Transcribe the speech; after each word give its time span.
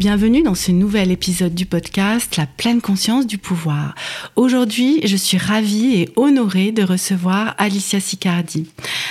Bienvenue 0.00 0.42
dans 0.42 0.54
ce 0.54 0.72
nouvel 0.72 1.10
épisode 1.10 1.54
du 1.54 1.66
podcast 1.66 2.38
La 2.38 2.46
pleine 2.46 2.80
conscience 2.80 3.26
du 3.26 3.36
pouvoir. 3.36 3.94
Aujourd'hui, 4.34 5.02
je 5.04 5.14
suis 5.14 5.36
ravie 5.36 6.00
et 6.00 6.08
honorée 6.16 6.72
de 6.72 6.82
recevoir 6.82 7.54
Alicia 7.58 8.00
Sicardi. 8.00 8.66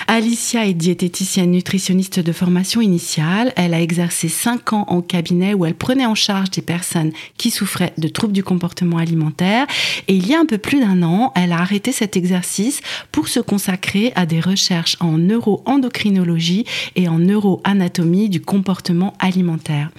Alicia 0.07 0.65
est 0.65 0.73
diététicienne 0.73 1.51
nutritionniste 1.51 2.19
de 2.19 2.31
formation 2.31 2.81
initiale. 2.81 3.53
Elle 3.55 3.75
a 3.75 3.81
exercé 3.81 4.29
5 4.29 4.73
ans 4.73 4.85
en 4.87 5.03
cabinet 5.03 5.53
où 5.53 5.63
elle 5.63 5.75
prenait 5.75 6.07
en 6.07 6.15
charge 6.15 6.49
des 6.49 6.63
personnes 6.63 7.11
qui 7.37 7.51
souffraient 7.51 7.93
de 7.99 8.07
troubles 8.07 8.33
du 8.33 8.43
comportement 8.43 8.97
alimentaire. 8.97 9.67
Et 10.07 10.15
il 10.15 10.25
y 10.25 10.33
a 10.33 10.39
un 10.39 10.47
peu 10.47 10.57
plus 10.57 10.79
d'un 10.79 11.03
an, 11.03 11.31
elle 11.35 11.51
a 11.51 11.59
arrêté 11.59 11.91
cet 11.91 12.17
exercice 12.17 12.81
pour 13.11 13.27
se 13.27 13.39
consacrer 13.39 14.11
à 14.15 14.25
des 14.25 14.39
recherches 14.39 14.97
en 15.01 15.19
neuroendocrinologie 15.19 16.65
et 16.95 17.07
en 17.07 17.19
neuroanatomie 17.19 18.29
du 18.29 18.41
comportement 18.41 19.13
alimentaire. 19.19 19.91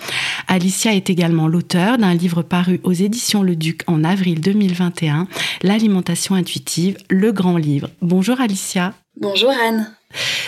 Alicia 0.52 0.92
est 0.96 1.10
également 1.10 1.46
l'auteur 1.46 1.96
d'un 1.96 2.12
livre 2.12 2.42
paru 2.42 2.80
aux 2.82 2.92
éditions 2.92 3.44
Le 3.44 3.54
Duc 3.54 3.82
en 3.86 4.02
avril 4.02 4.40
2021, 4.40 5.28
L'alimentation 5.62 6.34
intuitive, 6.34 6.96
le 7.08 7.30
grand 7.30 7.56
livre. 7.56 7.88
Bonjour 8.02 8.40
Alicia. 8.40 8.92
Bonjour 9.20 9.50
Anne. 9.50 9.86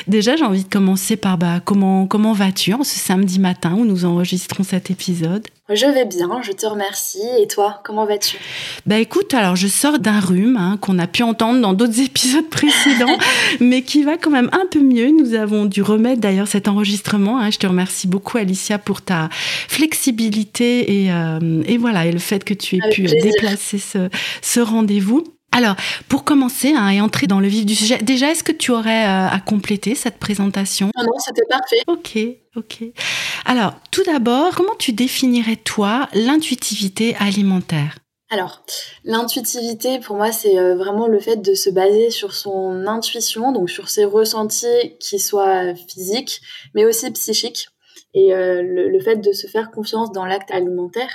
Déjà, 0.06 0.34
j'ai 0.34 0.46
envie 0.46 0.64
de 0.64 0.68
commencer 0.68 1.16
par 1.16 1.36
bah, 1.36 1.60
comment, 1.62 2.06
comment 2.06 2.32
vas-tu 2.32 2.72
en 2.72 2.84
ce 2.84 2.98
samedi 2.98 3.38
matin 3.38 3.74
où 3.74 3.84
nous 3.84 4.06
enregistrons 4.06 4.64
cet 4.64 4.90
épisode? 4.90 5.46
Je 5.68 5.84
vais 5.84 6.06
bien, 6.06 6.40
je 6.40 6.52
te 6.52 6.64
remercie. 6.64 7.20
Et 7.38 7.46
toi, 7.46 7.80
comment 7.84 8.06
vas-tu? 8.06 8.38
Bah 8.86 8.98
écoute, 8.98 9.34
alors 9.34 9.56
je 9.56 9.68
sors 9.68 9.98
d'un 9.98 10.20
rhume 10.20 10.56
hein, 10.56 10.78
qu'on 10.80 10.98
a 10.98 11.06
pu 11.06 11.22
entendre 11.22 11.60
dans 11.60 11.74
d'autres 11.74 12.00
épisodes 12.04 12.48
précédents, 12.48 13.18
mais 13.60 13.82
qui 13.82 14.04
va 14.04 14.16
quand 14.16 14.30
même 14.30 14.48
un 14.52 14.64
peu 14.70 14.80
mieux. 14.80 15.10
Nous 15.10 15.34
avons 15.34 15.66
dû 15.66 15.82
remettre 15.82 16.22
d'ailleurs 16.22 16.48
cet 16.48 16.66
enregistrement. 16.66 17.40
Hein. 17.40 17.50
Je 17.50 17.58
te 17.58 17.66
remercie 17.66 18.08
beaucoup 18.08 18.38
Alicia 18.38 18.78
pour 18.78 19.02
ta 19.02 19.28
flexibilité 19.68 21.04
et, 21.04 21.12
euh, 21.12 21.62
et 21.66 21.76
voilà, 21.76 22.06
et 22.06 22.12
le 22.12 22.18
fait 22.18 22.42
que 22.42 22.54
tu 22.54 22.76
aies 22.76 22.90
pu 22.90 23.02
déplacer 23.02 23.76
ce, 23.76 24.08
ce 24.40 24.60
rendez-vous. 24.60 25.24
Alors, 25.52 25.76
pour 26.08 26.24
commencer 26.24 26.72
hein, 26.74 26.88
et 26.88 27.00
entrer 27.00 27.26
dans 27.26 27.38
le 27.38 27.46
vif 27.46 27.66
du 27.66 27.74
sujet, 27.74 27.98
déjà, 27.98 28.30
est-ce 28.30 28.42
que 28.42 28.52
tu 28.52 28.70
aurais 28.70 29.04
euh, 29.04 29.28
à 29.28 29.38
compléter 29.38 29.94
cette 29.94 30.18
présentation? 30.18 30.90
Non, 30.96 31.04
non, 31.04 31.18
c'était 31.18 31.44
parfait. 31.48 31.82
Ok, 31.86 32.18
ok. 32.56 32.84
Alors, 33.44 33.74
tout 33.90 34.02
d'abord, 34.04 34.54
comment 34.54 34.74
tu 34.78 34.92
définirais, 34.92 35.56
toi, 35.56 36.08
l'intuitivité 36.14 37.14
alimentaire? 37.20 37.96
Alors, 38.30 38.64
l'intuitivité, 39.04 40.00
pour 40.00 40.16
moi, 40.16 40.32
c'est 40.32 40.58
euh, 40.58 40.74
vraiment 40.74 41.06
le 41.06 41.20
fait 41.20 41.36
de 41.36 41.52
se 41.52 41.68
baser 41.68 42.08
sur 42.08 42.32
son 42.32 42.86
intuition, 42.86 43.52
donc 43.52 43.68
sur 43.68 43.90
ses 43.90 44.06
ressentis 44.06 44.96
qui 45.00 45.18
soient 45.18 45.74
physiques, 45.74 46.40
mais 46.74 46.86
aussi 46.86 47.10
psychiques 47.10 47.68
et 48.14 48.34
euh, 48.34 48.62
le, 48.62 49.00
fait 49.00 49.16
de 49.16 49.32
se 49.32 49.46
faire 49.46 49.70
confiance 49.70 50.12
dans 50.12 50.24
l'acte 50.24 50.50
alimentaire 50.50 51.10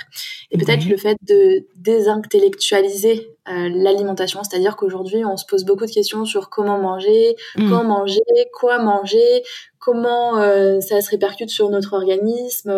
et 0.50 0.58
peut-être 0.58 0.88
le 0.88 0.96
fait 0.96 1.16
de 1.22 1.66
désintellectualiser 1.76 3.30
euh, 3.48 3.68
l'alimentation, 3.72 4.42
c'est-à-dire 4.42 4.76
qu'aujourd'hui 4.76 5.24
on 5.24 5.36
se 5.36 5.46
pose 5.46 5.64
beaucoup 5.64 5.86
de 5.86 5.90
questions 5.90 6.24
sur 6.24 6.50
comment 6.50 6.78
manger, 6.78 7.36
mm. 7.56 7.70
quand 7.70 7.84
manger, 7.84 8.20
quoi 8.52 8.82
manger, 8.82 9.42
comment 9.88 10.38
euh, 10.38 10.80
ça 10.80 11.00
se 11.00 11.08
répercute 11.08 11.48
sur 11.48 11.70
notre 11.70 11.94
organisme, 11.94 12.70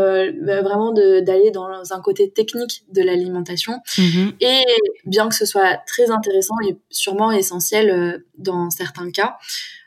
bah, 0.43 0.62
vraiment 0.62 0.93
d'aller 0.93 1.50
dans 1.50 1.93
un 1.93 2.00
côté 2.00 2.31
technique 2.31 2.84
de 2.93 3.03
l'alimentation. 3.03 3.81
Mm-hmm. 3.97 4.32
Et 4.41 4.62
bien 5.06 5.28
que 5.28 5.34
ce 5.34 5.44
soit 5.44 5.78
très 5.88 6.12
intéressant 6.12 6.54
et 6.69 6.76
sûrement 6.91 7.32
essentiel 7.32 8.22
dans 8.38 8.70
certains 8.70 9.10
cas, 9.10 9.37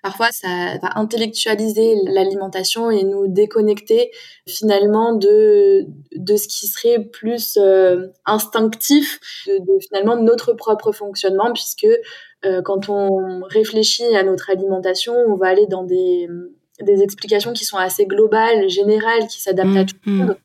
Parfois, 0.03 0.33
ça 0.33 0.77
va 0.81 0.89
intellectualiser 0.97 1.95
l'alimentation 2.03 2.91
et 2.91 3.03
nous 3.03 3.29
déconnecter 3.29 4.11
finalement 4.45 5.15
de, 5.15 5.85
de 6.13 6.35
ce 6.35 6.49
qui 6.49 6.67
serait 6.67 6.99
plus 6.99 7.57
euh, 7.57 8.07
instinctif, 8.25 9.21
de, 9.47 9.59
de, 9.59 9.79
finalement 9.79 10.17
notre 10.17 10.51
propre 10.51 10.91
fonctionnement, 10.91 11.53
puisque 11.53 11.87
euh, 12.43 12.61
quand 12.61 12.89
on 12.89 13.43
réfléchit 13.43 14.13
à 14.13 14.23
notre 14.23 14.49
alimentation, 14.49 15.13
on 15.13 15.37
va 15.37 15.47
aller 15.47 15.67
dans 15.67 15.83
des, 15.83 16.27
des 16.81 17.01
explications 17.01 17.53
qui 17.53 17.65
sont 17.65 17.77
assez 17.77 18.05
globales, 18.05 18.69
générales, 18.69 19.27
qui 19.27 19.41
s'adaptent 19.41 19.77
à 19.77 19.83
mmh, 19.83 19.85
tout 19.85 19.95
le 20.05 20.11
monde. 20.11 20.29
Mmh. 20.29 20.35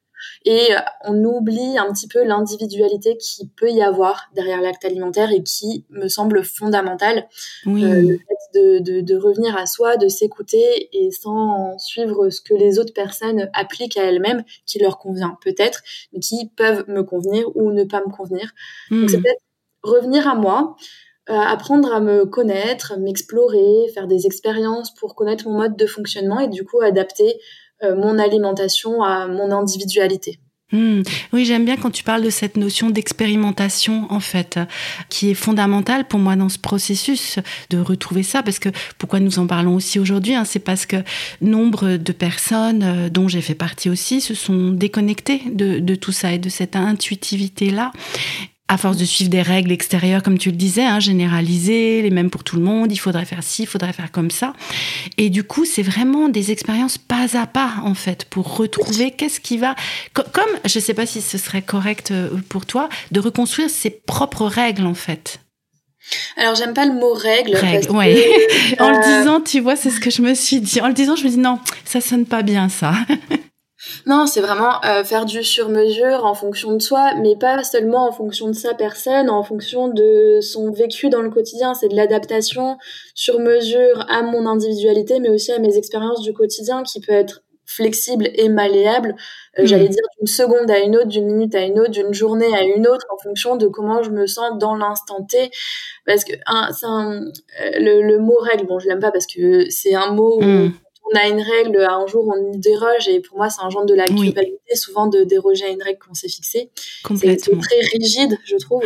Et 0.44 0.74
euh, 0.74 0.78
on 1.04 1.24
oublie 1.24 1.78
un 1.78 1.92
petit 1.92 2.08
peu 2.08 2.24
l'individualité 2.24 3.16
qui 3.16 3.48
peut 3.48 3.70
y 3.70 3.82
avoir 3.82 4.30
derrière 4.34 4.60
l'acte 4.60 4.84
alimentaire 4.84 5.30
et 5.30 5.42
qui 5.42 5.84
me 5.90 6.08
semble 6.08 6.44
fondamentale. 6.44 7.28
Oui. 7.66 7.84
Euh, 7.84 8.02
le 8.02 8.18
fait 8.18 8.80
de, 8.80 9.00
de, 9.00 9.16
revenir 9.16 9.56
à 9.56 9.66
soi, 9.66 9.96
de 9.96 10.08
s'écouter 10.08 10.88
et 10.92 11.10
sans 11.10 11.78
suivre 11.78 12.30
ce 12.30 12.40
que 12.40 12.54
les 12.54 12.78
autres 12.78 12.94
personnes 12.94 13.50
appliquent 13.52 13.96
à 13.96 14.04
elles-mêmes, 14.04 14.44
qui 14.66 14.78
leur 14.78 14.98
convient 14.98 15.38
peut-être, 15.42 15.82
mais 16.12 16.20
qui 16.20 16.48
peuvent 16.56 16.84
me 16.88 17.02
convenir 17.02 17.44
ou 17.56 17.72
ne 17.72 17.84
pas 17.84 18.00
me 18.00 18.10
convenir. 18.10 18.52
Donc 18.90 19.10
c'est 19.10 19.18
hmm. 19.18 19.22
peut-être 19.22 19.42
revenir 19.82 20.26
à 20.28 20.34
moi. 20.34 20.76
Euh, 21.30 21.34
apprendre 21.34 21.92
à 21.92 22.00
me 22.00 22.24
connaître, 22.24 22.94
m'explorer, 22.98 23.88
faire 23.92 24.06
des 24.06 24.24
expériences 24.24 24.94
pour 24.94 25.14
connaître 25.14 25.46
mon 25.46 25.58
mode 25.58 25.76
de 25.76 25.86
fonctionnement 25.86 26.40
et 26.40 26.48
du 26.48 26.64
coup 26.64 26.80
adapter 26.80 27.38
euh, 27.82 27.94
mon 27.94 28.18
alimentation 28.18 29.02
à 29.02 29.26
mon 29.26 29.50
individualité. 29.50 30.38
Hmm. 30.72 31.02
Oui, 31.34 31.44
j'aime 31.44 31.66
bien 31.66 31.76
quand 31.76 31.90
tu 31.90 32.02
parles 32.02 32.22
de 32.22 32.30
cette 32.30 32.56
notion 32.56 32.88
d'expérimentation, 32.88 34.06
en 34.10 34.20
fait, 34.20 34.58
qui 35.10 35.30
est 35.30 35.34
fondamentale 35.34 36.06
pour 36.06 36.18
moi 36.18 36.34
dans 36.34 36.48
ce 36.48 36.58
processus 36.58 37.38
de 37.68 37.78
retrouver 37.78 38.22
ça, 38.22 38.42
parce 38.42 38.58
que 38.58 38.70
pourquoi 38.98 39.20
nous 39.20 39.38
en 39.38 39.46
parlons 39.46 39.74
aussi 39.74 39.98
aujourd'hui, 39.98 40.34
hein, 40.34 40.44
c'est 40.46 40.58
parce 40.58 40.86
que 40.86 40.96
nombre 41.42 41.96
de 41.96 42.12
personnes, 42.12 42.82
euh, 42.82 43.08
dont 43.10 43.28
j'ai 43.28 43.42
fait 43.42 43.54
partie 43.54 43.90
aussi, 43.90 44.22
se 44.22 44.34
sont 44.34 44.70
déconnectées 44.70 45.42
de, 45.50 45.78
de 45.78 45.94
tout 45.94 46.12
ça 46.12 46.32
et 46.32 46.38
de 46.38 46.48
cette 46.48 46.74
intuitivité-là 46.74 47.92
à 48.68 48.76
force 48.76 48.98
de 48.98 49.04
suivre 49.06 49.30
des 49.30 49.40
règles 49.40 49.72
extérieures, 49.72 50.22
comme 50.22 50.38
tu 50.38 50.50
le 50.50 50.56
disais, 50.56 50.84
hein, 50.84 51.00
généralisées, 51.00 52.02
les 52.02 52.10
mêmes 52.10 52.28
pour 52.28 52.44
tout 52.44 52.56
le 52.56 52.62
monde, 52.62 52.92
il 52.92 52.98
faudrait 52.98 53.24
faire 53.24 53.42
ci, 53.42 53.62
il 53.62 53.66
faudrait 53.66 53.94
faire 53.94 54.12
comme 54.12 54.30
ça. 54.30 54.52
Et 55.16 55.30
du 55.30 55.42
coup, 55.42 55.64
c'est 55.64 55.82
vraiment 55.82 56.28
des 56.28 56.52
expériences 56.52 56.98
pas 56.98 57.38
à 57.38 57.46
pas, 57.46 57.76
en 57.82 57.94
fait, 57.94 58.26
pour 58.26 58.56
retrouver 58.56 59.10
qu'est-ce 59.10 59.40
qui 59.40 59.56
va... 59.56 59.74
Comme, 60.12 60.50
je 60.66 60.78
ne 60.78 60.82
sais 60.84 60.94
pas 60.94 61.06
si 61.06 61.22
ce 61.22 61.38
serait 61.38 61.62
correct 61.62 62.10
euh, 62.10 62.28
pour 62.50 62.66
toi, 62.66 62.90
de 63.10 63.20
reconstruire 63.20 63.70
ses 63.70 63.90
propres 63.90 64.46
règles, 64.46 64.86
en 64.86 64.94
fait. 64.94 65.40
Alors 66.36 66.54
j'aime 66.54 66.74
pas 66.74 66.86
le 66.86 66.94
mot 66.94 67.12
règle. 67.12 67.54
Règle, 67.54 67.90
oui. 67.90 68.22
en 68.78 68.90
le 68.90 68.96
euh, 68.96 69.18
disant, 69.18 69.40
tu 69.40 69.60
vois, 69.60 69.76
c'est 69.76 69.90
ce 69.90 70.00
que 70.00 70.10
je 70.10 70.22
me 70.22 70.34
suis 70.34 70.60
dit. 70.60 70.80
En 70.80 70.88
le 70.88 70.94
disant, 70.94 71.16
je 71.16 71.24
me 71.24 71.28
dis 71.28 71.38
non, 71.38 71.58
ça 71.84 72.00
sonne 72.00 72.24
pas 72.24 72.42
bien 72.42 72.68
ça. 72.68 72.94
Non, 74.06 74.26
c'est 74.26 74.40
vraiment 74.40 74.82
euh, 74.84 75.04
faire 75.04 75.24
du 75.24 75.42
sur-mesure 75.42 76.24
en 76.24 76.34
fonction 76.34 76.72
de 76.72 76.80
soi, 76.80 77.14
mais 77.20 77.36
pas 77.36 77.62
seulement 77.64 78.08
en 78.08 78.12
fonction 78.12 78.48
de 78.48 78.52
sa 78.54 78.74
personne, 78.74 79.30
en 79.30 79.42
fonction 79.42 79.88
de 79.88 80.40
son 80.40 80.70
vécu 80.70 81.08
dans 81.08 81.22
le 81.22 81.30
quotidien. 81.30 81.74
C'est 81.74 81.88
de 81.88 81.96
l'adaptation 81.96 82.78
sur-mesure 83.14 84.06
à 84.08 84.22
mon 84.22 84.46
individualité, 84.46 85.20
mais 85.20 85.30
aussi 85.30 85.52
à 85.52 85.58
mes 85.58 85.76
expériences 85.76 86.22
du 86.22 86.32
quotidien 86.32 86.82
qui 86.82 87.00
peut 87.00 87.12
être 87.12 87.42
flexible 87.68 88.30
et 88.32 88.48
malléable, 88.48 89.14
euh, 89.58 89.66
j'allais 89.66 89.88
mmh. 89.88 89.90
dire 89.90 90.04
d'une 90.18 90.26
seconde 90.26 90.70
à 90.70 90.78
une 90.78 90.96
autre, 90.96 91.08
d'une 91.08 91.26
minute 91.26 91.54
à 91.54 91.60
une 91.60 91.78
autre, 91.78 91.90
d'une 91.90 92.14
journée 92.14 92.52
à 92.54 92.62
une 92.62 92.88
autre, 92.88 93.04
en 93.12 93.18
fonction 93.18 93.56
de 93.56 93.68
comment 93.68 94.02
je 94.02 94.10
me 94.10 94.26
sens 94.26 94.58
dans 94.58 94.74
l'instant 94.74 95.22
T. 95.22 95.50
Parce 96.06 96.24
que 96.24 96.32
un, 96.46 96.70
un, 96.82 97.20
euh, 97.26 97.70
le, 97.78 98.02
le, 98.02 98.18
mot 98.18 98.38
règle, 98.40 98.66
bon, 98.66 98.78
je 98.78 98.88
l'aime 98.88 99.00
pas 99.00 99.12
parce 99.12 99.26
que 99.26 99.68
c'est 99.68 99.94
un 99.94 100.12
mot 100.12 100.40
mmh 100.40 100.72
on 101.12 101.18
a 101.18 101.28
une 101.28 101.40
règle, 101.40 101.86
un 101.88 102.06
jour 102.06 102.26
on 102.28 102.52
y 102.52 102.58
déroge, 102.58 103.08
et 103.08 103.20
pour 103.20 103.38
moi 103.38 103.50
c'est 103.50 103.62
un 103.62 103.70
genre 103.70 103.86
de 103.86 103.94
la 103.94 104.04
culpabilité 104.04 104.74
souvent 104.74 105.06
de 105.06 105.24
déroger 105.24 105.64
à 105.64 105.68
une 105.68 105.82
règle 105.82 105.98
qu'on 105.98 106.14
s'est 106.14 106.28
fixée. 106.28 106.70
C'est 107.16 107.36
très 107.36 107.80
rigide, 107.92 108.38
je 108.44 108.56
trouve. 108.56 108.82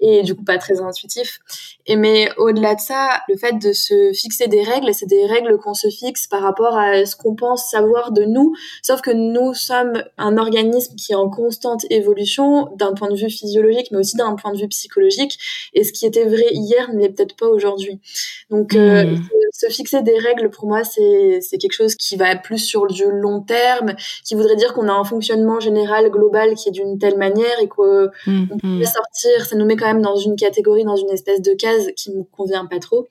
et 0.00 0.22
du 0.22 0.34
coup 0.34 0.44
pas 0.44 0.58
très 0.58 0.80
intuitif. 0.80 1.40
Et 1.86 1.96
mais 1.96 2.30
au-delà 2.36 2.74
de 2.74 2.80
ça, 2.80 3.22
le 3.28 3.36
fait 3.36 3.58
de 3.58 3.72
se 3.72 4.12
fixer 4.12 4.46
des 4.46 4.62
règles, 4.62 4.92
c'est 4.92 5.06
des 5.06 5.26
règles 5.26 5.58
qu'on 5.58 5.74
se 5.74 5.88
fixe 5.88 6.26
par 6.26 6.42
rapport 6.42 6.76
à 6.76 7.04
ce 7.06 7.16
qu'on 7.16 7.34
pense 7.34 7.70
savoir 7.70 8.12
de 8.12 8.24
nous, 8.24 8.54
sauf 8.82 9.00
que 9.00 9.10
nous 9.10 9.54
sommes 9.54 10.02
un 10.18 10.36
organisme 10.36 10.94
qui 10.96 11.12
est 11.12 11.16
en 11.16 11.30
constante 11.30 11.84
évolution 11.90 12.68
d'un 12.76 12.92
point 12.92 13.10
de 13.10 13.16
vue 13.16 13.30
physiologique, 13.30 13.88
mais 13.90 13.98
aussi 13.98 14.16
d'un 14.16 14.34
point 14.34 14.52
de 14.52 14.58
vue 14.58 14.68
psychologique. 14.68 15.38
Et 15.74 15.84
ce 15.84 15.92
qui 15.92 16.06
était 16.06 16.24
vrai 16.24 16.46
hier 16.52 16.92
n'est 16.92 17.08
peut-être 17.08 17.36
pas 17.36 17.48
aujourd'hui. 17.48 18.00
Donc 18.50 18.74
euh, 18.74 19.04
mmh. 19.04 19.28
Se 19.58 19.66
fixer 19.68 20.02
des 20.02 20.16
règles 20.18 20.50
pour 20.50 20.68
moi, 20.68 20.84
c'est 20.84 21.40
c'est 21.40 21.58
quelque 21.58 21.72
chose 21.72 21.96
qui 21.96 22.16
va 22.16 22.36
plus 22.36 22.58
sur 22.58 22.86
du 22.86 23.04
long 23.10 23.42
terme, 23.42 23.94
qui 24.24 24.34
voudrait 24.36 24.54
dire 24.54 24.72
qu'on 24.72 24.88
a 24.88 24.92
un 24.92 25.04
fonctionnement 25.04 25.58
général 25.58 26.10
global 26.10 26.54
qui 26.54 26.68
est 26.68 26.72
d'une 26.72 26.98
telle 26.98 27.18
manière 27.18 27.58
et 27.60 27.66
qu'on 27.66 28.08
mmh. 28.26 28.46
peut 28.60 28.84
sortir. 28.84 29.46
Ça 29.46 29.56
nous 29.56 29.64
met 29.64 29.76
quand 29.76 29.86
même 29.86 30.02
dans 30.02 30.16
une 30.16 30.36
catégorie, 30.36 30.84
dans 30.84 30.96
une 30.96 31.10
espèce 31.10 31.42
de 31.42 31.54
case 31.54 31.88
qui 31.96 32.12
me 32.12 32.22
convient 32.22 32.66
pas 32.66 32.78
trop. 32.78 33.08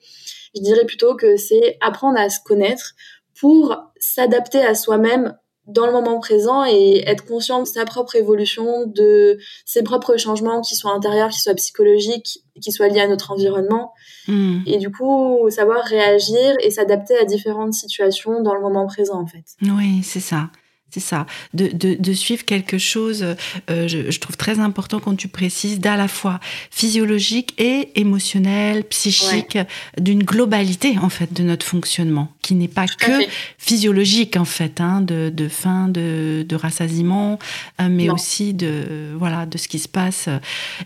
Je 0.56 0.62
dirais 0.62 0.86
plutôt 0.86 1.14
que 1.14 1.36
c'est 1.36 1.76
apprendre 1.82 2.18
à 2.18 2.30
se 2.30 2.38
connaître 2.42 2.94
pour 3.38 3.76
s'adapter 3.98 4.60
à 4.60 4.74
soi-même 4.74 5.36
dans 5.68 5.86
le 5.86 5.92
moment 5.92 6.18
présent 6.18 6.64
et 6.64 7.04
être 7.06 7.24
conscient 7.24 7.60
de 7.62 7.66
sa 7.66 7.84
propre 7.84 8.16
évolution, 8.16 8.86
de 8.86 9.38
ses 9.64 9.82
propres 9.82 10.16
changements, 10.16 10.62
qui 10.62 10.74
soient 10.74 10.92
intérieurs, 10.92 11.28
qui 11.28 11.40
soient 11.40 11.54
psychologiques, 11.54 12.42
qui 12.60 12.72
soient 12.72 12.88
liés 12.88 13.00
à 13.00 13.06
notre 13.06 13.30
environnement. 13.30 13.92
Hmm. 14.26 14.60
Et 14.66 14.78
du 14.78 14.90
coup, 14.90 15.48
savoir 15.50 15.84
réagir 15.84 16.56
et 16.62 16.70
s'adapter 16.70 17.16
à 17.18 17.24
différentes 17.24 17.74
situations 17.74 18.42
dans 18.42 18.54
le 18.54 18.60
moment 18.60 18.86
présent, 18.86 19.20
en 19.20 19.26
fait. 19.26 19.44
Oui, 19.62 20.02
c'est 20.02 20.20
ça. 20.20 20.50
C'est 20.90 21.00
ça, 21.00 21.26
de, 21.52 21.68
de, 21.68 21.96
de, 21.98 22.12
suivre 22.14 22.46
quelque 22.46 22.78
chose, 22.78 23.22
euh, 23.68 23.88
je, 23.88 24.10
je, 24.10 24.20
trouve 24.20 24.38
très 24.38 24.58
important 24.58 25.00
quand 25.00 25.14
tu 25.14 25.28
précises, 25.28 25.80
d'à 25.80 25.96
la 25.96 26.08
fois 26.08 26.40
physiologique 26.70 27.52
et 27.58 27.90
émotionnel, 28.00 28.84
psychique, 28.84 29.58
d'une 29.98 30.22
globalité 30.22 30.96
en 30.98 31.10
fait 31.10 31.30
de 31.34 31.42
notre 31.42 31.66
fonctionnement, 31.66 32.32
qui 32.40 32.54
n'est 32.54 32.68
pas 32.68 32.86
que 32.86 33.12
physiologique 33.58 34.38
en 34.38 34.46
fait, 34.46 34.80
hein, 34.80 35.02
de, 35.02 35.28
de 35.28 35.48
faim, 35.48 35.88
de, 35.88 36.46
de 36.48 36.56
rassasiement, 36.56 37.38
euh, 37.82 37.88
mais 37.90 38.08
aussi 38.08 38.54
de 38.54 39.12
voilà 39.14 39.44
de 39.44 39.58
ce 39.58 39.68
qui 39.68 39.78
se 39.78 39.88
passe 39.88 40.28
euh, 40.28 40.38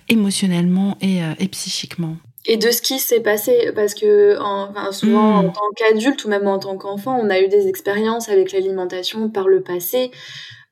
émotionnellement 0.09 0.99
et, 1.01 1.21
et 1.39 1.47
psychiquement 1.47 2.17
et 2.47 2.57
de 2.57 2.71
ce 2.71 2.83
qui 2.83 2.99
s'est 2.99 3.21
passé 3.21 3.71
parce 3.75 3.95
que 3.95 4.37
enfin, 4.41 4.93
souvent 4.93 5.37
en 5.37 5.43
hmm. 5.45 5.53
tant 5.53 5.71
qu'adulte 5.77 6.25
ou 6.25 6.29
même 6.29 6.49
en 6.49 6.59
tant 6.59 6.77
qu'enfant 6.77 7.19
on 7.21 7.31
a 7.31 7.41
eu 7.41 7.49
des 7.49 7.69
expériences 7.69 8.29
avec 8.29 8.53
l'alimentation 8.53 9.29
par 9.29 9.49
le 9.49 9.63
passé 9.63 10.11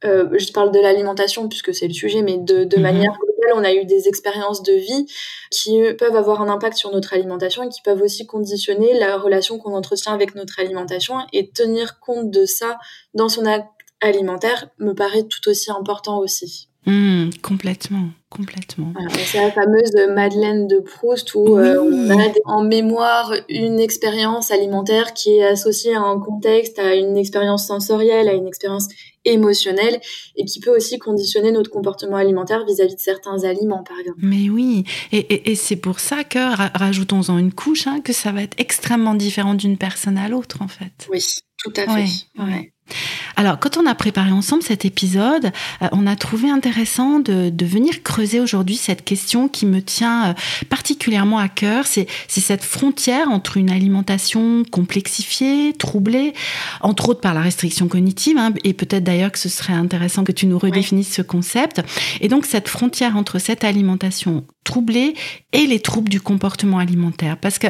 euh, 0.05 0.28
je 0.38 0.50
parle 0.52 0.72
de 0.72 0.81
l'alimentation 0.81 1.49
puisque 1.49 1.75
c'est 1.75 1.87
le 1.87 1.93
sujet 1.93 2.22
mais 2.22 2.38
de, 2.38 2.64
de 2.64 2.76
mhm. 2.76 2.82
manière 2.82 3.12
globale 3.12 3.52
on 3.55 3.64
a 3.64 3.72
eu 3.72 3.84
des 3.84 4.08
expériences 4.08 4.62
de 4.62 4.72
vie 4.72 5.06
qui 5.50 5.81
peuvent 5.99 6.17
avoir 6.17 6.40
un 6.40 6.49
impact 6.49 6.76
sur 6.76 6.90
notre 6.90 7.12
alimentation 7.12 7.62
et 7.62 7.69
qui 7.69 7.82
peuvent 7.82 8.02
aussi 8.02 8.26
conditionner 8.26 8.99
la 8.99 9.16
relation 9.16 9.58
qu'on 9.58 9.75
entretient 9.75 10.12
avec 10.12 10.34
notre 10.34 10.58
alimentation 10.58 11.16
et 11.32 11.50
tenir 11.50 12.00
compte 12.00 12.31
de 12.31 12.46
ça 12.46 12.78
dans 13.14 13.28
son 13.28 13.44
acte 13.44 13.69
alimentaire 14.00 14.69
me 14.78 14.94
paraît 14.94 15.25
tout 15.25 15.49
aussi 15.49 15.70
important 15.70 16.19
aussi 16.19 16.69
Hmm, 16.86 17.28
complètement, 17.42 18.08
complètement. 18.30 18.94
c'est 19.26 19.42
la 19.42 19.52
fameuse 19.52 19.92
Madeleine 20.14 20.66
de 20.66 20.78
Proust 20.78 21.34
où 21.34 21.58
euh, 21.58 21.78
on 21.78 22.10
a 22.10 22.32
en 22.46 22.64
mémoire 22.64 23.34
une 23.50 23.78
expérience 23.78 24.50
alimentaire 24.50 25.12
qui 25.12 25.36
est 25.36 25.44
associée 25.44 25.94
à 25.94 26.00
un 26.00 26.18
contexte, 26.18 26.78
à 26.78 26.94
une 26.94 27.18
expérience 27.18 27.66
sensorielle, 27.66 28.28
à 28.28 28.32
une 28.32 28.48
expérience 28.48 28.88
émotionnelle 29.26 30.00
et 30.36 30.44
qui 30.44 30.60
peut 30.60 30.74
aussi 30.74 30.98
conditionner 30.98 31.52
notre 31.52 31.70
comportement 31.70 32.16
alimentaire 32.16 32.64
vis-à-vis 32.64 32.94
de 32.94 33.00
certains 33.00 33.44
aliments, 33.44 33.82
par 33.82 33.98
exemple. 33.98 34.18
Mais 34.22 34.48
oui, 34.48 34.84
et, 35.12 35.50
et, 35.50 35.54
c'est 35.54 35.76
pour 35.76 36.00
ça 36.00 36.24
que, 36.24 36.38
rajoutons-en 36.78 37.36
une 37.36 37.52
couche, 37.52 37.86
hein, 37.86 38.00
que 38.00 38.12
ça 38.14 38.32
va 38.32 38.42
être 38.42 38.58
extrêmement 38.58 39.14
différent 39.14 39.54
d'une 39.54 39.76
personne 39.76 40.16
à 40.16 40.28
l'autre, 40.28 40.62
en 40.62 40.68
fait. 40.68 41.08
Oui, 41.10 41.22
tout 41.58 41.72
à 41.76 41.82
fait. 41.82 42.08
Ouais. 42.38 42.72
Alors, 43.37 43.58
quand 43.58 43.76
on 43.76 43.87
a 43.87 43.94
préparé 43.94 44.32
ensemble 44.32 44.62
cet 44.62 44.84
épisode, 44.84 45.52
euh, 45.82 45.88
on 45.92 46.06
a 46.06 46.16
trouvé 46.16 46.50
intéressant 46.50 47.20
de, 47.20 47.52
venir 47.64 48.02
creuser 48.02 48.40
aujourd'hui 48.40 48.76
cette 48.76 49.04
question 49.04 49.48
qui 49.48 49.64
me 49.64 49.81
tient 49.81 50.31
euh, 50.31 50.34
particulièrement 50.69 51.38
à 51.38 51.48
cœur. 51.48 51.87
C'est 51.87 52.06
cette 52.28 52.64
frontière 52.64 53.31
entre 53.31 53.56
une 53.56 53.70
alimentation 53.70 54.64
complexifiée, 54.70 55.72
troublée, 55.78 56.34
entre 56.81 57.10
autres 57.10 57.20
par 57.20 57.34
la 57.34 57.42
restriction 57.42 57.87
cognitive, 57.87 58.37
hein, 58.38 58.52
et 58.64 58.75
peut-être 58.75 59.04
d'ailleurs 59.04 59.31
que 59.31 59.38
ce 59.38 59.48
serait 59.48 59.72
intéressant 59.72 60.25
que 60.25 60.32
tu 60.32 60.46
nous 60.46 60.58
redéfinisses 60.58 61.12
ce 61.12 61.22
concept. 61.22 61.82
Et 62.20 62.28
donc, 62.28 62.44
cette 62.46 62.69
frontière 62.69 63.16
entre 63.16 63.38
cette 63.38 63.64
alimentation 63.64 64.44
troublée 64.64 65.14
et 65.52 65.66
les 65.66 65.81
troubles 65.81 66.08
du 66.08 66.20
comportement 66.20 66.78
alimentaire. 66.78 67.37
Parce 67.37 67.58
que 67.58 67.66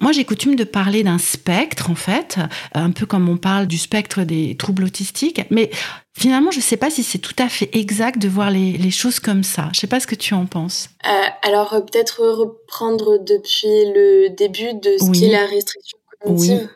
moi, 0.00 0.12
j'ai 0.12 0.24
coutume 0.24 0.56
de 0.56 0.64
parler 0.64 1.02
d'un 1.02 1.18
spectre, 1.18 1.90
en 1.90 1.94
fait, 1.94 2.38
un 2.74 2.90
peu 2.90 3.06
comme 3.06 3.28
on 3.28 3.36
parle 3.36 3.66
du 3.66 3.78
spectre 3.78 4.24
des 4.24 4.53
troubles 4.56 4.84
autistiques, 4.84 5.42
mais 5.50 5.70
finalement, 6.16 6.50
je 6.50 6.58
ne 6.58 6.62
sais 6.62 6.76
pas 6.76 6.90
si 6.90 7.02
c'est 7.02 7.18
tout 7.18 7.34
à 7.38 7.48
fait 7.48 7.70
exact 7.72 8.20
de 8.20 8.28
voir 8.28 8.50
les, 8.50 8.90
choses 8.90 9.20
comme 9.20 9.42
ça. 9.42 9.64
Je 9.72 9.78
ne 9.78 9.80
sais 9.80 9.86
pas 9.86 10.00
ce 10.00 10.06
que 10.06 10.14
tu 10.14 10.34
en 10.34 10.46
penses. 10.46 10.88
Euh, 11.06 11.10
alors, 11.42 11.72
euh, 11.74 11.80
peut-être 11.80 12.22
reprendre 12.26 13.18
depuis 13.18 13.66
le 13.66 14.28
début 14.30 14.74
de 14.74 14.96
ce 14.98 15.10
qu'est 15.18 15.30
la 15.30 15.46
restriction 15.46 15.98
cognitive. 16.20 16.60
Oui. 16.62 16.68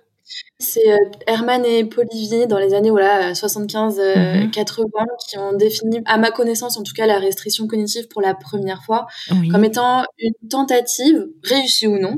C'est 0.58 0.90
euh, 0.90 0.96
Herman 1.26 1.64
et 1.64 1.84
Polivier 1.84 2.46
dans 2.46 2.58
les 2.58 2.74
années 2.74 2.90
voilà, 2.90 3.32
75-80 3.32 4.00
euh, 4.00 4.40
mhm. 4.44 4.50
qui 4.50 5.38
ont 5.38 5.52
défini, 5.52 6.00
à 6.04 6.18
ma 6.18 6.30
connaissance 6.30 6.76
en 6.76 6.82
tout 6.82 6.94
cas, 6.94 7.06
la 7.06 7.18
restriction 7.18 7.66
cognitive 7.66 8.08
pour 8.08 8.20
la 8.20 8.34
première 8.34 8.82
fois 8.82 9.06
comme 9.50 9.64
étant 9.64 10.04
une 10.18 10.48
tentative, 10.48 11.26
réussie 11.44 11.86
ou 11.86 11.98
non, 11.98 12.16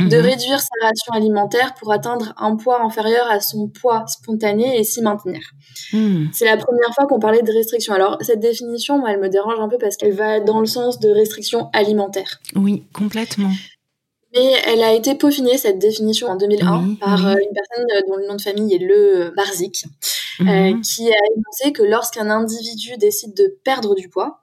de 0.00 0.16
mhm. 0.16 0.22
réduire 0.22 0.60
sa 0.60 0.86
ration 0.86 1.12
alimentaire 1.12 1.74
pour 1.74 1.92
atteindre 1.92 2.34
un 2.38 2.56
poids 2.56 2.82
inférieur 2.82 3.26
à 3.30 3.40
son 3.40 3.68
poids 3.68 4.04
spontané 4.06 4.78
et 4.78 4.84
s'y 4.84 5.02
maintenir. 5.02 5.40
Hmm. 5.92 6.26
C'est 6.32 6.44
la 6.44 6.56
première 6.56 6.94
fois 6.94 7.06
qu'on 7.06 7.18
parlait 7.18 7.42
de 7.42 7.52
restriction. 7.52 7.94
Alors 7.94 8.18
cette 8.20 8.40
définition, 8.40 8.98
moi, 8.98 9.12
elle 9.12 9.20
me 9.20 9.28
dérange 9.28 9.58
un 9.60 9.68
peu 9.68 9.78
parce 9.78 9.96
qu'elle 9.96 10.12
va 10.12 10.40
dans 10.40 10.60
le 10.60 10.66
sens 10.66 10.98
de 11.00 11.10
restriction 11.10 11.70
alimentaire. 11.72 12.40
Oui, 12.54 12.84
complètement. 12.92 13.50
Mais 14.34 14.52
elle 14.66 14.82
a 14.82 14.92
été 14.92 15.14
peaufinée, 15.14 15.58
cette 15.58 15.78
définition, 15.78 16.28
en 16.28 16.36
2001 16.36 16.94
par 17.00 17.26
euh, 17.26 17.34
une 17.34 17.54
personne 17.54 17.86
euh, 17.96 18.00
dont 18.08 18.16
le 18.16 18.26
nom 18.26 18.34
de 18.34 18.40
famille 18.40 18.74
est 18.74 18.78
Le 18.78 19.32
Barzik, 19.36 19.84
euh, 20.40 20.44
mhm. 20.44 20.80
qui 20.80 21.08
a 21.08 21.18
énoncé 21.36 21.72
que 21.72 21.82
lorsqu'un 21.82 22.30
individu 22.30 22.96
décide 22.96 23.34
de 23.34 23.58
perdre 23.64 23.94
du 23.94 24.08
poids, 24.08 24.40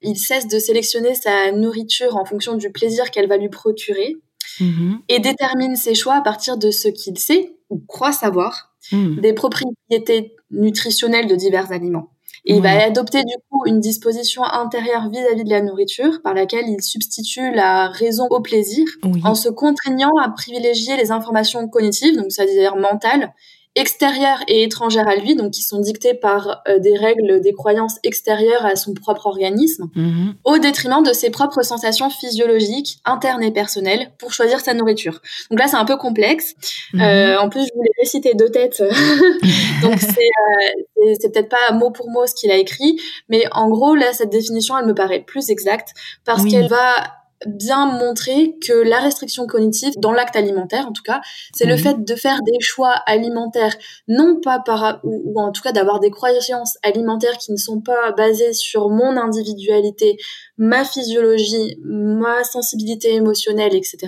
il 0.00 0.16
cesse 0.16 0.46
de 0.48 0.58
sélectionner 0.58 1.14
sa 1.14 1.52
nourriture 1.52 2.16
en 2.16 2.24
fonction 2.24 2.54
du 2.56 2.70
plaisir 2.70 3.10
qu'elle 3.10 3.28
va 3.28 3.36
lui 3.36 3.48
procurer 3.48 4.16
mhm. 4.60 5.00
et 5.08 5.18
détermine 5.18 5.76
ses 5.76 5.94
choix 5.94 6.14
à 6.14 6.20
partir 6.20 6.56
de 6.56 6.70
ce 6.70 6.88
qu'il 6.88 7.18
sait 7.18 7.56
ou 7.70 7.78
croit 7.80 8.12
savoir 8.12 8.74
mhm. 8.92 9.20
des 9.20 9.32
propriétés 9.32 10.36
nutritionnelles 10.50 11.26
de 11.26 11.34
divers 11.34 11.72
aliments. 11.72 12.10
Et 12.44 12.56
il 12.56 12.62
va 12.62 12.82
adopter 12.82 13.22
du 13.22 13.34
coup 13.48 13.66
une 13.66 13.78
disposition 13.78 14.42
intérieure 14.42 15.08
vis-à-vis 15.08 15.44
de 15.44 15.50
la 15.50 15.62
nourriture 15.62 16.20
par 16.22 16.34
laquelle 16.34 16.68
il 16.68 16.82
substitue 16.82 17.52
la 17.54 17.88
raison 17.88 18.26
au 18.30 18.40
plaisir 18.40 18.84
en 19.24 19.34
se 19.34 19.48
contraignant 19.48 20.16
à 20.20 20.28
privilégier 20.28 20.96
les 20.96 21.12
informations 21.12 21.68
cognitives, 21.68 22.16
donc 22.16 22.26
c'est-à-dire 22.30 22.74
mentales, 22.76 23.32
extérieures 23.74 24.42
et 24.48 24.64
étrangères 24.64 25.08
à 25.08 25.16
lui, 25.16 25.34
donc 25.34 25.52
qui 25.52 25.62
sont 25.62 25.80
dictées 25.80 26.12
par 26.12 26.62
euh, 26.68 26.78
des 26.78 26.96
règles, 26.96 27.40
des 27.40 27.52
croyances 27.52 27.96
extérieures 28.02 28.66
à 28.66 28.76
son 28.76 28.92
propre 28.92 29.26
organisme, 29.26 29.88
mhm. 29.94 30.34
au 30.44 30.58
détriment 30.58 31.02
de 31.02 31.12
ses 31.12 31.30
propres 31.30 31.62
sensations 31.62 32.10
physiologiques, 32.10 32.98
internes 33.04 33.42
et 33.42 33.50
personnelles, 33.50 34.12
pour 34.18 34.34
choisir 34.34 34.60
sa 34.60 34.74
nourriture. 34.74 35.22
Donc 35.50 35.58
là, 35.58 35.68
c'est 35.68 35.76
un 35.76 35.86
peu 35.86 35.96
complexe. 35.96 36.54
Mhm. 36.92 37.00
Euh, 37.00 37.40
en 37.40 37.48
plus, 37.48 37.62
je 37.62 37.74
voulais 37.74 37.90
réciter 37.98 38.34
deux 38.34 38.50
têtes, 38.50 38.82
donc 39.82 40.02
euh, 40.02 41.14
c'est 41.20 41.32
peut-être 41.32 41.48
pas 41.48 41.72
mot 41.72 41.90
pour 41.90 42.10
mot 42.10 42.26
ce 42.26 42.34
qu'il 42.34 42.50
a 42.50 42.56
écrit, 42.56 43.00
mais 43.30 43.44
en 43.52 43.70
gros, 43.70 43.94
là, 43.94 44.12
cette 44.12 44.30
définition, 44.30 44.76
elle 44.78 44.86
me 44.86 44.94
paraît 44.94 45.20
plus 45.20 45.48
exacte 45.48 45.94
parce 46.24 46.44
qu'elle 46.44 46.68
va 46.68 47.21
bien 47.46 47.86
montrer 47.86 48.56
que 48.66 48.72
la 48.72 48.98
restriction 48.98 49.46
cognitive, 49.46 49.94
dans 49.98 50.12
l'acte 50.12 50.36
alimentaire 50.36 50.86
en 50.86 50.92
tout 50.92 51.02
cas, 51.02 51.20
c'est 51.54 51.66
le 51.66 51.76
fait 51.76 52.04
de 52.04 52.14
faire 52.14 52.38
des 52.42 52.60
choix 52.60 52.92
alimentaires, 53.06 53.74
non 54.08 54.40
pas 54.40 54.60
par, 54.60 55.00
ou, 55.04 55.38
en 55.40 55.52
tout 55.52 55.62
cas 55.62 55.72
d'avoir 55.72 56.00
des 56.00 56.10
croyances 56.10 56.78
alimentaires 56.82 57.38
qui 57.38 57.52
ne 57.52 57.56
sont 57.56 57.80
pas 57.80 58.12
basées 58.12 58.52
sur 58.52 58.88
mon 58.88 59.16
individualité, 59.16 60.16
ma 60.58 60.84
physiologie, 60.84 61.78
ma 61.82 62.44
sensibilité 62.44 63.14
émotionnelle, 63.14 63.74
etc., 63.74 63.98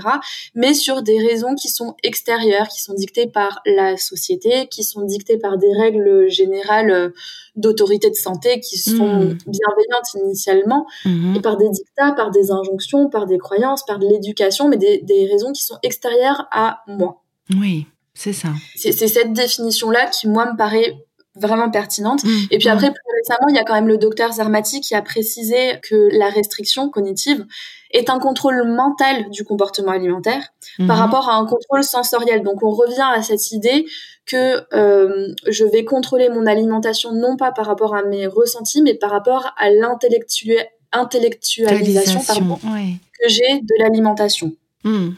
mais 0.55 0.75
sur 0.75 1.03
des 1.03 1.19
raisons 1.19 1.55
qui 1.55 1.69
sont 1.69 1.95
extérieures, 2.03 2.69
qui 2.69 2.81
sont 2.81 2.95
dictées 2.95 3.27
par 3.27 3.61
la 3.65 3.97
société, 3.97 4.69
qui 4.69 4.85
sont 4.85 5.03
dictées 5.03 5.39
par 5.39 5.57
des 5.57 5.73
règles 5.73 6.29
générales 6.29 6.91
euh, 6.91 7.09
d'autorité 7.57 8.11
de 8.11 8.15
santé 8.15 8.61
qui 8.61 8.79
sont 8.79 9.21
mmh. 9.21 9.39
bienveillantes 9.47 10.15
initialement, 10.23 10.87
mmh. 11.05 11.37
et 11.37 11.41
par 11.41 11.57
des 11.57 11.71
dictats, 11.71 12.13
par 12.13 12.31
des 12.31 12.51
injonctions, 12.51 13.09
par 13.09 13.27
des 13.27 13.39
croyances, 13.39 13.85
par 13.85 13.99
de 13.99 14.07
l'éducation, 14.07 14.69
mais 14.69 14.77
des, 14.77 14.99
des 14.99 15.27
raisons 15.27 15.53
qui 15.53 15.63
sont 15.63 15.79
extérieures 15.83 16.47
à 16.51 16.81
moi. 16.87 17.23
Oui, 17.59 17.87
c'est 18.15 18.33
ça. 18.33 18.49
C'est 18.77 18.93
cette 18.93 19.33
définition-là 19.33 20.09
qui, 20.09 20.29
moi, 20.29 20.51
me 20.51 20.57
paraît 20.57 20.97
vraiment 21.37 21.71
pertinente. 21.71 22.25
Mmh, 22.25 22.31
et 22.50 22.59
puis 22.59 22.69
après, 22.69 22.91
plus 22.91 23.03
récemment, 23.19 23.49
il 23.49 23.57
y 23.57 23.59
a 23.59 23.64
quand 23.64 23.75
même 23.75 23.88
le 23.88 23.99
docteur 23.99 24.33
Zermati 24.33 24.81
qui 24.81 24.95
a 24.95 25.03
précisé 25.03 25.81
que 25.83 26.09
la 26.12 26.29
restriction 26.29 26.88
cognitive 26.91 27.45
est 27.91 28.09
un 28.11 28.19
contrôle 28.19 28.67
mental 28.67 29.31
du 29.31 29.45
comportement 29.45 29.93
alimentaire 29.93 30.49
par 30.87 30.97
mmh. 30.97 31.00
rapport 31.00 31.29
à 31.29 31.35
un 31.35 31.47
contrôle 31.47 31.85
sensoriel. 31.85 32.43
Donc 32.43 32.62
on 32.62 32.71
revient 32.71 33.09
à 33.14 33.23
cette 33.23 33.53
idée 33.53 33.87
que 34.26 34.64
euh, 34.75 35.29
je 35.47 35.64
vais 35.64 35.85
contrôler 35.85 36.29
mon 36.29 36.47
alimentation 36.47 37.12
non 37.12 37.37
pas 37.37 37.53
par 37.53 37.67
rapport 37.67 37.95
à 37.95 38.03
mes 38.03 38.26
ressentis, 38.26 38.83
mais 38.83 38.95
par 38.95 39.11
rapport 39.11 39.53
à 39.57 39.71
l'intellectualisation 39.71 42.21
que 42.21 43.29
j'ai 43.29 43.61
de 43.61 43.83
l'alimentation. 43.83 44.53
Mmh, 44.85 45.11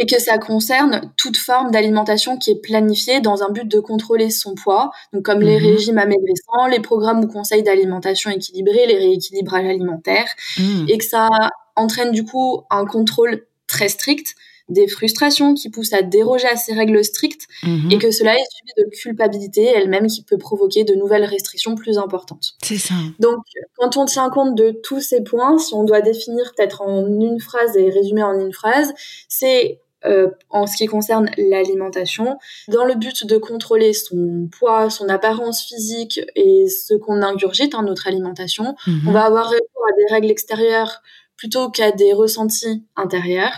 et 0.00 0.06
que 0.06 0.18
ça 0.18 0.38
concerne 0.38 1.12
toute 1.18 1.36
forme 1.36 1.70
d'alimentation 1.70 2.38
qui 2.38 2.50
est 2.50 2.60
planifiée 2.60 3.20
dans 3.20 3.42
un 3.42 3.50
but 3.50 3.68
de 3.68 3.80
contrôler 3.80 4.30
son 4.30 4.54
poids, 4.54 4.90
donc 5.12 5.24
comme 5.24 5.40
les 5.40 5.60
mhm. 5.60 5.66
régimes 5.66 5.98
amaigrissants, 5.98 6.66
les 6.70 6.80
programmes 6.80 7.22
ou 7.22 7.26
conseils 7.26 7.62
d'alimentation 7.62 8.30
équilibrée, 8.30 8.86
les 8.86 8.96
rééquilibrages 8.96 9.66
alimentaires, 9.66 10.30
mhm. 10.58 10.86
et 10.88 10.96
que 10.96 11.04
ça 11.04 11.28
entraîne 11.76 12.12
du 12.12 12.24
coup 12.24 12.62
un 12.70 12.86
contrôle 12.86 13.44
très 13.66 13.90
strict 13.90 14.34
des 14.70 14.88
frustrations 14.88 15.52
qui 15.52 15.68
poussent 15.68 15.92
à 15.92 16.00
déroger 16.00 16.46
à 16.46 16.56
ces 16.56 16.72
règles 16.72 17.04
strictes 17.04 17.46
mhm. 17.62 17.90
et 17.90 17.98
que 17.98 18.10
cela 18.10 18.34
est 18.34 18.44
suivi 18.50 18.72
de 18.78 18.96
culpabilité 18.96 19.64
elle-même 19.64 20.06
qui 20.06 20.22
peut 20.22 20.38
provoquer 20.38 20.84
de 20.84 20.94
nouvelles 20.94 21.24
restrictions 21.24 21.74
plus 21.74 21.98
importantes. 21.98 22.54
C'est 22.62 22.78
ça. 22.78 22.94
Donc, 23.18 23.38
quand 23.76 23.98
on 23.98 24.06
tient 24.06 24.30
compte 24.30 24.54
de 24.54 24.70
tous 24.70 25.00
ces 25.00 25.22
points, 25.22 25.58
si 25.58 25.74
on 25.74 25.84
doit 25.84 26.00
définir 26.00 26.52
peut-être 26.56 26.80
en 26.80 27.06
une 27.06 27.40
phrase 27.40 27.76
et 27.76 27.90
résumer 27.90 28.22
en 28.22 28.38
une 28.38 28.52
phrase, 28.52 28.94
c'est 29.28 29.80
euh, 30.04 30.28
en 30.48 30.66
ce 30.66 30.76
qui 30.76 30.86
concerne 30.86 31.30
l'alimentation, 31.36 32.38
dans 32.68 32.84
le 32.84 32.94
but 32.94 33.26
de 33.26 33.36
contrôler 33.36 33.92
son 33.92 34.48
poids, 34.50 34.90
son 34.90 35.08
apparence 35.08 35.62
physique 35.62 36.20
et 36.34 36.66
ce 36.68 36.94
qu'on 36.94 37.22
ingurgite 37.22 37.72
dans 37.72 37.82
notre 37.82 38.06
alimentation, 38.06 38.74
mhm. 38.86 39.08
on 39.08 39.12
va 39.12 39.24
avoir 39.24 39.46
recours 39.48 39.84
à 39.88 39.92
des 39.96 40.14
règles 40.14 40.30
extérieures 40.30 41.02
plutôt 41.36 41.70
qu'à 41.70 41.92
des 41.92 42.12
ressentis 42.12 42.84
intérieurs 42.96 43.52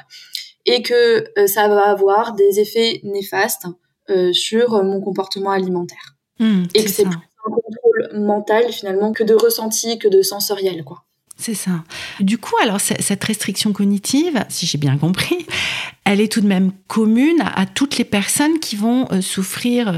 et 0.66 0.82
que 0.82 1.24
euh, 1.38 1.46
ça 1.46 1.68
va 1.68 1.88
avoir 1.88 2.34
des 2.34 2.60
effets 2.60 3.00
néfastes 3.04 3.66
euh, 4.10 4.32
sur 4.32 4.82
mon 4.82 5.00
comportement 5.00 5.50
alimentaire. 5.50 6.16
Hmm, 6.38 6.64
et 6.74 6.84
que 6.84 6.90
c'est 6.90 7.04
plus 7.04 7.14
un 7.46 7.50
contrôle 7.50 8.20
mental 8.20 8.72
finalement 8.72 9.12
que 9.12 9.22
de 9.22 9.34
ressenti, 9.34 9.98
que 9.98 10.08
de 10.08 10.22
sensoriel, 10.22 10.82
quoi. 10.84 11.04
C'est 11.42 11.54
ça. 11.54 11.82
Du 12.20 12.38
coup, 12.38 12.54
alors 12.62 12.80
cette 12.80 13.24
restriction 13.24 13.72
cognitive, 13.72 14.44
si 14.48 14.64
j'ai 14.64 14.78
bien 14.78 14.96
compris, 14.96 15.44
elle 16.04 16.20
est 16.20 16.30
tout 16.30 16.40
de 16.40 16.46
même 16.46 16.70
commune 16.86 17.42
à, 17.42 17.66
toutes 17.66 17.98
les 17.98 18.04
personnes 18.04 18.60
qui 18.60 18.76
vont 18.76 19.08
euh, 19.10 19.20
souffrir, 19.20 19.92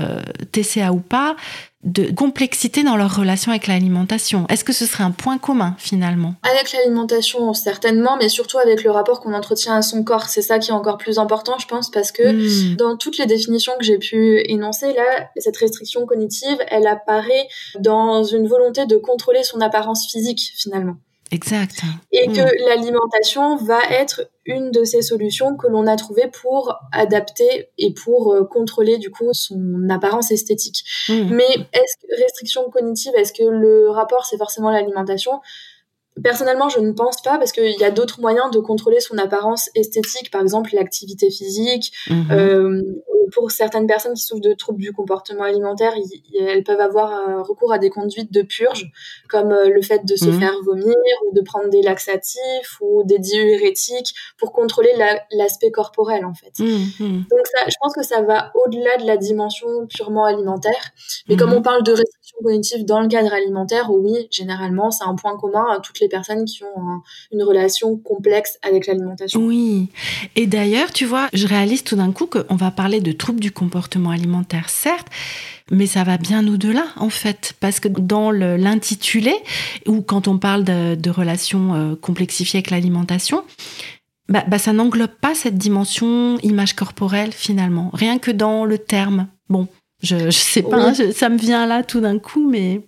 TCA 0.53 0.93
ou 0.93 1.01
pas, 1.01 1.37
de 1.85 2.11
complexité 2.15 2.83
dans 2.83 2.97
leur 2.97 3.15
relation 3.15 3.51
avec 3.51 3.67
l'alimentation. 3.67 4.47
Est-ce 4.49 4.65
que 4.65 4.73
ce 4.73 4.87
serait 4.87 5.05
un 5.05 5.11
point 5.11 5.39
commun 5.39 5.77
finalement? 5.79 6.35
Avec 6.43 6.73
l'alimentation, 6.73 7.53
certainement, 7.53 8.17
mais 8.17 8.29
surtout 8.29 8.59
avec 8.59 8.83
le 8.83 8.91
rapport 8.91 9.21
qu'on 9.21 9.35
entretient 9.35 9.77
à 9.77 9.83
son 9.83 10.03
corps. 10.03 10.29
C'est 10.29 10.43
ça 10.43 10.59
qui 10.59 10.71
est 10.71 10.75
encore 10.75 10.97
plus 10.97 11.19
important, 11.19 11.59
je 11.59 11.67
pense, 11.67 11.91
parce 11.91 12.11
que 12.11 12.23
hmm. 12.73 12.77
dans 12.77 12.97
toutes 12.97 13.19
les 13.19 13.27
définitions 13.27 13.73
que 13.79 13.85
j'ai 13.85 13.99
pu 13.99 14.43
énoncer, 14.51 14.95
là, 14.95 15.29
cette 15.37 15.59
restriction 15.59 16.07
cognitive, 16.07 16.57
elle 16.69 16.87
apparaît 16.87 17.49
dans 17.79 18.25
une 18.25 18.49
volonté 18.49 18.87
de 18.87 18.97
contrôler 18.97 19.43
son 19.43 19.61
apparence 19.61 20.07
physique 20.11 20.53
finalement. 20.57 20.97
Exact. 21.35 21.83
Et 22.13 22.27
que 22.29 22.41
hmm. 22.41 22.69
l'alimentation 22.69 23.57
va 23.57 23.81
être 23.91 24.31
une 24.47 24.71
de 24.71 24.85
ces 24.85 25.03
solutions 25.03 25.57
que 25.57 25.67
l'on 25.67 25.87
a 25.87 25.97
trouvées 25.97 26.29
pour 26.29 26.79
adapter 26.93 27.69
et 27.77 27.93
pour 27.93 28.33
euh, 28.33 28.45
contrôler 28.45 28.99
du 28.99 29.11
coup 29.11 29.33
son 29.33 29.89
apparence 29.91 30.31
esthétique. 30.31 30.85
Hmm. 31.09 31.35
Mais 31.35 31.49
est-ce 31.73 31.97
que 32.01 32.23
restriction 32.23 32.71
cognitive, 32.71 33.13
est-ce 33.17 33.33
que 33.33 33.45
le 33.45 33.91
rapport 33.91 34.27
c'est 34.27 34.39
forcément 34.39 34.71
l'alimentation? 34.71 35.41
Personnellement, 36.23 36.69
je 36.69 36.79
ne 36.79 36.93
pense 36.93 37.21
pas 37.23 37.39
parce 37.39 37.51
qu'il 37.51 37.79
y 37.79 37.85
a 37.85 37.91
d'autres 37.91 38.21
moyens 38.21 38.51
de 38.53 38.61
contrôler 38.61 39.01
son 39.01 39.19
apparence 39.19 39.69
esthétique, 39.75 40.31
par 40.31 40.43
exemple 40.43 40.71
l'activité 40.73 41.31
physique, 41.31 41.93
mhm. 42.09 42.31
euh, 42.31 42.83
pour 43.33 43.51
certaines 43.51 43.87
personnes 43.87 44.15
qui 44.15 44.23
souffrent 44.23 44.41
de 44.41 44.55
troubles 44.55 44.81
du 44.81 44.93
comportement 44.93 45.43
alimentaire, 45.43 45.93
elles 46.39 46.63
peuvent 46.63 46.81
avoir 46.81 47.45
recours 47.47 47.73
à 47.73 47.79
des 47.79 47.91
conduites 47.91 48.33
de 48.33 48.43
purge, 48.43 48.91
comme 49.29 49.53
euh, 49.53 49.69
le 49.69 49.83
fait 49.83 50.05
de 50.05 50.17
se 50.17 50.27
mhm. 50.27 50.41
faire 50.41 50.55
vomir 50.65 50.95
ou 51.27 51.35
de 51.35 51.41
prendre 51.43 51.69
des 51.69 51.83
laxatifs 51.83 52.79
ou 52.81 53.03
des 53.05 53.19
diurétiques 53.19 54.15
pour 54.39 54.53
contrôler 54.53 54.93
l'aspect 55.33 55.71
corporel 55.71 56.25
en 56.25 56.35
fait. 56.35 56.59
Mhm. 56.59 57.25
Donc 57.31 57.47
ça, 57.47 57.65
je 57.67 57.75
pense 57.81 57.95
que 57.95 58.03
ça 58.03 58.23
va 58.23 58.53
au-delà 58.55 58.97
de 58.99 59.07
la 59.07 59.17
dimension 59.17 59.69
purement 59.89 60.25
alimentaire. 60.25 60.91
Mais 61.29 61.37
comme 61.37 61.53
on 61.53 61.63
parle 61.63 61.83
de 61.83 61.93
restriction 61.93 62.39
cognitive 62.43 62.85
dans 62.85 63.01
le 63.01 63.09
cadre 63.09 63.33
alimentaire, 63.33 63.91
oui, 63.91 64.29
généralement, 64.31 64.91
c'est 64.91 65.05
un 65.05 65.15
point 65.15 65.37
commun 65.37 65.67
à 65.71 65.81
toutes 65.81 66.01
les 66.01 66.04
personnes 66.09 66.45
qui 66.45 66.63
ont 66.65 67.01
une 67.33 67.43
relation 67.43 67.97
complexe 67.97 68.59
avec 68.63 68.87
l'alimentation. 68.87 69.41
Oui. 69.41 69.89
Et 70.37 70.47
d'ailleurs, 70.47 70.93
tu 70.93 71.05
vois, 71.05 71.29
je 71.33 71.47
réalise 71.47 71.85
tout 71.85 71.97
d'un 71.97 72.13
coup 72.13 72.27
qu'on 72.27 72.57
va 72.57 72.71
parler 72.71 73.01
de 73.01 73.13
troubles 73.13 73.41
du 73.41 73.51
comportement 73.51 74.11
alimentaire, 74.11 74.69
certes, 74.69 75.09
mais 75.71 75.87
ça 75.87 76.05
va 76.05 76.19
bien 76.19 76.47
au-delà, 76.47 76.85
en 76.97 77.09
fait, 77.09 77.55
parce 77.61 77.81
que 77.81 77.89
dans 77.89 78.31
l'intitulé, 78.31 79.35
ou 79.87 80.03
quand 80.03 80.29
on 80.29 80.39
parle 80.39 80.65
de, 80.65 81.11
relations 81.11 81.75
euh, 81.75 81.95
complexifiées 81.95 82.59
avec 82.59 82.71
l'alimentation, 82.71 83.45
bah, 84.29 84.45
bah, 84.49 84.59
ça 84.59 84.73
n'englobe 84.73 85.15
pas 85.21 85.35
cette 85.35 85.59
dimension 85.59 86.39
image 86.43 86.75
corporelle, 86.75 87.33
finalement, 87.33 87.91
rien 87.93 88.19
que 88.19 88.31
dans 88.31 88.65
le 88.65 88.79
terme. 88.79 89.29
Bon, 89.49 89.69
je, 90.03 90.17
ne 90.17 90.31
sais 90.31 90.63
pas, 90.63 90.89
hein, 90.89 90.95
ça 91.13 91.29
me 91.29 91.39
vient 91.39 91.67
là 91.67 91.83
tout 91.83 92.01
d'un 92.01 92.19
coup, 92.19 92.49
mais... 92.49 92.83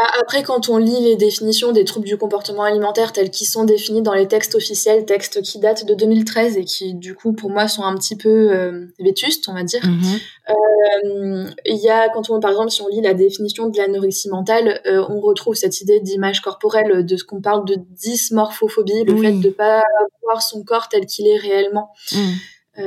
Bah, 0.00 0.08
après, 0.18 0.42
quand 0.42 0.70
on 0.70 0.78
lit 0.78 1.00
les 1.02 1.16
définitions 1.16 1.72
des 1.72 1.84
troubles 1.84 2.06
du 2.06 2.16
comportement 2.16 2.62
alimentaire 2.62 3.12
telles 3.12 3.30
qu'ils 3.30 3.46
sont 3.46 3.64
définis 3.64 4.00
dans 4.00 4.14
les 4.14 4.26
textes 4.26 4.54
officiels, 4.54 5.04
textes 5.04 5.42
qui 5.42 5.58
datent 5.58 5.84
de 5.84 5.92
2013 5.94 6.56
et 6.56 6.64
qui, 6.64 6.94
du 6.94 7.14
coup, 7.14 7.34
pour 7.34 7.50
moi, 7.50 7.68
sont 7.68 7.82
un 7.82 7.94
petit 7.96 8.16
peu 8.16 8.50
euh, 8.50 8.86
vétustes, 8.98 9.46
on 9.48 9.52
va 9.52 9.62
dire. 9.62 9.84
Mhm. 9.84 10.18
Euh, 10.48 11.50
il 11.66 11.76
y 11.76 11.90
a, 11.90 12.08
quand 12.08 12.30
on, 12.30 12.40
par 12.40 12.50
exemple, 12.50 12.70
si 12.70 12.80
on 12.80 12.88
lit 12.88 13.02
la 13.02 13.12
définition 13.12 13.68
de 13.68 13.76
l'anorexie 13.76 14.30
mentale, 14.30 14.80
euh, 14.86 15.04
on 15.10 15.20
retrouve 15.20 15.54
cette 15.54 15.82
idée 15.82 16.00
d'image 16.00 16.40
corporelle, 16.40 17.04
de 17.04 17.16
ce 17.18 17.24
qu'on 17.24 17.42
parle 17.42 17.66
de 17.66 17.76
dysmorphophobie, 17.90 19.04
le 19.04 19.20
fait 19.20 19.32
de 19.32 19.50
pas 19.50 19.82
voir 20.22 20.40
son 20.40 20.64
corps 20.64 20.88
tel 20.88 21.04
qu'il 21.04 21.26
est 21.26 21.36
réellement. 21.36 21.90
Mhm. 22.12 22.34
Euh, 22.78 22.86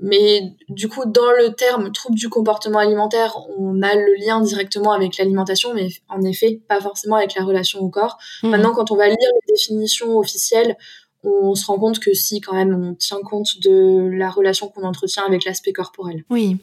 mais 0.00 0.54
du 0.68 0.88
coup, 0.88 1.04
dans 1.06 1.30
le 1.38 1.54
terme 1.54 1.92
trouble 1.92 2.16
du 2.16 2.28
comportement 2.28 2.80
alimentaire, 2.80 3.36
on 3.56 3.82
a 3.82 3.94
le 3.94 4.14
lien 4.24 4.40
directement 4.40 4.92
avec 4.92 5.16
l'alimentation, 5.16 5.74
mais 5.74 5.88
en 6.08 6.22
effet, 6.22 6.60
pas 6.68 6.80
forcément 6.80 7.16
avec 7.16 7.34
la 7.34 7.44
relation 7.44 7.80
au 7.80 7.88
corps. 7.88 8.18
Mmh. 8.42 8.48
Maintenant, 8.48 8.72
quand 8.72 8.90
on 8.90 8.96
va 8.96 9.06
lire 9.06 9.16
les 9.18 9.54
définitions 9.54 10.18
officielles, 10.18 10.76
on 11.24 11.54
se 11.54 11.66
rend 11.66 11.78
compte 11.78 12.00
que 12.00 12.14
si 12.14 12.40
quand 12.40 12.54
même 12.54 12.74
on 12.74 12.94
tient 12.94 13.20
compte 13.22 13.60
de 13.62 14.10
la 14.12 14.28
relation 14.28 14.68
qu'on 14.68 14.82
entretient 14.82 15.24
avec 15.24 15.44
l'aspect 15.44 15.72
corporel. 15.72 16.24
Oui. 16.30 16.56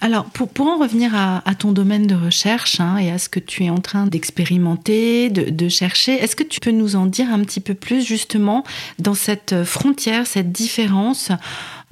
Alors 0.00 0.24
pour, 0.24 0.48
pour 0.48 0.66
en 0.66 0.78
revenir 0.78 1.14
à, 1.14 1.42
ton 1.56 1.72
domaine 1.72 2.06
de 2.06 2.14
recherche 2.14 2.80
hein, 2.80 2.96
et 2.98 3.10
à 3.10 3.18
ce 3.18 3.28
que 3.28 3.38
tu 3.38 3.64
es 3.64 3.70
en 3.70 3.78
train 3.78 4.06
d'expérimenter, 4.06 5.30
de, 5.30 5.50
de, 5.50 5.68
chercher, 5.68 6.14
est-ce 6.14 6.34
que 6.34 6.42
tu 6.42 6.58
peux 6.58 6.72
nous 6.72 6.96
en 6.96 7.06
dire 7.06 7.32
un 7.32 7.40
petit 7.42 7.60
peu 7.60 7.74
plus 7.74 8.04
justement 8.04 8.64
dans 8.98 9.14
cette 9.14 9.62
frontière, 9.62 10.26
cette 10.26 10.50
différence 10.50 11.30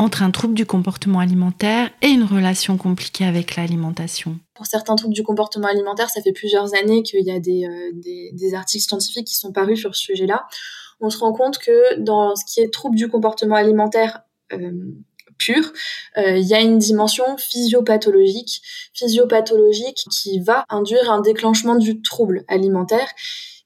entre 0.01 0.23
un 0.23 0.31
trouble 0.31 0.55
du 0.55 0.65
comportement 0.65 1.19
alimentaire 1.19 1.91
et 2.01 2.09
une 2.09 2.25
relation 2.25 2.79
compliquée 2.79 3.27
avec 3.27 3.57
l'alimentation. 3.57 4.39
Pour 4.55 4.65
certains 4.65 4.97
troubles 4.97 5.13
du 5.13 5.23
comportement 5.23 5.69
alimentaire, 5.69 6.09
ça 6.09 6.23
fait 6.23 6.33
plusieurs 6.33 6.75
années 6.75 7.03
qu'il 7.03 7.23
y 7.23 7.31
a 7.31 7.39
des, 7.39 7.67
euh, 7.67 8.57
articles 8.57 8.85
scientifiques 8.85 9.27
qui 9.27 9.37
sont 9.37 9.53
parus 9.53 9.79
sur 9.79 9.95
ce 9.95 10.01
sujet-là. 10.01 10.47
On 11.01 11.11
se 11.11 11.19
rend 11.19 11.35
compte 11.35 11.59
que 11.59 11.99
dans 12.01 12.35
ce 12.35 12.47
qui 12.47 12.61
est 12.61 12.73
trouble 12.73 12.97
du 12.97 13.09
comportement 13.09 13.57
alimentaire 13.57 14.23
euh, 14.55 14.71
pur, 15.37 15.71
euh, 16.17 16.39
il 16.39 16.47
y 16.47 16.55
a 16.55 16.61
une 16.61 16.79
dimension 16.79 17.37
physiopathologique, 17.37 18.63
physiopathologique 18.95 20.07
qui 20.11 20.41
va 20.41 20.65
induire 20.71 21.11
un 21.11 21.21
déclenchement 21.21 21.77
du 21.77 22.01
trouble 22.01 22.45
alimentaire 22.49 23.09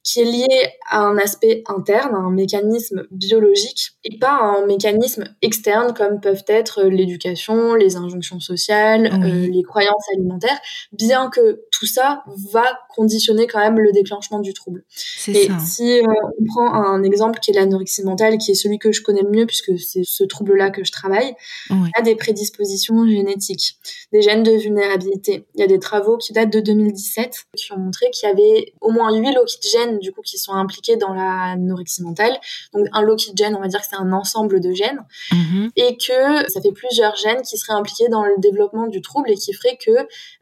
qui 0.05 0.21
est 0.21 0.25
lié 0.25 0.47
à 0.91 1.01
un 1.01 1.17
aspect 1.17 1.65
interne, 1.67 2.15
à 2.15 2.19
un 2.19 2.31
mécanisme 2.31 3.07
biologique, 3.11 3.93
et 4.05 4.19
pas 4.19 4.35
à 4.35 4.59
un 4.59 4.67
mécanisme 4.67 5.25
externe 5.41 5.95
comme 5.95 6.21
peuvent 6.21 6.45
être 6.47 6.83
l'éducation, 6.83 7.75
les 7.75 7.97
injonctions 7.97 8.39
sociales, 8.39 9.07
euh, 9.07 9.49
les 9.51 9.63
croyances 9.63 10.05
alimentaires, 10.13 10.61
bien 10.93 11.31
que 11.31 11.63
tout 11.73 11.87
ça 11.87 12.23
va 12.53 12.65
conditionner 12.95 13.47
quand 13.47 13.61
même 13.61 13.79
le 13.79 13.93
déclenchement 13.93 14.41
du 14.41 14.53
trouble. 14.53 14.85
Et 15.27 15.49
si 15.65 16.01
euh, 16.01 16.03
on 16.39 16.45
prend 16.45 16.75
un 16.75 17.03
exemple 17.03 17.41
qui 17.41 17.51
est 17.51 17.55
l'anorexie 17.55 18.05
mentale, 18.05 18.37
qui 18.37 18.51
est 18.51 18.55
celui 18.55 18.79
que 18.79 18.93
je 18.93 19.01
connais 19.01 19.23
le 19.23 19.31
mieux 19.31 19.47
puisque 19.47 19.79
c'est 19.79 20.03
ce 20.05 20.23
trouble-là 20.23 20.71
que 20.71 20.85
je 20.85 20.93
travaille, 20.93 21.35
il 21.71 21.77
y 21.77 21.99
a 21.99 22.03
des 22.03 22.15
prédispositions 22.15 23.07
génétiques, 23.09 23.79
des 24.13 24.21
gènes 24.21 24.43
de 24.43 24.53
vulnérabilité. 24.53 25.47
Il 25.55 25.61
y 25.61 25.65
a 25.65 25.67
des 25.67 25.79
travaux 25.79 26.19
qui 26.19 26.35
datent 26.35 26.53
de 26.53 26.61
2017 26.61 27.47
qui 27.57 27.73
ont 27.73 27.79
montré 27.79 28.11
qu'il 28.11 28.29
y 28.29 28.33
avait 28.33 28.73
au 28.83 28.91
moins 28.91 29.15
8 29.17 29.33
lots 29.33 29.45
de 29.45 29.69
gènes 29.69 29.94
gènes 29.95 29.99
du 29.99 30.13
coup 30.13 30.23
qui 30.23 30.39
sont 30.39 30.53
impliqués 30.53 30.97
dans 30.97 31.13
l'anorexie 31.13 32.03
mentale. 32.03 32.39
Donc 32.73 32.87
un 32.93 33.03
loci 33.03 33.33
gène, 33.35 33.55
on 33.55 33.61
va 33.61 33.69
dire 33.69 33.81
que 33.81 33.87
c'est 33.89 33.97
un 33.97 34.13
ensemble 34.13 34.61
de 34.61 34.73
gènes 34.73 35.05
mm-hmm. 35.33 35.71
et 35.77 35.97
que 35.97 36.51
ça 36.51 36.61
fait 36.61 36.73
plusieurs 36.73 37.17
gènes 37.17 37.43
qui 37.43 37.57
seraient 37.59 37.79
impliqués 37.79 38.09
dans 38.09 38.25
le 38.25 38.35
développement 38.39 38.87
du 38.87 39.01
trouble 39.01 39.31
et 39.31 39.35
qui 39.35 39.53
ferait 39.53 39.77
que 39.77 39.91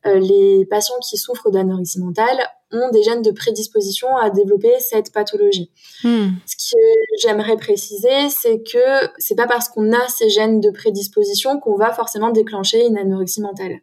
euh, 0.07 0.19
les 0.19 0.67
patients 0.67 0.99
qui 1.09 1.17
souffrent 1.17 1.51
d'anorexie 1.51 2.01
mentale 2.01 2.39
ont 2.73 2.91
des 2.91 3.03
gènes 3.03 3.23
de 3.23 3.31
prédisposition 3.31 4.17
à 4.17 4.31
développer 4.31 4.73
cette 4.81 5.13
pathologie. 5.13 5.71
Hmm. 6.05 6.31
Ce 6.47 6.57
que 6.57 6.81
j'aimerais 7.21 7.57
préciser, 7.57 8.31
c'est 8.31 8.63
que 8.63 9.09
c'est 9.19 9.35
pas 9.35 9.47
parce 9.47 9.69
qu'on 9.69 9.93
a 9.93 10.09
ces 10.09 10.31
gènes 10.31 10.61
de 10.61 10.71
prédisposition 10.71 11.61
qu'on 11.61 11.77
va 11.77 11.93
forcément 11.93 12.31
déclencher 12.31 12.87
une 12.87 12.97
anorexie 12.97 13.43
mentale. 13.43 13.81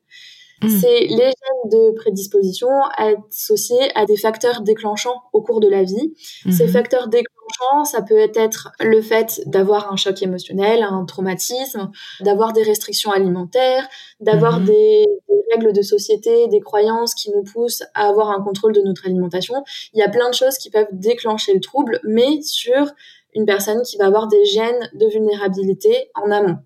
Hmm. 0.62 0.68
C'est 0.68 1.00
les 1.02 1.18
gènes 1.18 1.72
de 1.72 1.96
prédisposition 1.96 2.70
associés 2.98 3.92
à 3.96 4.06
des 4.06 4.18
facteurs 4.18 4.62
déclenchants 4.62 5.24
au 5.34 5.42
cours 5.42 5.60
de 5.60 5.70
la 5.70 5.84
vie. 5.84 6.14
Ces 6.50 6.66
hmm. 6.66 6.70
facteurs 6.70 7.08
déclenchants, 7.08 7.86
ça 7.86 8.02
peut 8.02 8.30
être 8.36 8.70
le 8.80 9.02
fait 9.02 9.42
d'avoir 9.46 9.92
un 9.92 9.96
choc 9.96 10.22
émotionnel, 10.22 10.84
un 10.84 11.06
traumatisme, 11.06 11.92
d'avoir 12.22 12.54
des 12.54 12.64
restrictions 12.64 13.12
alimentaires, 13.12 13.88
d'avoir 14.20 14.60
des, 14.60 15.06
règles 15.52 15.74
de 15.74 15.82
société, 15.82 16.48
des 16.48 16.60
croyances 16.60 17.14
qui 17.16 17.32
nous 17.32 17.44
poussent 17.44 17.84
à 17.96 18.08
avoir 18.08 18.30
un 18.30 18.42
contrôle 18.42 18.74
de 18.74 18.82
notre 18.82 19.06
alimentation. 19.08 19.64
Il 19.94 20.00
y 20.00 20.04
a 20.04 20.10
plein 20.10 20.30
de 20.30 20.36
choses 20.36 20.58
qui 20.58 20.70
peuvent 20.70 20.88
déclencher 20.92 21.54
le 21.54 21.60
trouble, 21.60 22.00
mais 22.04 22.42
sur 22.42 22.92
une 23.34 23.46
personne 23.46 23.82
qui 23.82 23.98
va 23.98 24.06
avoir 24.06 24.28
des 24.28 24.46
gènes 24.46 24.90
de 24.94 25.08
vulnérabilité 25.08 26.12
en 26.16 26.32
amont. 26.32 26.58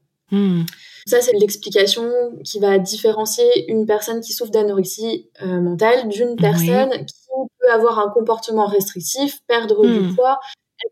Ça, 1.06 1.22
c'est 1.22 1.34
l'explication 1.34 2.10
qui 2.44 2.60
va 2.60 2.80
différencier 2.80 3.70
une 3.70 3.86
personne 3.86 4.22
qui 4.22 4.34
souffre 4.34 4.52
d'anorexie 4.52 5.30
euh, 5.42 5.60
mentale 5.60 6.08
d'une 6.08 6.36
personne 6.36 6.92
qui 7.06 7.16
peut 7.60 7.72
avoir 7.72 8.00
un 8.00 8.10
comportement 8.10 8.66
restrictif, 8.66 9.42
perdre 9.48 9.86
du 9.86 10.00
hmm. 10.00 10.16
poids, 10.16 10.40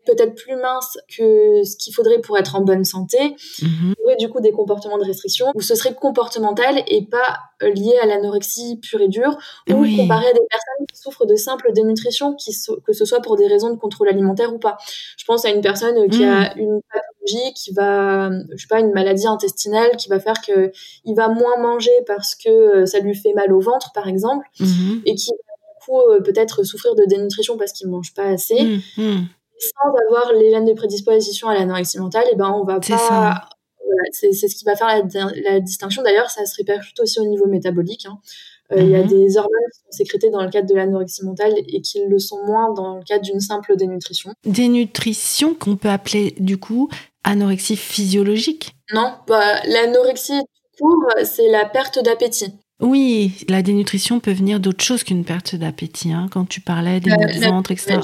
peut-être 0.04 0.34
plus 0.34 0.56
mince 0.56 0.98
que 1.16 1.62
ce 1.64 1.76
qu'il 1.76 1.94
faudrait 1.94 2.20
pour 2.20 2.38
être 2.38 2.56
en 2.56 2.62
bonne 2.62 2.84
santé, 2.84 3.36
mm 3.60 3.92
aurait 4.04 4.16
du 4.16 4.28
coup 4.28 4.40
des 4.40 4.52
comportements 4.52 4.98
de 4.98 5.04
restriction, 5.04 5.46
où 5.54 5.60
ce 5.60 5.74
serait 5.74 5.94
comportemental 5.94 6.82
et 6.86 7.06
pas 7.06 7.38
euh, 7.62 7.70
lié 7.70 7.94
à 8.02 8.06
l'anorexie 8.06 8.78
pure 8.80 9.00
et 9.00 9.08
dure, 9.08 9.36
ou 9.68 9.84
comparé 9.96 10.26
à 10.26 10.32
des 10.32 10.40
personnes 10.50 10.86
qui 10.92 11.00
souffrent 11.00 11.26
de 11.26 11.36
simple 11.36 11.72
dénutrition, 11.72 12.34
qui 12.34 12.52
que 12.84 12.92
ce 12.92 13.04
soit 13.04 13.20
pour 13.20 13.36
des 13.36 13.46
raisons 13.46 13.70
de 13.70 13.78
contrôle 13.78 14.08
alimentaire 14.08 14.54
ou 14.54 14.58
pas. 14.58 14.76
Je 15.16 15.24
pense 15.24 15.44
à 15.44 15.50
une 15.50 15.60
personne 15.60 16.08
qui 16.08 16.24
a 16.24 16.54
mm. 16.54 16.58
une 16.58 16.80
pathologie, 16.92 17.54
qui 17.54 17.72
va, 17.72 18.30
je 18.30 18.62
sais 18.62 18.68
pas, 18.68 18.80
une 18.80 18.92
maladie 18.92 19.26
intestinale, 19.26 19.96
qui 19.96 20.08
va 20.08 20.20
faire 20.20 20.40
que 20.46 20.72
il 21.04 21.14
va 21.14 21.28
moins 21.28 21.58
manger 21.58 21.92
parce 22.06 22.34
que 22.34 22.48
euh, 22.48 22.86
ça 22.86 22.98
lui 22.98 23.14
fait 23.14 23.32
mal 23.34 23.52
au 23.52 23.60
ventre, 23.60 23.92
par 23.92 24.08
exemple, 24.08 24.46
mm-hmm. 24.60 25.02
et 25.06 25.14
qui 25.14 25.30
va 25.30 25.36
du 25.36 25.84
coup 25.86 26.00
euh, 26.00 26.20
peut-être 26.20 26.64
souffrir 26.64 26.94
de 26.94 27.04
dénutrition 27.04 27.56
parce 27.56 27.72
qu'il 27.72 27.88
mange 27.88 28.14
pas 28.14 28.24
assez. 28.24 28.62
Mm, 28.62 28.80
mm 28.98 29.26
sans 29.62 29.94
avoir 30.08 30.32
les 30.32 30.50
gènes 30.50 30.64
de 30.64 30.72
prédisposition 30.72 31.48
à 31.48 31.54
l'anorexie 31.54 31.98
mentale, 31.98 32.24
et 32.26 32.30
eh 32.32 32.36
ben 32.36 32.50
on 32.50 32.64
va 32.64 32.80
pas. 32.80 33.48
C'est 34.10 34.32
ce 34.32 34.54
qui 34.54 34.64
va 34.64 34.74
faire 34.74 34.88
la, 34.88 35.60
distinction. 35.60 36.02
D'ailleurs, 36.02 36.30
ça 36.30 36.44
se 36.46 36.56
répercute 36.56 36.98
aussi 37.00 37.20
au 37.20 37.26
niveau 37.26 37.46
métabolique. 37.46 38.06
Hein. 38.06 38.18
Euh, 38.72 38.80
il 38.80 38.88
y 38.88 38.96
a 38.96 39.02
mhm. 39.02 39.08
des 39.08 39.36
hormones 39.36 39.70
qui 39.72 39.80
sont 39.80 39.90
sécrétées 39.90 40.30
dans 40.30 40.42
le 40.42 40.50
cadre 40.50 40.68
de 40.68 40.74
l'anorexie 40.74 41.24
mentale 41.24 41.52
et 41.68 41.80
qui 41.82 42.00
le 42.06 42.18
sont 42.18 42.42
moins 42.46 42.72
dans 42.72 42.96
le 42.96 43.04
cadre 43.04 43.22
d'une 43.22 43.40
simple 43.40 43.76
dénutrition. 43.76 44.32
Dénutrition 44.44 45.54
qu'on 45.54 45.76
peut 45.76 45.90
appeler 45.90 46.34
du 46.38 46.56
coup 46.56 46.88
anorexie 47.22 47.76
physiologique? 47.76 48.74
Non, 48.92 49.12
bah, 49.28 49.62
l'anorexie 49.66 50.40
court, 50.80 51.06
c'est 51.24 51.50
la 51.50 51.66
perte 51.66 52.02
d'appétit. 52.02 52.54
Oui, 52.80 53.44
la 53.48 53.62
dénutrition 53.62 54.20
peut 54.20 54.32
venir 54.32 54.58
d'autre 54.58 54.82
chose 54.82 55.04
qu'une 55.04 55.24
perte 55.24 55.54
d'appétit. 55.54 56.12
Hein, 56.12 56.28
quand 56.32 56.48
tu 56.48 56.60
parlais 56.60 56.98
des 56.98 57.10
maux 57.10 57.26
de 57.26 57.46
ventre, 57.46 57.70
etc 57.70 58.00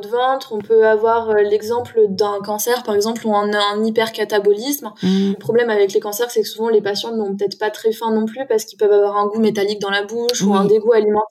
de 0.00 0.08
ventre, 0.08 0.52
on 0.52 0.58
peut 0.58 0.86
avoir 0.86 1.30
euh, 1.30 1.42
l'exemple 1.42 2.06
d'un 2.08 2.40
cancer, 2.40 2.82
par 2.82 2.94
exemple, 2.94 3.26
où 3.26 3.30
on 3.30 3.52
a 3.52 3.62
un 3.74 3.84
hypercatabolisme. 3.84 4.92
Mm. 5.02 5.30
Le 5.30 5.38
problème 5.38 5.70
avec 5.70 5.92
les 5.92 6.00
cancers, 6.00 6.30
c'est 6.30 6.42
que 6.42 6.48
souvent 6.48 6.68
les 6.68 6.80
patients 6.80 7.14
n'ont 7.14 7.36
peut-être 7.36 7.58
pas 7.58 7.70
très 7.70 7.92
faim 7.92 8.12
non 8.12 8.26
plus 8.26 8.46
parce 8.48 8.64
qu'ils 8.64 8.78
peuvent 8.78 8.92
avoir 8.92 9.16
un 9.16 9.26
goût 9.26 9.40
métallique 9.40 9.80
dans 9.80 9.90
la 9.90 10.04
bouche 10.04 10.42
ou 10.42 10.54
un 10.54 10.64
dégoût 10.64 10.92
alimentaire. 10.92 11.26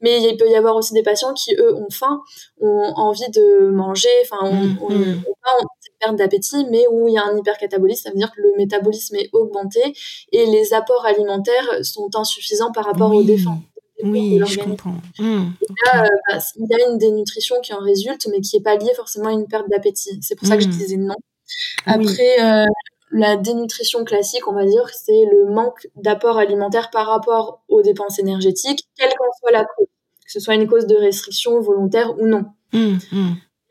Mais 0.00 0.22
il 0.22 0.36
peut 0.36 0.48
y 0.48 0.56
avoir 0.56 0.76
aussi 0.76 0.92
des 0.92 1.02
patients 1.02 1.32
qui, 1.32 1.54
eux, 1.54 1.74
ont 1.74 1.90
faim, 1.90 2.20
ont 2.60 2.92
envie 2.96 3.30
de 3.30 3.70
manger, 3.70 4.08
enfin, 4.22 4.50
mm. 4.50 4.78
ont, 4.82 4.90
mm. 4.90 5.22
pas 5.42 5.66
perte 6.00 6.16
d'appétit, 6.16 6.66
mais 6.70 6.86
où 6.90 7.08
il 7.08 7.14
y 7.14 7.18
a 7.18 7.24
un 7.24 7.36
hypercatabolisme, 7.36 8.02
ça 8.02 8.10
veut 8.10 8.18
dire 8.18 8.30
que 8.32 8.40
le 8.40 8.52
métabolisme 8.58 9.16
est 9.16 9.30
augmenté 9.32 9.80
et 10.32 10.46
les 10.46 10.74
apports 10.74 11.06
alimentaires 11.06 11.84
sont 11.84 12.10
insuffisants 12.14 12.72
par 12.72 12.84
rapport 12.84 13.14
aux 13.14 13.22
défenses. 13.22 13.60
Oui, 14.02 14.40
je 14.46 14.58
comprends. 14.58 14.96
Mmh, 15.18 15.44
là, 15.86 16.04
euh, 16.04 16.08
bah, 16.30 16.38
il 16.56 16.66
y 16.70 16.82
a 16.82 16.88
une 16.88 16.98
dénutrition 16.98 17.56
qui 17.62 17.72
en 17.72 17.80
résulte, 17.80 18.26
mais 18.30 18.40
qui 18.40 18.56
n'est 18.56 18.62
pas 18.62 18.76
liée 18.76 18.92
forcément 18.94 19.28
à 19.28 19.32
une 19.32 19.46
perte 19.46 19.68
d'appétit. 19.70 20.18
C'est 20.22 20.34
pour 20.34 20.46
ça 20.46 20.56
que 20.56 20.62
je 20.62 20.68
mmh. 20.68 20.72
disais 20.72 20.96
non. 20.96 21.14
Après, 21.86 22.42
euh, 22.42 22.66
la 23.10 23.36
dénutrition 23.36 24.04
classique, 24.04 24.46
on 24.48 24.52
va 24.52 24.66
dire, 24.66 24.88
c'est 24.90 25.24
le 25.32 25.52
manque 25.52 25.88
d'apport 25.96 26.38
alimentaire 26.38 26.90
par 26.90 27.06
rapport 27.06 27.62
aux 27.68 27.82
dépenses 27.82 28.18
énergétiques, 28.18 28.84
quelle 28.96 29.14
qu'en 29.16 29.32
soit 29.40 29.52
la 29.52 29.64
cause, 29.64 29.86
que 30.24 30.32
ce 30.32 30.40
soit 30.40 30.54
une 30.54 30.66
cause 30.66 30.86
de 30.86 30.96
restriction 30.96 31.60
volontaire 31.60 32.18
ou 32.18 32.26
non. 32.26 32.44
Mmh, 32.72 32.98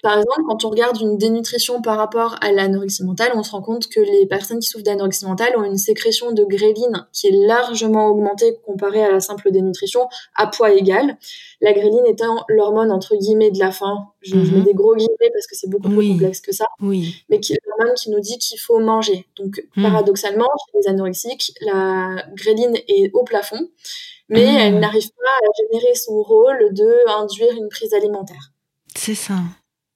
par 0.06 0.20
exemple, 0.20 0.44
quand 0.48 0.64
on 0.66 0.70
regarde 0.70 1.02
une 1.02 1.18
dénutrition 1.18 1.82
par 1.82 1.98
rapport 1.98 2.36
à 2.42 2.52
l'anorexie 2.52 3.04
mentale, 3.04 3.32
on 3.34 3.42
se 3.42 3.50
rend 3.50 3.64
compte 3.64 3.88
que 3.88 4.00
les 4.00 4.28
personnes 4.28 4.60
qui 4.60 4.68
souffrent 4.68 4.84
d'anorexie 4.84 5.26
mentale 5.26 5.58
ont 5.58 5.64
une 5.64 5.80
sécrétion 5.80 6.32
de 6.32 6.44
gréline 6.44 7.08
qui 7.12 7.26
est 7.26 7.32
largement 7.32 8.10
augmentée 8.10 8.56
comparée 8.64 9.04
à 9.04 9.12
la 9.12 9.20
simple 9.20 9.50
dénutrition 9.50 10.08
à 10.36 10.46
poids 10.46 10.72
égal. 10.74 11.18
La 11.60 11.74
gréline 11.74 12.06
étant 12.06 12.46
l'hormone 12.50 12.92
entre 12.92 13.16
guillemets 13.16 13.50
de 13.50 13.58
la 13.58 13.72
faim. 13.72 14.10
Je, 14.22 14.36
mets 14.36 14.44
mhm. 14.44 14.64
des 14.64 14.76
gros 14.76 14.96
guillemets 14.96 15.32
parce 15.34 15.48
que 15.48 15.56
c'est 15.56 15.72
beaucoup 15.72 15.90
plus 15.90 16.10
complexe 16.10 16.40
que 16.40 16.52
ça. 16.52 16.66
Oui. 16.80 17.16
Mais 17.30 17.40
qui 17.40 17.54
est 17.54 17.60
l'hormone 17.66 17.96
qui 17.96 18.12
nous 18.12 18.20
dit 18.20 18.38
qu'il 18.38 18.60
faut 18.60 18.78
manger. 18.78 19.26
Donc, 19.38 19.66
mhm. 19.76 19.86
paradoxalement, 19.86 20.46
chez 20.68 20.78
les 20.84 20.88
anorexiques, 20.88 21.52
la 21.62 22.24
gréline 22.36 22.78
est 22.88 23.10
au 23.16 23.24
plafond, 23.24 23.70
mais 24.30 24.46
mhm. 24.46 24.58
elle 24.58 24.80
n'arrive 24.80 25.10
pas 25.10 25.48
à 25.48 25.50
générer 25.64 25.96
son 25.96 26.22
rôle 26.22 26.76
de 26.76 27.10
induire 27.10 27.54
une 27.58 27.70
prise 27.70 27.96
alimentaire. 27.96 28.52
C'est 28.96 29.16
ça. 29.16 29.40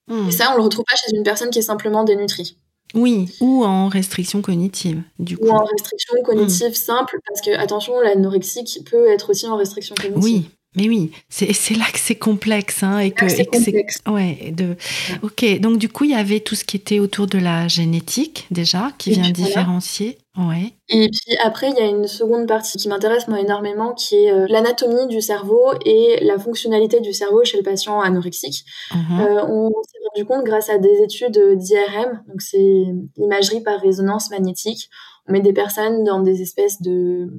Hmm. 0.09 0.27
Et 0.27 0.31
ça, 0.31 0.51
on 0.53 0.57
le 0.57 0.63
retrouve 0.63 0.85
pas 0.85 0.95
chez 0.95 1.15
une 1.15 1.23
personne 1.23 1.49
qui 1.49 1.59
est 1.59 1.63
simplement 1.63 2.03
dénutrie. 2.03 2.57
Oui, 2.95 3.29
ou 3.39 3.63
en 3.63 3.87
restriction 3.87 4.41
cognitive, 4.41 5.03
du 5.19 5.37
coup. 5.37 5.45
Ou 5.45 5.51
en 5.51 5.63
restriction 5.63 6.15
cognitive 6.23 6.71
hmm. 6.71 6.73
simple, 6.73 7.19
parce 7.27 7.41
que, 7.41 7.51
attention, 7.51 7.99
l'anorexique 8.01 8.79
peut 8.89 9.07
être 9.09 9.29
aussi 9.29 9.47
en 9.47 9.55
restriction 9.55 9.93
cognitive. 9.95 10.23
Oui, 10.23 10.49
mais 10.75 10.87
oui, 10.87 11.11
c'est 11.29 11.75
là 11.75 11.85
que 11.91 11.99
c'est 11.99 12.15
complexe. 12.15 12.83
Hein, 12.83 12.99
et 12.99 13.11
que, 13.11 13.27
c'est 13.27 13.45
complexe. 13.45 13.99
Ouais, 14.07 14.53
de... 14.55 14.75
Ok, 15.23 15.59
donc 15.59 15.77
du 15.77 15.89
coup, 15.89 16.03
il 16.03 16.11
y 16.11 16.15
avait 16.15 16.39
tout 16.39 16.55
ce 16.55 16.63
qui 16.63 16.77
était 16.77 16.99
autour 16.99 17.25
de 17.25 17.39
la 17.39 17.67
génétique, 17.67 18.45
déjà, 18.51 18.91
qui 18.97 19.11
vient 19.11 19.31
différencier. 19.31 20.17
Ouais. 20.37 20.73
Et 20.87 21.09
puis 21.09 21.37
après, 21.43 21.69
il 21.69 21.75
y 21.75 21.81
a 21.81 21.87
une 21.87 22.07
seconde 22.07 22.47
partie 22.47 22.77
qui 22.77 22.87
m'intéresse 22.87 23.27
moi 23.27 23.39
énormément, 23.39 23.93
qui 23.93 24.15
est 24.15 24.31
euh, 24.31 24.45
l'anatomie 24.47 25.07
du 25.07 25.21
cerveau 25.21 25.73
et 25.85 26.23
la 26.23 26.37
fonctionnalité 26.37 27.01
du 27.01 27.13
cerveau 27.13 27.43
chez 27.43 27.57
le 27.57 27.63
patient 27.63 27.99
anorexique. 27.99 28.63
Mhm. 28.93 29.19
Euh, 29.19 29.45
on 29.47 29.69
rendu 30.13 30.25
compte 30.25 30.43
grâce 30.43 30.69
à 30.69 30.77
des 30.77 31.01
études 31.01 31.39
d'IRM, 31.57 32.23
donc 32.27 32.41
c'est 32.41 32.85
l'imagerie 33.17 33.61
par 33.61 33.79
résonance 33.79 34.29
magnétique. 34.29 34.89
On 35.27 35.31
met 35.31 35.41
des 35.41 35.53
personnes 35.53 36.03
dans 36.03 36.21
des 36.21 36.41
espèces 36.41 36.81
de 36.81 37.29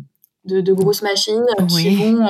de, 0.44 0.72
grosses 0.72 1.02
machines 1.02 1.44
qui 1.68 1.96
vont 1.96 2.24
euh, 2.24 2.28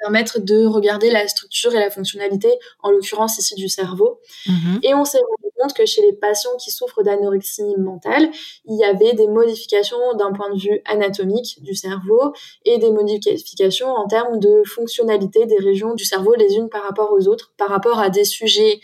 permettre 0.00 0.38
de 0.40 0.64
regarder 0.64 1.10
la 1.10 1.26
structure 1.26 1.74
et 1.74 1.78
la 1.78 1.90
fonctionnalité, 1.90 2.48
en 2.82 2.90
l'occurrence 2.90 3.38
ici 3.38 3.54
du 3.54 3.68
cerveau. 3.68 4.20
Mhm. 4.46 4.80
Et 4.82 4.94
on 4.94 5.04
s'est 5.04 5.18
rendu 5.18 5.52
compte 5.58 5.74
que 5.74 5.84
chez 5.84 6.02
les 6.02 6.12
patients 6.12 6.56
qui 6.58 6.70
souffrent 6.70 7.02
d'anorexie 7.02 7.74
mentale, 7.78 8.30
il 8.64 8.78
y 8.78 8.84
avait 8.84 9.14
des 9.14 9.26
modifications 9.26 9.98
d'un 10.16 10.32
point 10.32 10.50
de 10.54 10.58
vue 10.58 10.80
anatomique 10.84 11.60
du 11.62 11.74
cerveau 11.74 12.32
et 12.64 12.78
des 12.78 12.92
modifications 12.92 13.88
en 13.88 14.06
termes 14.06 14.38
de 14.38 14.62
fonctionnalité 14.64 15.46
des 15.46 15.58
régions 15.58 15.94
du 15.94 16.04
cerveau 16.04 16.34
les 16.34 16.54
unes 16.54 16.68
par 16.68 16.84
rapport 16.84 17.12
aux 17.12 17.26
autres, 17.26 17.52
par 17.56 17.68
rapport 17.68 17.98
à 17.98 18.08
des 18.08 18.24
sujets 18.24 18.80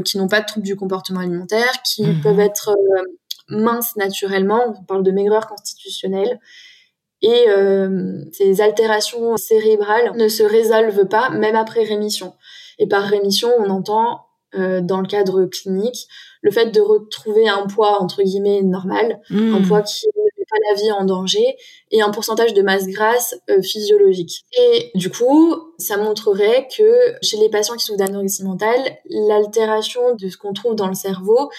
qui 0.00 0.18
n'ont 0.18 0.28
pas 0.28 0.40
de 0.40 0.46
troubles 0.46 0.66
du 0.66 0.76
comportement 0.76 1.20
alimentaire, 1.20 1.82
qui 1.84 2.04
mhm. 2.04 2.22
peuvent 2.22 2.40
être 2.40 2.70
euh, 2.70 3.02
minces 3.48 3.96
naturellement, 3.96 4.74
on 4.78 4.84
parle 4.84 5.02
de 5.02 5.10
maigreur 5.10 5.46
constitutionnelle, 5.46 6.40
et 7.22 7.44
euh, 7.48 8.24
ces 8.32 8.60
altérations 8.60 9.36
cérébrales 9.36 10.12
ne 10.16 10.28
se 10.28 10.42
résolvent 10.42 11.06
pas 11.06 11.30
même 11.30 11.54
après 11.54 11.84
rémission. 11.84 12.34
Et 12.78 12.88
par 12.88 13.04
rémission, 13.04 13.50
on 13.58 13.70
entend 13.70 14.26
euh, 14.56 14.80
dans 14.80 15.00
le 15.00 15.06
cadre 15.06 15.44
clinique 15.44 16.08
le 16.42 16.50
fait 16.50 16.66
de 16.66 16.80
retrouver 16.80 17.48
un 17.48 17.66
poids 17.66 18.02
entre 18.02 18.22
guillemets 18.22 18.62
normal, 18.62 19.20
un 19.30 19.60
hmm. 19.60 19.68
poids 19.68 19.82
qui 19.82 20.06
la 20.70 20.80
vie 20.80 20.92
en 20.92 21.04
danger 21.04 21.56
et 21.90 22.02
un 22.02 22.10
pourcentage 22.10 22.54
de 22.54 22.62
masse 22.62 22.86
grasse 22.86 23.34
euh, 23.50 23.62
physiologique. 23.62 24.44
Et 24.58 24.90
du 24.94 25.10
coup, 25.10 25.54
ça 25.78 25.96
montrerait 25.96 26.68
que 26.76 27.14
chez 27.22 27.36
les 27.36 27.48
patients 27.48 27.76
qui 27.76 27.84
souffrent 27.84 27.98
d'anorexie 27.98 28.44
mentale, 28.44 28.98
l'altération 29.06 30.14
de 30.14 30.28
ce 30.28 30.36
qu'on 30.36 30.52
trouve 30.52 30.74
dans 30.74 30.88
le 30.88 30.94
cerveau 30.94 31.50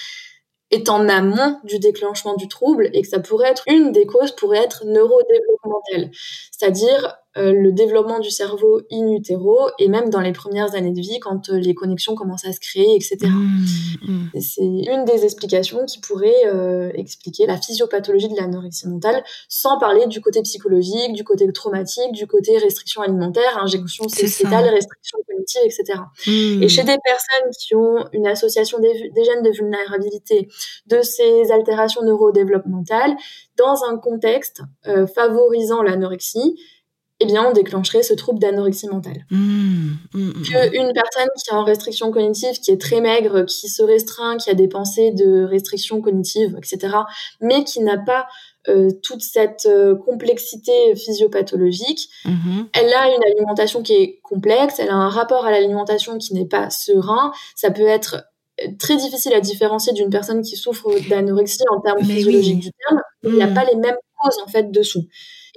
est 0.71 0.89
en 0.89 1.07
amont 1.07 1.59
du 1.63 1.79
déclenchement 1.79 2.35
du 2.35 2.47
trouble 2.47 2.89
et 2.93 3.01
que 3.01 3.07
ça 3.07 3.19
pourrait 3.19 3.49
être 3.49 3.63
une 3.67 3.91
des 3.91 4.05
causes 4.05 4.31
pourrait 4.31 4.63
être 4.63 4.85
neurodéveloppementale. 4.85 6.09
C'est-à-dire 6.51 7.15
le 7.35 7.71
développement 7.71 8.19
du 8.19 8.29
cerveau 8.29 8.81
in 8.91 9.07
utero 9.07 9.69
et 9.79 9.87
même 9.87 10.09
dans 10.09 10.19
les 10.19 10.33
premières 10.33 10.75
années 10.75 10.91
de 10.91 11.01
vie 11.01 11.19
quand 11.19 11.49
euh, 11.49 11.57
les 11.57 11.73
connexions 11.73 12.13
commencent 12.15 12.45
à 12.45 12.53
se 12.53 12.59
créer, 12.59 12.95
etc. 12.95 13.17
Mmh, 13.23 13.65
mmh. 14.07 14.39
C'est 14.39 14.61
une 14.61 15.03
des 15.05 15.23
explications 15.23 15.85
qui 15.85 15.99
pourrait 15.99 16.45
euh, 16.45 16.91
expliquer 16.93 17.47
la 17.47 17.57
physiopathologie 17.57 18.29
de 18.29 18.35
l'anorexie 18.35 18.87
mentale 18.87 19.23
sans 19.49 19.79
parler 19.79 20.05
du 20.07 20.21
côté 20.21 20.41
psychologique, 20.43 21.13
du 21.13 21.23
côté 21.23 21.51
traumatique, 21.51 22.11
du 22.11 22.27
côté 22.27 22.57
restriction 22.57 23.01
alimentaire, 23.01 23.57
injection 23.61 24.07
sociétale, 24.07 24.65
restriction 24.69 25.17
cognitive, 25.27 25.61
etc. 25.65 25.99
Mmh. 26.27 26.63
Et 26.63 26.69
chez 26.69 26.83
des 26.83 26.97
personnes 27.03 27.51
qui 27.59 27.75
ont 27.75 28.05
une 28.13 28.27
association 28.27 28.79
des, 28.79 29.09
des 29.09 29.23
gènes 29.23 29.43
de 29.43 29.51
vulnérabilité, 29.51 30.49
de 30.87 31.01
ces 31.01 31.51
altérations 31.51 32.03
neurodéveloppementales, 32.03 33.15
dans 33.57 33.83
un 33.83 33.97
contexte 33.97 34.61
euh, 34.87 35.05
favorisant 35.07 35.81
l'anorexie, 35.81 36.59
eh 37.23 37.25
bien, 37.25 37.45
on 37.47 37.53
déclencherait 37.53 38.03
ce 38.03 38.13
trouble 38.13 38.39
d'anorexie 38.39 38.87
mentale. 38.87 39.25
Mmh, 39.31 39.37
mmh, 40.13 40.19
mmh. 40.19 40.41
Qu'une 40.43 40.93
personne 40.93 41.29
qui 41.37 41.49
est 41.49 41.53
en 41.53 41.63
restriction 41.63 42.11
cognitive, 42.11 42.59
qui 42.59 42.71
est 42.71 42.79
très 42.79 43.01
maigre, 43.01 43.43
qui 43.43 43.69
se 43.69 43.81
restreint, 43.81 44.37
qui 44.37 44.49
a 44.49 44.53
des 44.53 44.67
pensées 44.67 45.11
de 45.11 45.43
restriction 45.43 46.01
cognitive, 46.01 46.55
etc., 46.57 46.95
mais 47.41 47.63
qui 47.63 47.81
n'a 47.81 47.97
pas 47.97 48.27
euh, 48.67 48.89
toute 49.03 49.21
cette 49.21 49.65
euh, 49.65 49.95
complexité 49.95 50.95
physiopathologique, 50.95 52.09
elle 52.73 52.93
a 52.93 53.15
une 53.15 53.23
alimentation 53.23 53.83
qui 53.83 53.93
est 53.93 54.19
complexe, 54.21 54.79
elle 54.79 54.89
a 54.89 54.95
un 54.95 55.09
rapport 55.09 55.45
à 55.45 55.51
l'alimentation 55.51 56.17
qui 56.17 56.33
n'est 56.33 56.47
pas 56.47 56.69
serein, 56.69 57.31
ça 57.55 57.71
peut 57.71 57.87
être 57.87 58.23
très 58.79 58.97
difficile 58.97 59.33
à 59.33 59.41
différencier 59.41 59.93
d'une 59.93 60.09
personne 60.09 60.41
qui 60.41 60.55
souffre 60.55 60.89
d'anorexie 61.09 61.63
en 61.71 61.81
termes 61.81 62.03
physiologiques 62.03 62.59
du 62.59 62.71
terme. 62.71 63.01
Il 63.23 63.33
n'y 63.33 63.43
a 63.43 63.47
pas 63.47 63.65
les 63.65 63.75
mêmes 63.75 63.97
causes 64.21 64.39
en 64.45 64.49
fait 64.49 64.71
dessous. 64.71 65.07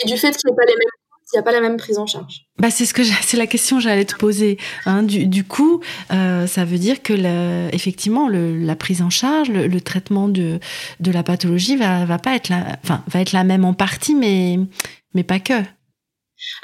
Et 0.02 0.06
du 0.06 0.16
fait 0.16 0.36
qu'il 0.36 0.50
n'y 0.50 0.52
ait 0.52 0.56
pas 0.56 0.64
les 0.64 0.76
mêmes 0.76 1.05
il 1.32 1.36
n'y 1.36 1.40
a 1.40 1.42
pas 1.42 1.52
la 1.52 1.60
même 1.60 1.76
prise 1.76 1.98
en 1.98 2.06
charge. 2.06 2.46
Bah 2.58 2.70
c'est 2.70 2.86
ce 2.86 2.94
que 2.94 3.02
c'est 3.04 3.36
la 3.36 3.46
question 3.46 3.76
que 3.76 3.82
j'allais 3.82 4.04
te 4.04 4.16
poser. 4.16 4.58
Hein. 4.84 5.02
Du, 5.02 5.26
du, 5.26 5.44
coup, 5.44 5.80
euh, 6.12 6.46
ça 6.46 6.64
veut 6.64 6.78
dire 6.78 7.02
que 7.02 7.12
le, 7.12 7.68
effectivement 7.74 8.28
le, 8.28 8.56
la 8.56 8.76
prise 8.76 9.02
en 9.02 9.10
charge, 9.10 9.48
le, 9.48 9.66
le, 9.66 9.80
traitement 9.80 10.28
de, 10.28 10.60
de 11.00 11.10
la 11.10 11.22
pathologie 11.22 11.76
va, 11.76 12.04
va 12.04 12.18
pas 12.18 12.36
être 12.36 12.48
la, 12.48 12.78
enfin 12.84 13.02
va 13.08 13.20
être 13.20 13.32
la 13.32 13.44
même 13.44 13.64
en 13.64 13.74
partie, 13.74 14.14
mais 14.14 14.58
mais 15.14 15.24
pas 15.24 15.40
que. 15.40 15.62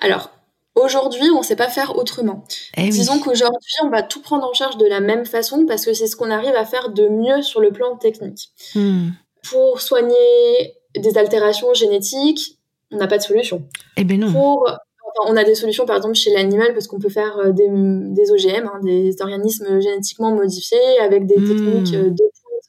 Alors 0.01 0.31
Aujourd'hui, 0.75 1.29
on 1.31 1.41
ne 1.41 1.45
sait 1.45 1.57
pas 1.57 1.69
faire 1.69 1.99
autrement. 1.99 2.45
Eh 2.79 2.89
Disons 2.89 3.19
qu'aujourd'hui, 3.19 3.75
on 3.83 3.91
va 3.91 4.03
tout 4.03 4.23
prendre 4.23 4.49
en 4.49 4.55
charge 4.55 4.79
de 4.79 4.87
la 4.87 5.01
même 5.01 5.27
façon 5.27 5.67
parce 5.67 5.85
que 5.85 5.93
c'est 5.93 6.07
ce 6.07 6.17
qu'on 6.17 6.31
arrive 6.31 6.55
à 6.55 6.65
faire 6.65 6.89
de 6.89 7.09
mieux 7.09 7.43
sur 7.43 7.61
le 7.61 7.73
plan 7.73 7.97
technique. 7.97 8.49
Hmm. 8.75 9.11
Pour 9.51 9.83
soigner 9.83 10.75
des 10.97 11.19
altérations 11.19 11.75
génétiques, 11.75 12.59
on 12.93 12.97
n'a 12.97 13.07
pas 13.07 13.19
de 13.19 13.23
solution. 13.23 13.63
Eh 13.97 14.05
ben 14.05 14.21
non. 14.21 14.33
Pour, 14.33 14.71
on 15.27 15.37
a 15.37 15.45
des 15.45 15.55
solutions, 15.55 15.87
par 15.87 15.97
exemple, 15.97 16.15
chez 16.15 16.33
l'animal, 16.33 16.73
parce 16.73 16.87
qu'on 16.87 16.99
peut 16.99 17.09
faire 17.09 17.39
euh, 17.39 17.53
des, 17.53 17.69
des 17.69 18.31
OGM, 18.31 18.67
hein, 18.67 18.81
des 18.83 19.15
organismes 19.21 19.81
génétiquement 19.81 20.35
modifiés, 20.35 20.99
avec 21.01 21.27
des 21.27 21.37
hmm. 21.37 21.49
techniques 21.49 21.95
euh, 21.95 22.11
de 22.11 22.25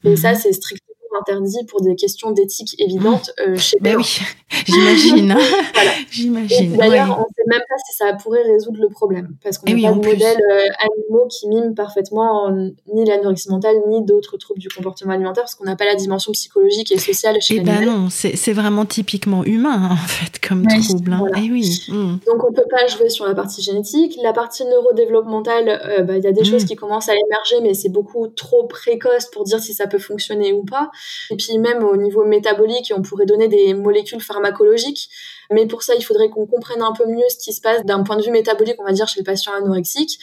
et 0.06 0.16
ça, 0.16 0.36
c'est 0.36 0.52
strictement 0.52 0.93
interdit 1.20 1.64
pour 1.68 1.82
des 1.82 1.96
questions 1.96 2.32
d'éthique 2.32 2.76
évidentes 2.80 3.32
euh, 3.40 3.56
chez 3.56 3.78
Ben 3.82 3.98
oui, 3.98 4.20
j'imagine. 4.66 5.36
voilà. 5.74 5.92
J'imagine. 6.12 6.78
D'ailleurs, 6.78 7.18
on 7.18 7.22
ne 7.22 7.34
sait 7.36 7.44
même 7.48 7.62
pas 7.68 7.76
si 7.90 7.98
ça 7.98 8.14
pourrait 8.14 8.44
résoudre 8.44 8.80
le 8.82 8.90
problème, 8.90 9.36
parce 9.44 9.58
qu'on 9.58 9.74
n'a 9.74 9.90
pas 9.90 9.96
de 9.96 10.06
modèles 10.06 10.42
euh, 10.52 10.64
animaux 10.80 11.28
qui 11.28 11.48
miment 11.48 11.74
parfaitement 11.74 12.52
ni 12.94 13.06
l'anorexie 13.06 13.50
mentale, 13.50 13.76
ni 13.88 14.04
d'autres 14.04 14.38
troubles 14.38 14.60
du 14.60 14.70
comportement 14.70 15.14
alimentaire, 15.14 15.44
parce 15.44 15.56
qu'on 15.56 15.66
n'a 15.66 15.76
pas 15.76 15.86
la 15.86 15.96
dimension 15.96 16.32
psychologique 16.32 16.92
et 16.92 17.00
sociale 17.00 17.38
chez 17.42 17.56
l'animal. 17.56 17.78
Eh 17.82 17.86
ben 17.86 17.92
non, 17.92 18.08
c'est 18.10 18.54
vraiment 18.54 18.86
typiquement 18.86 19.44
humain, 19.44 19.90
en 19.92 20.08
fait, 20.08 20.40
comme 20.48 20.66
trouble. 20.68 21.14
Hein. 21.14 21.26
Eh 21.38 21.52
oui. 21.52 21.86
Hmm. 21.90 22.18
Donc, 22.26 22.44
on 22.44 22.52
ne 22.52 22.56
peut 22.56 22.68
pas 22.70 22.88
jouer 22.88 23.10
sur 23.10 23.26
la 23.26 23.36
partie 23.36 23.62
génétique. 23.62 24.18
La 24.22 24.34
partie 24.34 24.66
neurodéveloppementale, 24.66 25.70
euh, 25.70 26.04
bah, 26.04 26.18
il 26.18 26.24
y 26.24 26.28
a 26.28 26.32
des 26.32 26.42
hmm. 26.42 26.46
choses 26.46 26.66
qui 26.66 26.76
commencent 26.76 27.10
à 27.10 27.14
émerger, 27.14 27.62
mais 27.62 27.74
c'est 27.74 27.90
beaucoup 27.90 28.28
trop 28.28 28.66
précoce 28.68 29.26
pour 29.32 29.44
dire 29.44 29.60
si 29.60 29.74
ça 29.74 29.88
peut 29.88 30.00
fonctionner 30.00 30.54
ou 30.54 30.64
pas. 30.64 30.92
Et 31.30 31.36
puis 31.36 31.58
même 31.58 31.84
au 31.84 31.98
niveau 31.98 32.26
métabolique, 32.26 32.94
on 32.96 33.02
pourrait 33.02 33.26
donner 33.26 33.48
des 33.48 33.74
molécules 33.74 34.22
pharmacologiques. 34.22 35.10
Mais 35.52 35.66
pour 35.66 35.84
ça, 35.84 35.96
il 35.96 36.02
faudrait 36.02 36.30
qu'on 36.30 36.46
comprenne 36.46 36.82
un 36.82 36.94
peu 36.94 37.06
mieux 37.06 37.28
ce 37.30 37.38
qui 37.38 37.54
se 37.54 37.62
passe 37.62 37.84
d'un 37.86 38.04
point 38.04 38.18
de 38.18 38.24
vue 38.24 38.32
métabolique, 38.32 38.76
on 38.80 38.86
va 38.86 38.92
dire, 38.92 39.08
chez 39.08 39.20
le 39.20 39.26
patient 39.26 39.54
anorexique, 39.54 40.20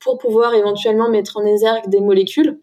pour 0.00 0.18
pouvoir 0.18 0.54
éventuellement 0.54 1.08
mettre 1.08 1.36
en 1.36 1.44
exergue 1.44 1.88
des 1.88 2.00
molécules 2.00 2.60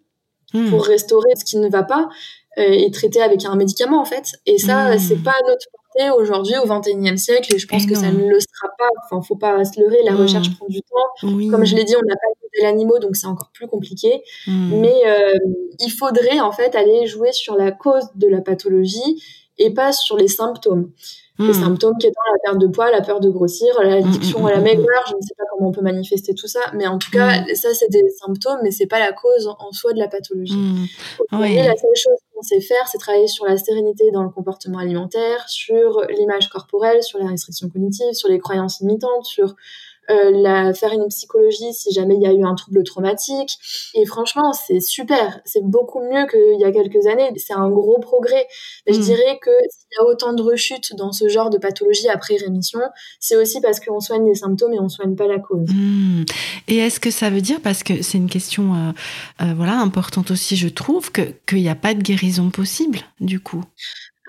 hmm. 0.53 0.69
pour 0.69 0.85
restaurer 0.85 1.29
ce 1.37 1.45
qui 1.45 1.57
ne 1.57 1.69
va 1.69 1.83
pas 1.83 2.09
euh, 2.57 2.63
et 2.63 2.91
traiter 2.91 3.21
avec 3.21 3.45
un 3.45 3.55
médicament 3.55 4.01
en 4.01 4.05
fait. 4.05 4.33
Et 4.45 4.57
ça, 4.57 4.95
hmm. 4.95 4.99
c'est 4.99 5.23
pas 5.23 5.35
notre 5.47 5.67
portée 5.71 6.09
aujourd'hui 6.11 6.55
au 6.63 6.67
21e 6.67 7.17
siècle 7.17 7.55
et 7.55 7.59
je 7.59 7.67
pense 7.67 7.85
que 7.85 7.95
ça 7.95 8.11
ne 8.11 8.27
le 8.27 8.39
sera 8.39 8.67
pas. 8.77 8.89
Enfin, 9.05 9.21
faut 9.21 9.37
pas 9.37 9.63
se 9.63 9.79
leurrer, 9.79 10.03
la 10.03 10.11
hmm. 10.11 10.21
recherche 10.21 10.55
prend 10.57 10.67
du 10.67 10.81
temps. 10.81 11.29
Comme 11.49 11.65
je 11.65 11.75
l'ai 11.75 11.83
dit, 11.83 11.95
on 11.95 12.05
n'a 12.05 12.15
pas 12.15 12.38
de 12.53 12.61
modèle 12.61 12.73
animaux 12.73 12.99
donc 12.99 13.15
c'est 13.15 13.27
encore 13.27 13.51
plus 13.53 13.67
compliqué. 13.67 14.23
Mais 14.47 15.01
euh, 15.05 15.33
il 15.79 15.89
faudrait 15.89 16.39
en 16.39 16.51
fait 16.51 16.75
aller 16.75 17.07
jouer 17.07 17.31
sur 17.31 17.55
la 17.55 17.71
cause 17.71 18.05
de 18.15 18.27
la 18.27 18.41
pathologie 18.41 19.23
et 19.57 19.73
pas 19.73 19.91
sur 19.91 20.17
les 20.17 20.27
symptômes. 20.27 20.91
Les 21.37 21.51
hmm. 21.51 21.53
symptômes 21.53 21.97
qui 21.97 22.07
étant 22.07 22.19
la 22.33 22.39
perte 22.43 22.57
de 22.57 22.67
poids, 22.67 22.91
la 22.91 22.99
peur 22.99 23.21
de 23.21 23.29
grossir, 23.29 23.73
l'addiction 23.81 24.39
hmm, 24.39 24.43
hmm, 24.43 24.47
à 24.47 24.51
la 24.51 24.59
maigreur, 24.59 25.05
je 25.07 25.15
ne 25.15 25.21
sais 25.21 25.33
pas 25.37 25.45
comment 25.49 25.69
on 25.69 25.71
peut 25.71 25.81
manifester 25.81 26.33
tout 26.33 26.47
ça, 26.47 26.59
mais 26.73 26.85
en 26.85 26.97
tout 26.97 27.09
cas, 27.11 27.45
ça 27.55 27.73
c'est 27.73 27.89
des 27.89 28.03
symptômes, 28.09 28.59
mais 28.61 28.71
c'est 28.71 28.87
pas 28.87 28.99
la 28.99 29.13
cause 29.13 29.47
en 29.47 29.71
soi 29.71 29.93
de 29.93 29.99
la 29.99 30.09
pathologie. 30.09 30.59
Oui. 31.31 31.55
La 31.55 31.77
seule 31.77 31.95
chose 31.95 32.17
qu'on 32.33 32.41
sait 32.41 32.59
faire, 32.59 32.89
c'est 32.91 32.97
travailler 32.97 33.27
sur 33.27 33.45
la 33.45 33.55
sérénité 33.57 34.11
dans 34.11 34.23
le 34.23 34.29
comportement 34.29 34.79
alimentaire, 34.79 35.47
sur 35.47 36.01
l'image 36.09 36.49
corporelle, 36.49 37.01
sur 37.03 37.19
la 37.19 37.29
restriction 37.29 37.69
cognitive, 37.69 38.11
sur 38.11 38.27
les 38.27 38.39
croyances 38.39 38.81
limitantes, 38.81 39.23
sur 39.23 39.55
euh, 40.09 40.31
la, 40.31 40.73
faire 40.73 40.91
une 40.91 41.07
psychologie 41.07 41.73
si 41.73 41.91
jamais 41.91 42.15
il 42.15 42.21
y 42.21 42.27
a 42.27 42.33
eu 42.33 42.43
un 42.43 42.55
trouble 42.55 42.83
traumatique. 42.83 43.59
Et 43.93 44.05
franchement, 44.05 44.53
c'est 44.53 44.79
super. 44.79 45.39
C'est 45.45 45.63
beaucoup 45.63 45.99
mieux 45.99 46.25
qu'il 46.27 46.59
y 46.59 46.63
a 46.63 46.71
quelques 46.71 47.05
années. 47.05 47.31
C'est 47.37 47.53
un 47.53 47.69
gros 47.69 47.99
progrès. 47.99 48.47
Je 48.87 48.97
mm. 48.97 49.01
dirais 49.01 49.39
que 49.39 49.51
s'il 49.69 49.97
y 49.99 50.01
a 50.01 50.05
autant 50.05 50.33
de 50.33 50.41
rechutes 50.41 50.95
dans 50.95 51.11
ce 51.11 51.27
genre 51.27 51.51
de 51.51 51.59
pathologie 51.59 52.09
après 52.09 52.37
rémission, 52.37 52.79
c'est 53.19 53.35
aussi 53.35 53.61
parce 53.61 53.79
qu'on 53.79 53.99
soigne 53.99 54.25
les 54.25 54.35
symptômes 54.35 54.73
et 54.73 54.79
on 54.79 54.89
soigne 54.89 55.15
pas 55.15 55.27
la 55.27 55.37
cause. 55.37 55.69
Mm. 55.69 56.25
Et 56.67 56.77
est-ce 56.77 56.99
que 56.99 57.11
ça 57.11 57.29
veut 57.29 57.41
dire, 57.41 57.61
parce 57.61 57.83
que 57.83 58.01
c'est 58.01 58.17
une 58.17 58.29
question 58.29 58.73
euh, 58.73 58.91
euh, 59.43 59.53
voilà 59.55 59.79
importante 59.79 60.31
aussi, 60.31 60.55
je 60.55 60.69
trouve, 60.69 61.11
que 61.11 61.33
qu'il 61.47 61.59
n'y 61.59 61.69
a 61.69 61.75
pas 61.75 61.93
de 61.93 62.01
guérison 62.01 62.49
possible 62.49 62.99
du 63.19 63.39
coup? 63.39 63.63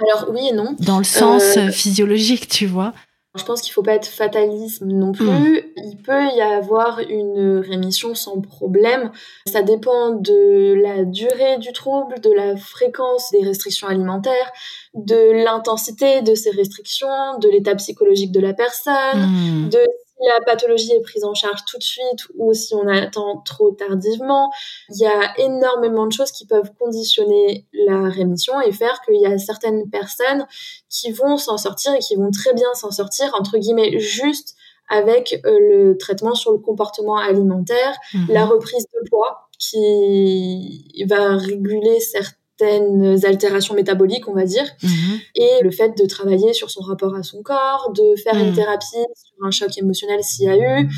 Alors 0.02 0.30
oui 0.30 0.48
et 0.50 0.52
non. 0.52 0.76
Dans 0.78 0.98
le 0.98 1.04
sens 1.04 1.58
physiologique, 1.70 2.48
tu 2.48 2.66
vois? 2.66 2.92
Je 3.36 3.44
pense 3.44 3.62
qu'il 3.62 3.72
faut 3.72 3.82
pas 3.82 3.94
être 3.94 4.08
fatalisme 4.08 4.88
non 4.88 5.12
plus. 5.12 5.26
Hmm. 5.26 5.60
Il 5.76 5.96
peut 6.04 6.26
y 6.36 6.40
avoir 6.40 6.98
une 6.98 7.58
rémission 7.58 8.16
sans 8.16 8.40
problème. 8.40 9.12
Ça 9.46 9.62
dépend 9.62 10.10
de 10.10 10.74
la 10.74 11.04
durée 11.04 11.58
du 11.58 11.72
trouble, 11.72 12.20
de 12.20 12.32
la 12.32 12.56
fréquence 12.56 13.30
des 13.30 13.44
restrictions 13.46 13.86
alimentaires, 13.86 14.50
de 14.94 15.44
l'intensité 15.44 16.22
de 16.22 16.34
ces 16.34 16.50
restrictions, 16.50 17.38
de 17.40 17.48
l'état 17.48 17.76
psychologique 17.76 18.32
de 18.32 18.40
la 18.40 18.52
personne, 18.52 19.20
hmm. 19.20 19.68
de 19.68 19.80
la 20.26 20.44
pathologie 20.44 20.92
est 20.92 21.00
prise 21.00 21.24
en 21.24 21.34
charge 21.34 21.64
tout 21.66 21.78
de 21.78 21.82
suite 21.82 22.26
ou 22.36 22.52
si 22.54 22.74
on 22.74 22.86
attend 22.88 23.38
trop 23.44 23.70
tardivement. 23.72 24.50
Il 24.90 25.00
y 25.00 25.06
a 25.06 25.38
énormément 25.38 26.06
de 26.06 26.12
choses 26.12 26.32
qui 26.32 26.46
peuvent 26.46 26.72
conditionner 26.78 27.66
la 27.72 28.08
rémission 28.08 28.60
et 28.60 28.72
faire 28.72 29.00
qu'il 29.02 29.20
y 29.20 29.26
a 29.26 29.38
certaines 29.38 29.88
personnes 29.90 30.46
qui 30.88 31.12
vont 31.12 31.36
s'en 31.36 31.56
sortir 31.56 31.94
et 31.94 31.98
qui 31.98 32.16
vont 32.16 32.30
très 32.30 32.54
bien 32.54 32.72
s'en 32.74 32.90
sortir, 32.90 33.34
entre 33.38 33.58
guillemets, 33.58 33.98
juste 33.98 34.56
avec 34.90 35.40
euh, 35.46 35.56
le 35.58 35.96
traitement 35.96 36.34
sur 36.34 36.52
le 36.52 36.58
comportement 36.58 37.16
alimentaire, 37.16 37.96
mhm. 38.12 38.26
la 38.28 38.44
reprise 38.44 38.86
de 38.92 39.08
poids 39.08 39.48
qui 39.58 41.04
va 41.08 41.36
réguler 41.36 42.00
certains 42.00 43.24
altérations 43.24 43.74
métaboliques, 43.74 44.28
on 44.28 44.34
va 44.34 44.44
dire, 44.44 44.66
mhm. 44.82 45.20
et 45.36 45.62
le 45.62 45.70
fait 45.70 45.96
de 45.96 46.06
travailler 46.06 46.52
sur 46.52 46.70
son 46.70 46.80
rapport 46.82 47.14
à 47.14 47.22
son 47.22 47.42
corps, 47.42 47.92
de 47.94 48.16
faire 48.16 48.36
une 48.36 48.50
mhm. 48.50 48.56
thérapie 48.56 49.06
un 49.42 49.50
choc 49.50 49.76
émotionnel 49.78 50.22
s'il 50.22 50.46
y 50.46 50.48
a 50.48 50.56
eu. 50.56 50.88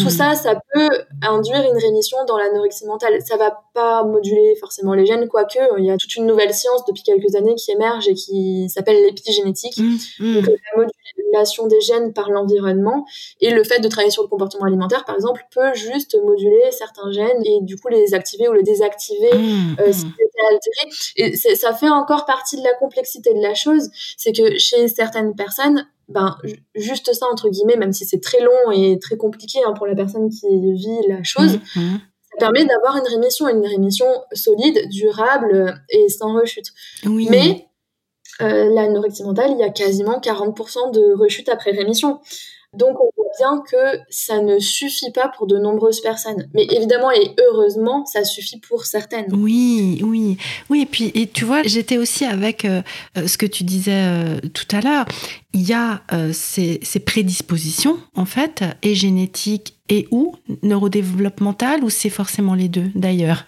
Tout 0.00 0.10
ça, 0.10 0.34
ça 0.34 0.60
peut 0.72 0.88
induire 1.22 1.62
une 1.62 1.78
rémission 1.78 2.16
dans 2.26 2.38
l'anorexie 2.38 2.86
mentale. 2.86 3.20
Ça 3.22 3.36
va 3.36 3.62
pas 3.74 4.04
moduler 4.04 4.54
forcément 4.58 4.94
les 4.94 5.06
gènes, 5.06 5.28
quoique 5.28 5.58
il 5.78 5.84
y 5.84 5.90
a 5.90 5.96
toute 5.96 6.14
une 6.16 6.26
nouvelle 6.26 6.54
science 6.54 6.84
depuis 6.86 7.02
quelques 7.02 7.34
années 7.34 7.54
qui 7.54 7.70
émerge 7.70 8.08
et 8.08 8.14
qui 8.14 8.68
s'appelle 8.68 9.02
l'épigénétique. 9.04 9.76
Donc 9.78 10.46
la 10.46 10.84
modulation 11.30 11.66
des 11.66 11.80
gènes 11.80 12.12
par 12.12 12.30
l'environnement 12.30 13.04
et 13.40 13.50
le 13.50 13.64
fait 13.64 13.80
de 13.80 13.88
travailler 13.88 14.10
sur 14.10 14.22
le 14.22 14.28
comportement 14.28 14.64
alimentaire, 14.64 15.04
par 15.04 15.14
exemple, 15.14 15.46
peut 15.54 15.74
juste 15.74 16.16
moduler 16.24 16.70
certains 16.70 17.10
gènes 17.12 17.44
et 17.44 17.58
du 17.62 17.76
coup 17.76 17.88
les 17.88 18.14
activer 18.14 18.48
ou 18.48 18.52
les 18.52 18.62
désactiver 18.62 19.30
euh, 19.32 19.92
si 19.92 20.00
c'était 20.00 20.46
altéré. 20.50 20.90
Et 21.16 21.56
ça 21.56 21.74
fait 21.74 21.88
encore 21.88 22.24
partie 22.26 22.56
de 22.56 22.62
la 22.62 22.74
complexité 22.74 23.34
de 23.34 23.40
la 23.40 23.54
chose, 23.54 23.90
c'est 24.16 24.32
que 24.32 24.58
chez 24.58 24.88
certaines 24.88 25.34
personnes, 25.34 25.86
ben 26.10 26.36
juste 26.74 27.12
ça 27.14 27.26
entre 27.32 27.48
guillemets, 27.48 27.76
même 27.76 27.92
si 27.92 28.04
c'est 28.04 28.20
très 28.20 28.40
long 28.40 28.70
et 28.72 28.98
très 28.98 29.16
compliqué 29.16 29.60
hein, 29.66 29.72
pour 29.72 29.86
la 29.86 29.94
personne 29.94 30.28
qui 30.28 30.46
vit 30.74 31.08
la 31.08 31.22
chose, 31.22 31.56
mmh, 31.56 31.80
mmh. 31.80 32.00
ça 32.30 32.36
permet 32.38 32.64
d'avoir 32.64 32.96
une 32.96 33.06
rémission, 33.06 33.48
une 33.48 33.66
rémission 33.66 34.06
solide, 34.32 34.88
durable 34.90 35.82
et 35.88 36.08
sans 36.08 36.34
rechute. 36.34 36.66
Oui. 37.06 37.28
Mais 37.30 37.68
euh, 38.42 38.72
l'anorexie 38.74 39.22
mentale, 39.22 39.50
il 39.52 39.58
y 39.58 39.62
a 39.62 39.70
quasiment 39.70 40.18
40% 40.18 40.92
de 40.92 41.14
rechute 41.14 41.48
après 41.48 41.72
rémission. 41.72 42.20
Donc 42.76 43.00
on 43.00 43.10
voit 43.16 43.30
bien 43.38 43.62
que 43.68 44.00
ça 44.10 44.40
ne 44.40 44.60
suffit 44.60 45.10
pas 45.10 45.28
pour 45.28 45.48
de 45.48 45.58
nombreuses 45.58 46.00
personnes. 46.00 46.48
Mais 46.54 46.66
évidemment 46.70 47.10
et 47.10 47.34
heureusement, 47.40 48.06
ça 48.06 48.24
suffit 48.24 48.60
pour 48.60 48.84
certaines. 48.84 49.26
Oui, 49.32 50.00
oui, 50.04 50.38
oui. 50.68 50.82
Et 50.82 50.86
puis, 50.86 51.10
et 51.14 51.26
tu 51.26 51.44
vois, 51.44 51.62
j'étais 51.64 51.98
aussi 51.98 52.24
avec 52.24 52.64
euh, 52.64 52.82
euh, 53.18 53.26
ce 53.26 53.36
que 53.38 53.46
tu 53.46 53.64
disais 53.64 54.04
euh, 54.04 54.38
tout 54.54 54.68
à 54.76 54.80
l'heure. 54.80 55.06
Il 55.52 55.68
y 55.68 55.72
a 55.72 56.02
ces, 56.32 56.78
ces, 56.84 57.00
prédispositions, 57.00 57.98
en 58.14 58.24
fait, 58.24 58.62
et 58.82 58.94
génétiques 58.94 59.74
et 59.88 60.06
ou 60.12 60.36
neurodéveloppementales, 60.62 61.82
ou 61.82 61.90
c'est 61.90 62.08
forcément 62.08 62.54
les 62.54 62.68
deux, 62.68 62.86
d'ailleurs? 62.94 63.44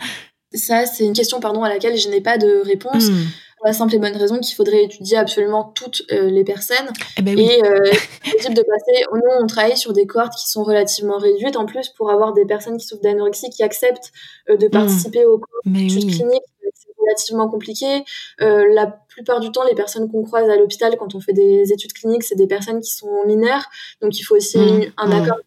Ça, 0.53 0.85
c'est 0.85 1.05
une 1.05 1.13
question, 1.13 1.39
pardon, 1.39 1.63
à 1.63 1.69
laquelle 1.69 1.97
je 1.97 2.09
n'ai 2.09 2.21
pas 2.21 2.39
de 2.39 2.61
réponse. 2.65 3.09
Hmm 3.09 3.23
pour 3.62 3.68
la 3.68 3.75
simple 3.75 3.94
et 3.94 3.98
bonne 3.98 4.16
raison 4.16 4.40
qu'il 4.40 4.57
faudrait 4.57 4.83
étudier 4.83 5.16
absolument 5.16 5.72
toutes 5.77 6.03
euh, 6.11 6.29
les 6.29 6.42
personnes. 6.42 6.88
Eh 7.16 7.22
ben 7.22 7.38
et 7.38 7.62
euh, 7.64 7.92
possible 8.33 8.55
de 8.55 8.62
passer. 8.62 9.05
Nous, 9.12 9.20
on 9.40 9.46
travaille 9.46 9.77
sur 9.77 9.92
des 9.92 10.05
cohortes 10.05 10.35
qui 10.35 10.51
sont 10.51 10.64
relativement 10.64 11.16
réduites 11.16 11.57
en 11.57 11.64
plus 11.64 11.88
pour 11.90 12.11
avoir 12.11 12.33
des 12.33 12.44
personnes 12.44 12.77
qui 12.77 12.85
souffrent 12.85 13.03
d'anorexie 13.03 13.51
qui 13.51 13.62
acceptent 13.62 14.11
euh, 14.51 14.57
de 14.57 14.66
hmm. 14.66 14.70
participer 14.70 15.25
aux 15.27 15.40
études 15.77 16.11
cliniques. 16.11 16.42
C'est 16.75 16.88
relativement 16.98 17.48
compliqué. 17.48 18.03
Euh, 18.40 18.64
la 18.75 18.87
plupart 19.09 19.38
du 19.38 19.53
temps, 19.53 19.62
les 19.64 19.77
personnes 19.77 20.11
qu'on 20.11 20.25
croise 20.25 20.51
à 20.51 20.57
l'hôpital 20.57 20.96
quand 20.98 21.14
on 21.14 21.20
fait 21.20 21.33
des 21.33 21.72
études 21.72 21.92
cliniques, 21.92 22.25
c'est 22.25 22.35
des 22.35 22.48
personnes 22.48 22.81
qui 22.81 22.90
sont 22.90 23.25
mineures. 23.27 23.64
Donc, 24.01 24.18
il 24.18 24.25
faut 24.25 24.35
aussi 24.35 24.59
hmm. 24.59 24.92
un 24.96 25.11
accord 25.12 25.38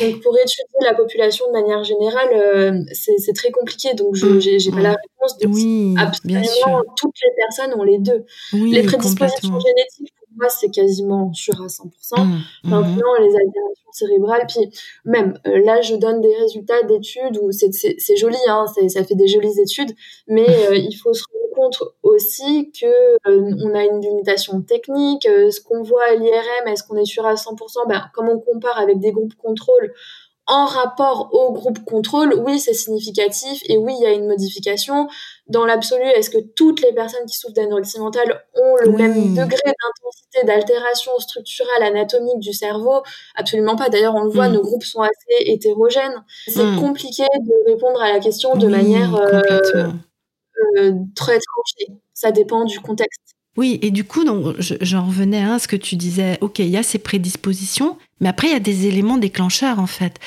donc 0.00 0.20
pour 0.22 0.36
étudier 0.38 0.64
la 0.82 0.94
population 0.94 1.46
de 1.46 1.52
manière 1.52 1.84
générale, 1.84 2.28
euh, 2.32 2.80
c'est 2.92 3.32
très 3.34 3.50
compliqué. 3.50 3.94
Donc 3.94 4.14
je 4.14 4.26
n'ai 4.26 4.70
mm. 4.70 4.74
pas 4.74 4.82
la 4.82 4.90
réponse. 4.90 5.38
De 5.38 5.46
oui, 5.48 5.94
absolument 5.98 6.82
toutes 6.96 7.14
les 7.22 7.32
personnes 7.36 7.78
ont 7.78 7.84
les 7.84 7.98
deux. 7.98 8.24
les 8.52 8.82
prédispositions 8.82 9.58
génétiques, 9.60 10.14
pour 10.18 10.28
moi, 10.36 10.48
c'est 10.48 10.70
quasiment 10.70 11.32
sûr 11.32 11.60
à 11.62 11.66
100%. 11.66 11.84
Mm, 12.18 12.40
Maintenant, 12.64 13.14
les 13.20 13.34
altérations 13.34 13.92
cérébrales, 13.92 14.46
puis 14.48 14.70
même 15.04 15.38
euh, 15.46 15.64
là, 15.64 15.80
je 15.80 15.94
donne 15.94 16.20
des 16.20 16.34
résultats 16.36 16.82
d'études 16.82 17.38
où 17.40 17.50
c'est 17.52 18.16
joli, 18.16 18.36
hein, 18.48 18.64
ça 18.88 19.04
fait 19.04 19.14
des 19.14 19.28
jolies 19.28 19.60
études, 19.60 19.94
mais 20.26 20.48
euh, 20.48 20.76
il 20.76 20.94
faut 20.94 21.12
se 21.12 21.22
contre 21.62 21.94
aussi 22.02 22.72
que 22.72 22.86
euh, 22.86 23.54
on 23.64 23.74
a 23.74 23.84
une 23.84 24.00
limitation 24.00 24.60
technique. 24.62 25.26
Euh, 25.26 25.50
ce 25.50 25.60
qu'on 25.60 25.82
voit 25.82 26.04
à 26.04 26.14
l'IRM, 26.14 26.66
est-ce 26.66 26.82
qu'on 26.82 26.96
est 26.96 27.04
sûr 27.04 27.24
à 27.26 27.34
100% 27.34 27.88
ben, 27.88 28.10
Comme 28.14 28.28
on 28.28 28.38
compare 28.38 28.78
avec 28.78 28.98
des 28.98 29.12
groupes 29.12 29.34
contrôle 29.34 29.92
en 30.46 30.66
rapport 30.66 31.30
au 31.32 31.52
groupe 31.52 31.84
contrôle, 31.84 32.34
oui, 32.44 32.58
c'est 32.58 32.74
significatif 32.74 33.62
et 33.66 33.78
oui, 33.78 33.94
il 33.98 34.02
y 34.02 34.06
a 34.06 34.12
une 34.12 34.26
modification. 34.26 35.08
Dans 35.46 35.64
l'absolu, 35.64 36.04
est-ce 36.04 36.30
que 36.30 36.38
toutes 36.56 36.80
les 36.82 36.92
personnes 36.92 37.24
qui 37.26 37.36
souffrent 37.36 37.54
d'anorexie 37.54 38.00
mentale 38.00 38.44
ont 38.54 38.76
le 38.76 38.90
même 38.90 39.34
degré 39.34 39.60
d'intensité, 39.64 40.44
d'altération 40.44 41.12
structurelle, 41.20 41.84
anatomique 41.84 42.40
du 42.40 42.52
cerveau? 42.52 43.02
Absolument 43.36 43.76
pas. 43.76 43.88
D'ailleurs, 43.88 44.16
on 44.16 44.24
le 44.24 44.30
voit, 44.30 44.48
mm. 44.48 44.54
nos 44.54 44.62
groupes 44.62 44.84
sont 44.84 45.02
assez 45.02 45.44
hétérogènes. 45.46 46.24
C'est 46.48 46.64
mm. 46.64 46.80
compliqué 46.80 47.22
de 47.22 47.70
répondre 47.70 48.00
à 48.02 48.12
la 48.12 48.18
question 48.18 48.56
de 48.56 48.66
manière 48.66 49.14
euh, 50.78 50.92
très 51.14 51.38
tranché. 51.38 51.92
Ça 52.14 52.30
dépend 52.32 52.64
du 52.64 52.80
contexte. 52.80 53.20
Oui, 53.56 53.78
et 53.82 53.90
du 53.90 54.04
coup, 54.04 54.24
donc, 54.24 54.56
j'en 54.58 55.04
revenais 55.04 55.42
à 55.42 55.58
ce 55.58 55.68
que 55.68 55.76
tu 55.76 55.96
disais. 55.96 56.38
Ok, 56.40 56.60
il 56.60 56.68
y 56.68 56.76
a 56.76 56.82
ces 56.82 56.98
prédispositions, 56.98 57.98
mais 58.20 58.28
après, 58.28 58.48
il 58.48 58.52
y 58.52 58.56
a 58.56 58.60
des 58.60 58.86
éléments 58.86 59.18
déclencheurs, 59.18 59.78
en 59.78 59.86
fait. 59.86 60.18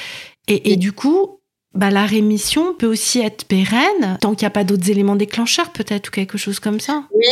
Et, 0.48 0.72
et 0.72 0.76
du 0.76 0.92
coup, 0.92 1.40
bah, 1.74 1.90
la 1.90 2.06
rémission 2.06 2.74
peut 2.74 2.86
aussi 2.86 3.20
être 3.20 3.46
pérenne, 3.46 4.18
tant 4.22 4.36
qu'il 4.36 4.46
n'y 4.46 4.48
a 4.48 4.52
pas 4.52 4.64
d'autres 4.64 4.90
éléments 4.90 5.16
déclencheurs, 5.16 5.72
peut-être, 5.72 6.10
ou 6.10 6.12
quelque 6.12 6.38
chose 6.38 6.60
comme 6.60 6.80
ça. 6.80 7.04
Oui, 7.14 7.26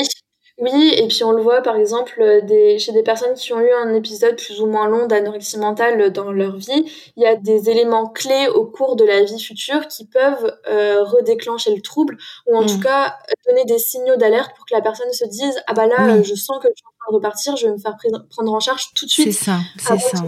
oui, 0.63 0.93
et 0.95 1.07
puis 1.09 1.25
on 1.25 1.31
le 1.31 1.41
voit 1.41 1.61
par 1.61 1.75
exemple 1.75 2.21
euh, 2.21 2.39
des, 2.39 2.79
chez 2.79 2.93
des 2.93 3.03
personnes 3.03 3.33
qui 3.33 3.51
ont 3.51 3.59
eu 3.59 3.71
un 3.71 3.93
épisode 3.93 4.37
plus 4.37 4.61
ou 4.61 4.65
moins 4.65 4.87
long 4.87 5.07
d'anorexie 5.07 5.59
mentale 5.59 6.13
dans 6.13 6.31
leur 6.31 6.55
vie, 6.55 6.85
il 7.17 7.23
y 7.23 7.25
a 7.25 7.35
des 7.35 7.69
éléments 7.69 8.07
clés 8.07 8.47
au 8.47 8.65
cours 8.65 8.95
de 8.95 9.03
la 9.03 9.23
vie 9.23 9.39
future 9.41 9.87
qui 9.89 10.05
peuvent 10.05 10.57
euh, 10.69 11.03
redéclencher 11.03 11.75
le 11.75 11.81
trouble 11.81 12.17
ou 12.47 12.55
en 12.55 12.65
tout 12.65 12.77
mmh. 12.77 12.83
cas 12.83 13.17
donner 13.45 13.65
des 13.65 13.77
signaux 13.77 14.15
d'alerte 14.15 14.55
pour 14.55 14.65
que 14.65 14.73
la 14.73 14.81
personne 14.81 15.11
se 15.11 15.25
dise 15.25 15.61
ah 15.67 15.73
bah 15.73 15.87
là 15.87 16.21
je 16.21 16.33
sens 16.33 16.59
que 16.61 16.69
je 16.69 16.75
suis 16.75 16.85
en 16.85 16.92
train 16.92 16.92
de 16.92 16.92
repartir, 17.07 17.55
je 17.55 17.67
vais 17.67 17.73
me 17.73 17.77
faire 17.77 17.95
prendre 18.29 18.53
en 18.53 18.59
charge 18.59 18.93
tout 18.93 19.05
de 19.05 19.11
suite. 19.11 19.33
C'est 19.33 19.45
ça, 19.45 19.59
c'est 19.77 19.99
ça 19.99 20.23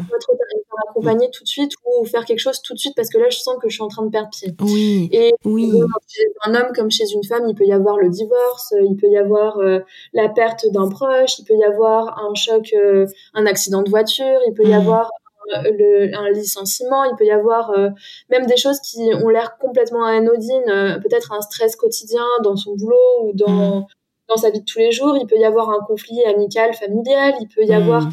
accompagner 0.96 1.30
tout 1.32 1.44
de 1.44 1.48
suite 1.48 1.72
ou 1.86 2.06
faire 2.06 2.26
quelque 2.26 2.40
chose 2.40 2.62
tout 2.62 2.74
de 2.74 2.80
suite 2.80 2.96
parce 2.96 3.10
que 3.10 3.18
là 3.18 3.30
je 3.30 3.38
sens 3.38 3.56
que 3.62 3.70
je 3.70 3.76
suis 3.76 3.84
en 3.84 3.88
train 3.88 4.04
de 4.04 4.10
perdre 4.10 4.30
pied. 4.30 4.54
Oui. 4.62 5.10
Et 5.12 5.34
oui. 5.44 5.72
chez 6.08 6.24
un 6.46 6.56
homme 6.56 6.72
comme 6.76 6.92
chez 6.92 7.06
une 7.14 7.24
femme, 7.24 7.44
il 7.48 7.56
peut 7.56 7.66
y 7.66 7.74
avoir 7.74 7.98
le 7.98 8.10
divorce, 8.10 8.74
euh, 8.74 8.86
il 8.90 8.96
peut 8.96 9.08
y 9.08 9.18
avoir 9.18 9.58
euh, 9.60 9.80
la 10.14 10.30
perte 10.30 10.66
d'un 10.72 10.88
proche, 10.90 11.40
il 11.40 11.46
peut 11.46 11.56
y 11.56 11.64
avoir 11.64 12.20
un 12.20 12.34
choc, 12.36 12.74
euh, 12.74 13.06
un 13.34 13.46
accident 13.46 13.82
de 13.82 13.90
voiture, 13.90 14.40
il 14.48 14.54
peut 14.54 14.68
y 14.68 14.74
avoir 14.74 15.10
le, 15.54 16.16
un 16.18 16.32
licenciement, 16.32 17.04
il 17.04 17.16
peut 17.18 17.26
y 17.26 17.32
avoir 17.32 17.72
même 18.32 18.48
des 18.48 18.58
choses 18.58 18.80
qui 18.80 19.12
ont 19.14 19.30
l'air 19.30 19.58
complètement 19.60 20.04
anodines, 20.04 21.00
peut-être 21.04 21.34
un 21.34 21.42
stress 21.42 21.76
quotidien 21.76 22.26
dans 22.44 22.56
son 22.56 22.74
boulot 22.76 23.26
ou 23.26 23.32
dans. 23.34 23.86
Dans 24.28 24.38
sa 24.38 24.50
vie 24.50 24.60
de 24.60 24.66
tous 24.66 24.80
les 24.80 24.92
jours, 24.92 25.18
il 25.18 25.28
peut 25.28 25.38
y 25.38 25.46
avoir 25.46 25.70
un 25.70 25.80
conflit 25.88 26.24
amical, 26.26 26.74
familial, 26.74 27.34
il 27.40 27.48
peut 27.48 27.64
y 27.64 27.72
mm. 27.72 27.74
avoir 27.74 28.08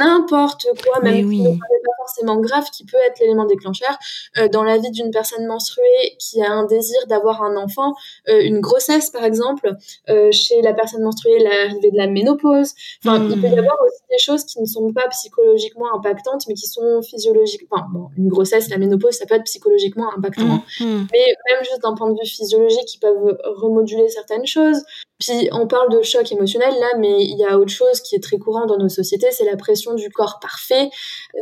n'importe 0.00 0.66
quoi, 0.82 1.00
même 1.00 1.30
si 1.30 1.42
pas 1.42 1.92
forcément 1.98 2.40
grave, 2.40 2.64
qui 2.70 2.84
peut 2.84 2.96
être 3.06 3.18
l'élément 3.20 3.44
déclencheur 3.44 3.98
euh, 4.38 4.48
dans 4.48 4.64
la 4.64 4.78
vie 4.78 4.90
d'une 4.90 5.10
personne 5.10 5.46
menstruée 5.46 6.16
qui 6.18 6.42
a 6.42 6.50
un 6.50 6.64
désir 6.64 6.98
d'avoir 7.08 7.42
un 7.42 7.56
enfant, 7.56 7.94
euh, 8.28 8.40
une 8.42 8.60
grossesse 8.60 9.10
par 9.10 9.24
exemple, 9.24 9.74
euh, 10.08 10.30
chez 10.32 10.62
la 10.62 10.72
personne 10.72 11.02
menstruée 11.02 11.38
l'arrivée 11.38 11.90
de 11.90 11.96
la 11.96 12.06
ménopause. 12.06 12.72
Enfin, 13.04 13.28
il 13.28 13.40
peut 13.40 13.48
y 13.48 13.54
hmm. 13.54 13.58
avoir 13.58 13.78
aussi 13.82 14.02
des 14.10 14.18
choses 14.18 14.44
qui 14.44 14.60
ne 14.60 14.66
sont 14.66 14.92
pas 14.92 15.08
psychologiquement 15.08 15.94
impactantes, 15.94 16.44
mais 16.48 16.54
qui 16.54 16.66
sont 16.66 17.02
physiologiques. 17.02 17.62
Enfin, 17.70 17.86
bon, 17.92 18.08
une 18.16 18.28
grossesse, 18.28 18.68
la 18.70 18.78
ménopause, 18.78 19.14
ça 19.14 19.26
peut 19.26 19.34
être 19.34 19.44
psychologiquement 19.44 20.12
impactant, 20.16 20.62
hmm. 20.80 20.84
Hmm. 20.84 21.06
mais 21.12 21.26
même 21.50 21.64
juste 21.64 21.82
d'un 21.82 21.94
point 21.94 22.10
de 22.10 22.18
vue 22.18 22.26
physiologique, 22.26 22.86
qui 22.86 22.98
peuvent 22.98 23.38
remoduler 23.44 24.08
certaines 24.08 24.46
choses. 24.46 24.82
Puis 25.22 25.48
on 25.52 25.68
parle 25.68 25.88
de 25.90 26.02
choc 26.02 26.32
émotionnel 26.32 26.74
là, 26.80 26.98
mais 26.98 27.24
il 27.24 27.38
y 27.38 27.44
a 27.44 27.56
autre 27.56 27.70
chose 27.70 28.00
qui 28.00 28.16
est 28.16 28.22
très 28.22 28.38
courant 28.38 28.66
dans 28.66 28.76
nos 28.76 28.88
sociétés, 28.88 29.28
c'est 29.30 29.44
la 29.44 29.56
pression 29.56 29.94
du 29.94 30.10
corps 30.10 30.40
parfait, 30.40 30.90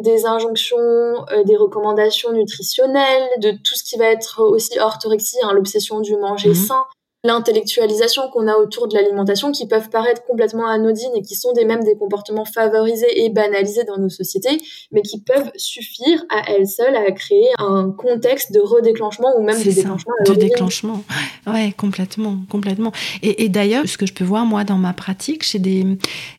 des 0.03 0.27
injonctions, 0.27 0.77
euh, 0.79 1.45
des 1.45 1.57
recommandations 1.57 2.31
nutritionnelles, 2.33 3.27
de 3.39 3.53
tout 3.53 3.75
ce 3.75 3.83
qui 3.83 3.97
va 3.97 4.05
être 4.05 4.43
aussi 4.43 4.79
orthorexie, 4.79 5.39
hein, 5.43 5.55
l'obsession 5.55 6.01
du 6.01 6.15
manger 6.19 6.51
mhm. 6.51 6.55
sain, 6.55 6.85
l'intellectualisation 7.23 8.29
qu'on 8.31 8.49
a 8.49 8.57
autour 8.57 8.89
de 8.89 8.95
l'alimentation 8.95 9.53
qui 9.53 9.67
peuvent 9.67 9.91
paraître 9.91 10.23
complètement 10.25 10.67
anodines 10.67 11.11
et 11.15 11.23
qui 11.23 11.35
sont 11.35 11.53
des 11.53 11.65
même 11.65 11.85
des 11.85 11.97
comportements 11.97 12.47
favorisés 12.47 13.25
et 13.25 13.29
banalisés 13.29 13.85
dans 13.85 13.99
nos 13.99 14.09
sociétés, 14.09 14.59
mais 14.91 15.03
qui 15.03 15.21
peuvent 15.21 15.51
suffire 15.57 16.25
à 16.31 16.51
elles 16.51 16.67
seules 16.67 16.97
à 16.97 17.11
créer 17.13 17.49
un 17.59 17.91
contexte 17.91 18.53
de 18.53 18.61
redéclenchement 18.61 19.37
ou 19.37 19.43
même 19.43 19.59
de 19.63 19.71
déclenchement. 19.71 20.15
De 20.27 20.35
déclenchement, 20.35 21.03
ouais, 21.47 21.75
complètement, 21.77 22.39
complètement. 22.49 22.93
Et, 23.23 23.45
et 23.45 23.49
d'ailleurs, 23.49 23.87
ce 23.87 23.99
que 23.99 24.07
je 24.07 24.15
peux 24.15 24.25
voir 24.25 24.47
moi 24.47 24.65
dans 24.65 24.79
ma 24.79 24.93
pratique 24.93 25.43
chez 25.43 25.59
des, 25.59 25.85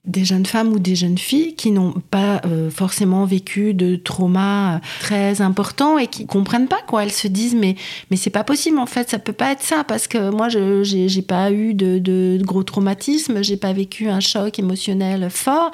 des 0.06 0.26
jeunes 0.26 0.46
femmes 0.46 0.74
ou 0.74 0.80
des 0.80 0.96
jeunes 0.96 1.18
filles 1.18 1.56
qui 1.56 1.72
n'ont 1.72 1.94
pas 2.10 2.42
euh, 2.46 2.72
forcément 2.72 3.26
vécu 3.26 3.74
de 3.74 3.96
trauma 3.96 4.82
très 5.00 5.42
important 5.42 5.98
et 5.98 6.08
qui 6.08 6.26
comprennent 6.26 6.68
pas 6.68 6.82
quoi, 6.88 7.04
elles 7.04 7.12
se 7.12 7.28
disent 7.28 7.56
mais 7.56 7.76
mais 8.10 8.18
c'est 8.18 8.30
pas 8.30 8.44
possible 8.44 8.80
en 8.80 8.86
fait, 8.86 9.10
ça 9.10 9.20
peut 9.20 9.34
pas 9.34 9.52
être 9.52 9.62
ça 9.62 9.84
parce 9.84 10.08
que 10.08 10.30
moi 10.32 10.50
je 10.50 10.71
j'ai 10.84 11.22
pas 11.22 11.52
eu 11.52 11.74
de, 11.74 12.00
de 12.00 12.40
gros 12.44 12.64
traumatismes, 12.64 13.44
j'ai 13.44 13.58
pas 13.58 13.74
vécu 13.74 14.10
un 14.10 14.20
choc 14.20 14.60
émotionnel 14.60 15.30
fort. 15.30 15.72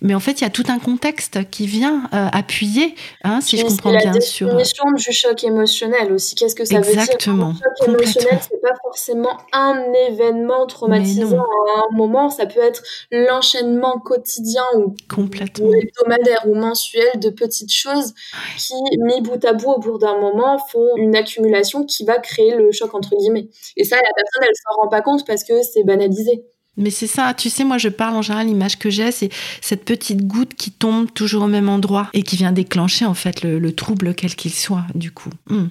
Mais 0.00 0.14
en 0.14 0.20
fait, 0.20 0.40
il 0.40 0.44
y 0.44 0.46
a 0.46 0.50
tout 0.50 0.64
un 0.68 0.78
contexte 0.78 1.48
qui 1.50 1.66
vient 1.66 2.04
euh, 2.14 2.28
appuyer, 2.32 2.94
hein, 3.24 3.40
si 3.40 3.56
je 3.58 3.64
comprends 3.64 3.90
bien. 3.90 4.12
La 4.12 4.18
définition 4.18 4.84
du 4.92 5.12
choc 5.12 5.44
émotionnel 5.44 6.12
aussi? 6.12 6.34
Qu'est-ce 6.34 6.54
que 6.54 6.64
ça 6.64 6.78
Exactement. 6.78 7.48
veut 7.48 7.54
dire? 7.54 7.62
Un 7.66 7.84
choc 7.86 7.88
émotionnel, 7.94 8.38
c'est 8.42 8.62
pas 8.62 8.74
forcément 8.82 9.36
un 9.52 9.82
événement 10.08 10.66
traumatisant 10.66 11.38
à 11.40 11.80
un 11.90 11.96
moment. 11.96 12.30
Ça 12.30 12.46
peut 12.46 12.60
être 12.60 12.82
l'enchaînement 13.10 13.98
quotidien 13.98 14.62
ou, 14.76 14.94
Complètement. 15.08 15.70
hebdomadaire 15.72 16.44
ou 16.46 16.54
mensuel 16.54 17.18
de 17.20 17.30
petites 17.30 17.72
choses 17.72 18.14
qui, 18.56 18.74
mis 19.00 19.20
bout 19.20 19.44
à 19.44 19.52
bout 19.52 19.72
au 19.72 19.78
bout 19.78 19.98
d'un 19.98 20.18
moment, 20.18 20.58
font 20.58 20.96
une 20.96 21.16
accumulation 21.16 21.84
qui 21.84 22.04
va 22.04 22.18
créer 22.18 22.54
le 22.54 22.70
choc 22.72 22.94
entre 22.94 23.16
guillemets. 23.16 23.48
Et 23.76 23.84
ça, 23.84 23.96
la 23.96 24.02
personne, 24.32 24.48
elle 24.48 24.56
s'en 24.56 24.82
rend 24.82 24.88
pas 24.88 25.00
compte 25.00 25.26
parce 25.26 25.44
que 25.44 25.62
c'est 25.62 25.84
banalisé. 25.84 26.44
Mais 26.78 26.90
c'est 26.90 27.08
ça, 27.08 27.34
tu 27.34 27.50
sais, 27.50 27.64
moi 27.64 27.76
je 27.76 27.88
parle 27.88 28.14
en 28.14 28.22
général, 28.22 28.46
l'image 28.46 28.78
que 28.78 28.88
j'ai, 28.88 29.10
c'est 29.10 29.30
cette 29.60 29.84
petite 29.84 30.26
goutte 30.26 30.54
qui 30.54 30.70
tombe 30.70 31.12
toujours 31.12 31.42
au 31.42 31.48
même 31.48 31.68
endroit 31.68 32.08
et 32.14 32.22
qui 32.22 32.36
vient 32.36 32.52
déclencher 32.52 33.04
en 33.04 33.14
fait 33.14 33.42
le, 33.42 33.72
trouble 33.72 34.14
quel 34.14 34.36
qu'il 34.36 34.54
soit, 34.54 34.84
du 34.94 35.10
coup. 35.10 35.30
Hmm. 35.50 35.66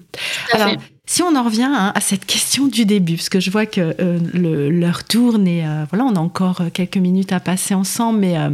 Alors, 0.51 0.71
si 1.05 1.23
on 1.23 1.33
en 1.37 1.43
revient 1.43 1.69
hein, 1.71 1.93
à 1.95 2.01
cette 2.01 2.25
question 2.25 2.67
du 2.67 2.85
début, 2.85 3.15
parce 3.15 3.29
que 3.29 3.39
je 3.39 3.49
vois 3.49 3.65
que 3.65 3.95
euh, 4.01 4.69
l'heure 4.69 5.05
tourne 5.05 5.47
et 5.47 5.65
euh, 5.65 5.85
voilà, 5.89 6.03
on 6.03 6.15
a 6.15 6.19
encore 6.19 6.61
quelques 6.73 6.97
minutes 6.97 7.31
à 7.31 7.39
passer 7.39 7.73
ensemble, 7.73 8.19
mais 8.19 8.37
euh, 8.37 8.49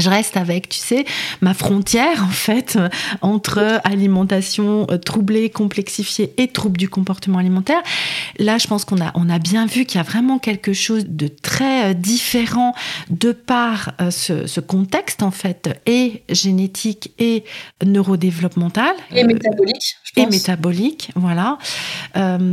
je 0.00 0.10
reste 0.10 0.36
avec, 0.36 0.68
tu 0.68 0.78
sais, 0.78 1.04
ma 1.40 1.54
frontière 1.54 2.24
en 2.24 2.28
fait 2.28 2.78
entre 3.22 3.80
alimentation 3.84 4.86
euh, 4.90 4.98
troublée, 4.98 5.50
complexifiée 5.50 6.34
et 6.36 6.48
trouble 6.48 6.76
du 6.76 6.88
comportement 6.88 7.38
alimentaire. 7.38 7.82
Là, 8.38 8.58
je 8.58 8.66
pense 8.66 8.84
qu'on 8.84 9.00
a, 9.00 9.12
on 9.14 9.28
a 9.28 9.38
bien 9.38 9.66
vu 9.66 9.84
qu'il 9.84 9.98
y 9.98 10.00
a 10.00 10.04
vraiment 10.04 10.38
quelque 10.38 10.72
chose 10.72 11.04
de 11.06 11.28
très 11.28 11.90
euh, 11.90 11.94
différent 11.94 12.74
de 13.10 13.32
par 13.32 13.92
euh, 14.00 14.10
ce, 14.10 14.46
ce 14.46 14.60
contexte 14.60 15.22
en 15.22 15.30
fait, 15.30 15.80
et 15.86 16.22
génétique 16.28 17.12
et 17.18 17.44
neurodéveloppemental. 17.84 18.94
Et 19.12 19.24
métabolique. 19.24 19.96
Je 20.04 20.12
pense. 20.12 20.24
Et 20.24 20.26
métabolique, 20.30 21.10
voilà. 21.14 21.58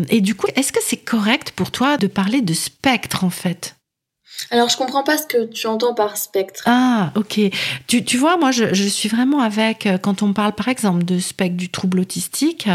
et 0.09 0.21
du 0.21 0.35
coup, 0.35 0.47
est-ce 0.55 0.71
que 0.71 0.79
c'est 0.83 0.97
correct 0.97 1.51
pour 1.55 1.71
toi 1.71 1.97
de 1.97 2.07
parler 2.07 2.41
de 2.41 2.53
spectre 2.53 3.23
en 3.23 3.29
fait? 3.29 3.74
Alors, 4.51 4.69
je 4.69 4.77
comprends 4.77 5.03
pas 5.03 5.17
ce 5.17 5.25
que 5.25 5.45
tu 5.45 5.67
entends 5.67 5.93
par 5.93 6.17
spectre. 6.17 6.63
Ah, 6.65 7.11
ok. 7.15 7.39
Tu, 7.87 8.03
tu 8.03 8.17
vois, 8.17 8.37
moi, 8.37 8.51
je, 8.51 8.73
je, 8.73 8.87
suis 8.87 9.09
vraiment 9.09 9.39
avec, 9.39 9.85
euh, 9.85 9.97
quand 9.97 10.21
on 10.21 10.33
parle, 10.33 10.53
par 10.53 10.67
exemple, 10.67 11.03
de 11.03 11.19
spectre 11.19 11.57
du 11.57 11.69
trouble 11.69 11.99
autistique. 11.99 12.67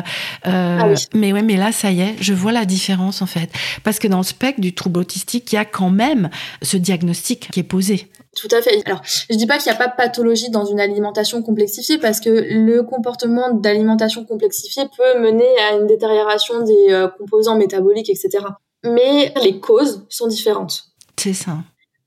Euh, 0.46 0.78
ah 0.80 0.88
oui. 0.88 0.96
Mais 1.14 1.32
ouais, 1.32 1.42
mais 1.42 1.56
là, 1.56 1.72
ça 1.72 1.90
y 1.92 2.00
est, 2.00 2.16
je 2.20 2.34
vois 2.34 2.52
la 2.52 2.64
différence, 2.64 3.22
en 3.22 3.26
fait. 3.26 3.50
Parce 3.84 3.98
que 3.98 4.08
dans 4.08 4.18
le 4.18 4.24
spectre 4.24 4.60
du 4.60 4.74
trouble 4.74 5.00
autistique, 5.00 5.52
il 5.52 5.56
y 5.56 5.58
a 5.58 5.64
quand 5.64 5.90
même 5.90 6.30
ce 6.62 6.76
diagnostic 6.76 7.50
qui 7.50 7.60
est 7.60 7.64
posé. 7.64 8.10
Tout 8.36 8.48
à 8.52 8.62
fait. 8.62 8.82
Alors, 8.86 9.02
je 9.04 9.36
dis 9.36 9.46
pas 9.46 9.58
qu'il 9.58 9.70
n'y 9.70 9.76
a 9.76 9.78
pas 9.78 9.88
de 9.88 9.96
pathologie 9.96 10.50
dans 10.50 10.64
une 10.64 10.80
alimentation 10.80 11.42
complexifiée 11.42 11.98
parce 11.98 12.20
que 12.20 12.30
le 12.30 12.82
comportement 12.82 13.50
d'alimentation 13.50 14.24
complexifiée 14.24 14.84
peut 14.96 15.20
mener 15.20 15.48
à 15.68 15.76
une 15.76 15.86
détérioration 15.86 16.62
des 16.62 16.86
euh, 16.90 17.08
composants 17.08 17.56
métaboliques, 17.56 18.08
etc. 18.08 18.44
Mais 18.84 19.34
les 19.42 19.58
causes 19.58 20.06
sont 20.08 20.28
différentes. 20.28 20.89
C'est 21.20 21.34
ça. 21.34 21.58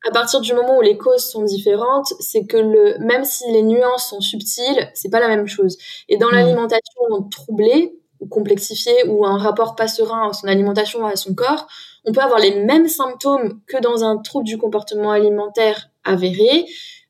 À 0.07 0.11
partir 0.11 0.41
du 0.41 0.53
moment 0.53 0.79
où 0.79 0.81
les 0.81 0.97
causes 0.97 1.23
sont 1.23 1.43
différentes, 1.43 2.11
c'est 2.19 2.47
que 2.47 2.57
le, 2.57 2.97
même 2.97 3.23
si 3.23 3.43
les 3.51 3.61
nuances 3.61 4.09
sont 4.09 4.21
subtiles, 4.21 4.89
c'est 4.95 5.11
pas 5.11 5.19
la 5.19 5.27
même 5.27 5.45
chose. 5.45 5.77
Et 6.09 6.17
dans 6.17 6.29
mmh. 6.29 6.35
l'alimentation 6.35 7.29
troublée 7.29 7.95
ou 8.19 8.25
complexifiée 8.25 9.07
ou 9.07 9.23
un 9.23 9.37
rapport 9.37 9.75
pas 9.75 9.87
serein 9.87 10.29
à 10.29 10.33
son 10.33 10.47
alimentation 10.47 11.05
à 11.05 11.15
son 11.15 11.35
corps, 11.35 11.67
on 12.05 12.11
peut 12.11 12.21
avoir 12.21 12.39
les 12.39 12.55
mêmes 12.65 12.87
symptômes 12.87 13.61
que 13.67 13.79
dans 13.79 14.03
un 14.03 14.17
trouble 14.17 14.45
du 14.45 14.57
comportement 14.57 15.11
alimentaire 15.11 15.89
avéré, 16.03 16.65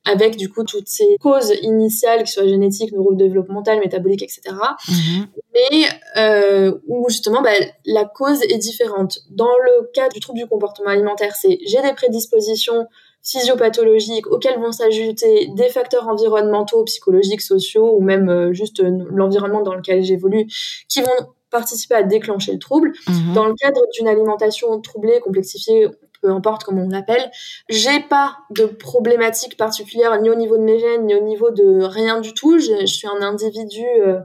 avec 0.06 0.36
du 0.36 0.50
coup 0.50 0.63
toutes 0.63 0.88
ces 0.88 1.18
causes 1.22 1.54
initiales, 1.62 2.24
qui 2.24 2.32
soient 2.32 2.48
génétiques, 2.48 2.92
neurodéveloppementales, 2.92 3.80
métaboliques, 3.80 4.24
etc. 4.24 4.42
Mhm. 4.89 5.28
Mais 5.54 5.88
euh, 6.18 6.78
où 6.88 7.08
justement 7.10 7.42
bah, 7.42 7.52
la 7.86 8.06
cause 8.06 8.42
est 8.44 8.58
différente. 8.58 9.20
Dans 9.30 9.46
le 9.46 9.89
cas 9.94 10.10
du 10.10 10.20
trouble 10.20 10.39
du 10.39 10.48
comportement 10.48 10.89
alimentaire, 10.89 11.36
c'est 11.36 11.60
j'ai 11.66 11.82
des 11.82 11.94
prédispositions 11.94 12.88
physiopathologiques 13.24 14.28
auxquelles 14.28 14.60
vont 14.60 14.74
s'ajouter 14.74 15.48
des 15.56 15.70
facteurs 15.70 16.10
environnementaux, 16.10 16.84
psychologiques, 16.84 17.42
sociaux 17.42 17.96
ou 17.96 18.02
même 18.02 18.30
euh, 18.30 18.54
juste 18.54 18.82
euh, 18.82 19.06
l'environnement 19.10 19.62
dans 19.62 19.76
lequel 19.76 20.04
j'évolue 20.04 20.46
qui 20.89 21.02
vont 21.02 21.28
participer 21.50 21.96
à 21.96 22.04
déclencher 22.04 22.52
le 22.52 22.60
trouble. 22.60 22.92
Mhm. 23.08 23.34
Dans 23.34 23.46
le 23.46 23.54
cadre 23.54 23.82
d'une 23.94 24.08
alimentation 24.08 24.82
troublée, 24.82 25.22
complexifiée, 25.22 25.88
peu 26.24 26.32
importe 26.32 26.64
comment 26.64 26.84
on 26.84 26.90
l'appelle. 26.90 27.30
J'ai 27.70 28.00
pas 28.00 28.38
de 28.50 28.66
problématique 28.66 29.58
particulière 29.58 30.20
ni 30.22 30.30
au 30.30 30.36
niveau 30.36 30.58
de 30.58 30.64
mes 30.64 30.80
gènes, 30.80 31.06
ni 31.06 31.14
au 31.14 31.24
niveau 31.24 31.52
de 31.52 31.84
rien 31.84 32.22
du 32.22 32.34
tout. 32.34 32.58
Je, 32.58 32.86
suis 32.86 33.08
un 33.08 33.22
individu, 33.22 33.86
euh, 34.00 34.20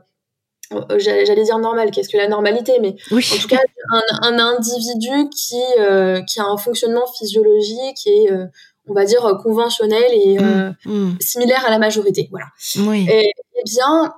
euh, 0.73 0.99
j'allais 0.99 1.43
dire 1.43 1.59
normal, 1.59 1.91
qu'est-ce 1.91 2.09
que 2.09 2.17
la 2.17 2.29
normalité, 2.29 2.79
mais 2.81 2.95
en 3.11 3.37
tout 3.41 3.49
cas 3.49 3.59
un, 4.23 4.39
individu 4.39 5.29
qui, 5.31 5.61
euh, 5.81 6.23
qui 6.23 6.39
a 6.39 6.45
un 6.45 6.57
fonctionnement 6.57 7.07
physiologique 7.07 8.07
et 8.07 8.29
on 8.87 8.95
va 8.95 9.05
dire 9.05 9.37
conventionnel 9.43 10.11
et 10.13 10.39
mmh, 10.39 10.77
mmh. 10.87 11.17
similaire 11.21 11.67
à 11.67 11.71
la 11.71 11.79
majorité. 11.79 12.29
Voilà. 12.31 12.47
Oui. 12.77 13.07
Et, 13.11 13.33
eh 13.57 13.63
bien, 13.65 14.15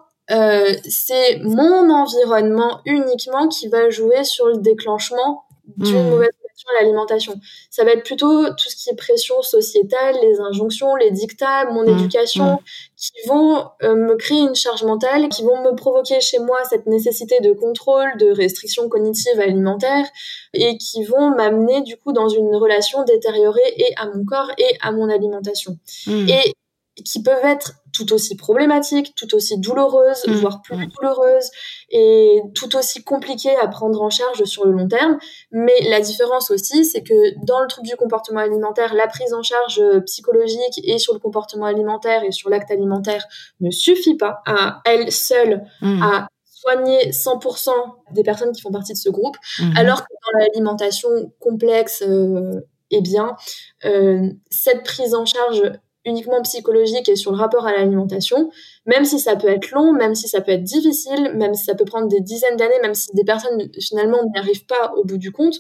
c'est 0.87 1.41
mon 1.45 1.91
environnement 1.91 2.83
uniquement 2.85 3.49
qui 3.49 3.69
va 3.69 3.89
jouer 3.89 4.23
sur 4.23 4.49
le 4.49 4.59
déclenchement 4.59 5.45
d'une 5.79 6.07
mmh. 6.07 6.11
mauvaise 6.11 6.40
à 6.69 6.81
l'alimentation. 6.81 7.35
Ça 7.71 7.85
va 7.85 7.93
être 7.93 8.05
plutôt 8.05 8.49
tout 8.51 8.69
ce 8.69 8.77
qui 8.77 8.91
est 8.91 8.97
pression 8.97 9.43
sociétale, 9.43 10.17
les 10.23 10.41
injonctions, 10.41 10.95
les 10.97 11.11
dictats, 11.11 11.65
mon 11.71 11.85
mmh, 11.85 11.99
éducation, 11.99 12.55
mmh. 12.55 12.59
qui 12.97 13.29
vont 13.29 13.65
euh, 13.83 13.95
me 13.95 14.17
créer 14.17 14.41
une 14.41 14.55
charge 14.55 14.85
mentale, 14.85 15.29
qui 15.29 15.43
vont 15.43 15.63
me 15.63 15.75
provoquer 15.75 16.21
chez 16.21 16.39
moi 16.39 16.59
cette 16.69 16.87
nécessité 16.87 17.41
de 17.41 17.53
contrôle, 17.53 18.17
de 18.19 18.31
restriction 18.31 18.89
cognitive 18.89 19.41
alimentaire, 19.41 20.07
et 20.55 20.77
qui 20.79 21.05
vont 21.05 21.31
m'amener 21.31 21.83
du 21.83 21.97
coup 21.97 22.13
dans 22.13 22.29
une 22.29 22.55
relation 22.57 23.05
détériorée 23.05 23.75
et 23.77 23.95
à 23.97 24.07
mon 24.07 24.25
corps 24.25 24.51
et 24.59 24.77
à 24.83 24.93
mon 24.93 25.09
alimentation. 25.09 25.79
Mmh. 26.07 26.29
Et 26.29 26.55
qui 27.03 27.23
peuvent 27.23 27.45
être 27.45 27.75
tout 27.93 28.13
aussi 28.13 28.37
problématiques, 28.37 29.15
tout 29.17 29.35
aussi 29.35 29.59
douloureuses, 29.59 30.27
mmh. 30.27 30.33
voire 30.35 30.63
plus 30.63 30.87
douloureuses, 30.87 31.51
et 31.91 32.41
tout 32.55 32.77
aussi 32.77 33.03
compliquées 33.03 33.57
à 33.57 33.67
prendre 33.69 34.01
en 34.01 34.11
charge 34.11 34.45
sur 34.45 34.65
le 34.65 34.73
long 34.73 34.89
terme. 34.89 35.19
Mais 35.51 35.75
la 35.89 36.01
différence 36.01 36.51
aussi, 36.51 36.85
c'est 36.85 37.03
que 37.03 37.35
dans 37.45 37.61
le 37.61 37.67
trouble 37.67 37.89
du 37.89 37.97
comportement 37.97 38.41
alimentaire, 38.41 38.95
la 38.95 39.07
prise 39.07 39.33
en 39.33 39.43
charge 39.43 39.83
psychologique 40.07 40.81
et 40.85 40.99
sur 40.99 41.13
le 41.13 41.19
comportement 41.19 41.67
alimentaire 41.67 42.23
et 42.25 42.33
sur 42.33 42.49
l'acte 42.49 42.71
alimentaire 42.71 43.25
ne 43.61 43.71
suffit 43.71 44.17
pas 44.17 44.43
à 44.47 44.81
elle 44.85 45.11
seule 45.11 45.65
mmh. 45.83 46.03
à 46.03 46.29
soigner 46.45 47.11
100% 47.11 47.71
des 48.13 48.23
personnes 48.23 48.53
qui 48.53 48.61
font 48.61 48.71
partie 48.71 48.93
de 48.93 48.99
ce 48.99 49.09
groupe, 49.09 49.37
mmh. 49.59 49.77
alors 49.77 50.03
que 50.03 50.13
dans 50.13 50.39
l'alimentation 50.39 51.09
complexe, 51.39 52.03
euh, 52.07 52.61
eh 52.91 53.01
bien, 53.01 53.37
euh, 53.85 54.29
cette 54.51 54.85
prise 54.85 55.15
en 55.15 55.25
charge 55.25 55.63
uniquement 56.05 56.41
psychologique 56.43 57.09
et 57.09 57.17
sur 57.17 57.31
le 57.33 57.37
rapport 57.37 57.67
à 57.67 57.73
l'alimentation, 57.73 58.51
même 58.87 59.05
si 59.05 59.19
ça 59.19 59.37
peut 59.37 59.49
être 59.49 59.71
long, 59.71 59.93
même 59.93 60.15
si 60.15 60.29
ça 60.29 60.41
peut 60.41 60.53
être 60.53 60.65
difficile, 60.65 61.33
même 61.35 61.55
si 61.55 61.65
ça 61.65 61.75
peut 61.75 61.85
prendre 61.85 62.09
des 62.09 62.21
dizaines 62.21 62.57
d'années, 62.57 62.81
même 62.83 62.95
si 62.95 63.11
des 63.15 63.25
personnes 63.25 63.71
finalement 63.81 64.19
n'y 64.25 64.39
arrivent 64.39 64.67
pas 64.67 64.93
au 64.97 65.05
bout 65.05 65.19
du 65.19 65.31
compte, 65.33 65.57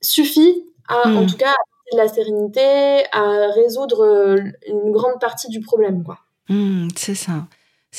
suffit 0.00 0.64
à, 0.88 1.08
en 1.08 1.22
hmm. 1.22 1.26
tout 1.26 1.36
cas, 1.36 1.50
à 1.50 1.92
de 1.92 1.96
la 1.96 2.08
sérénité, 2.08 3.04
à 3.12 3.50
résoudre 3.54 4.04
euh, 4.04 4.36
une 4.66 4.92
grande 4.92 5.20
partie 5.20 5.48
du 5.48 5.60
problème, 5.60 6.02
quoi. 6.04 6.18
Hmm, 6.48 6.88
c'est 6.96 7.14
ça. 7.14 7.46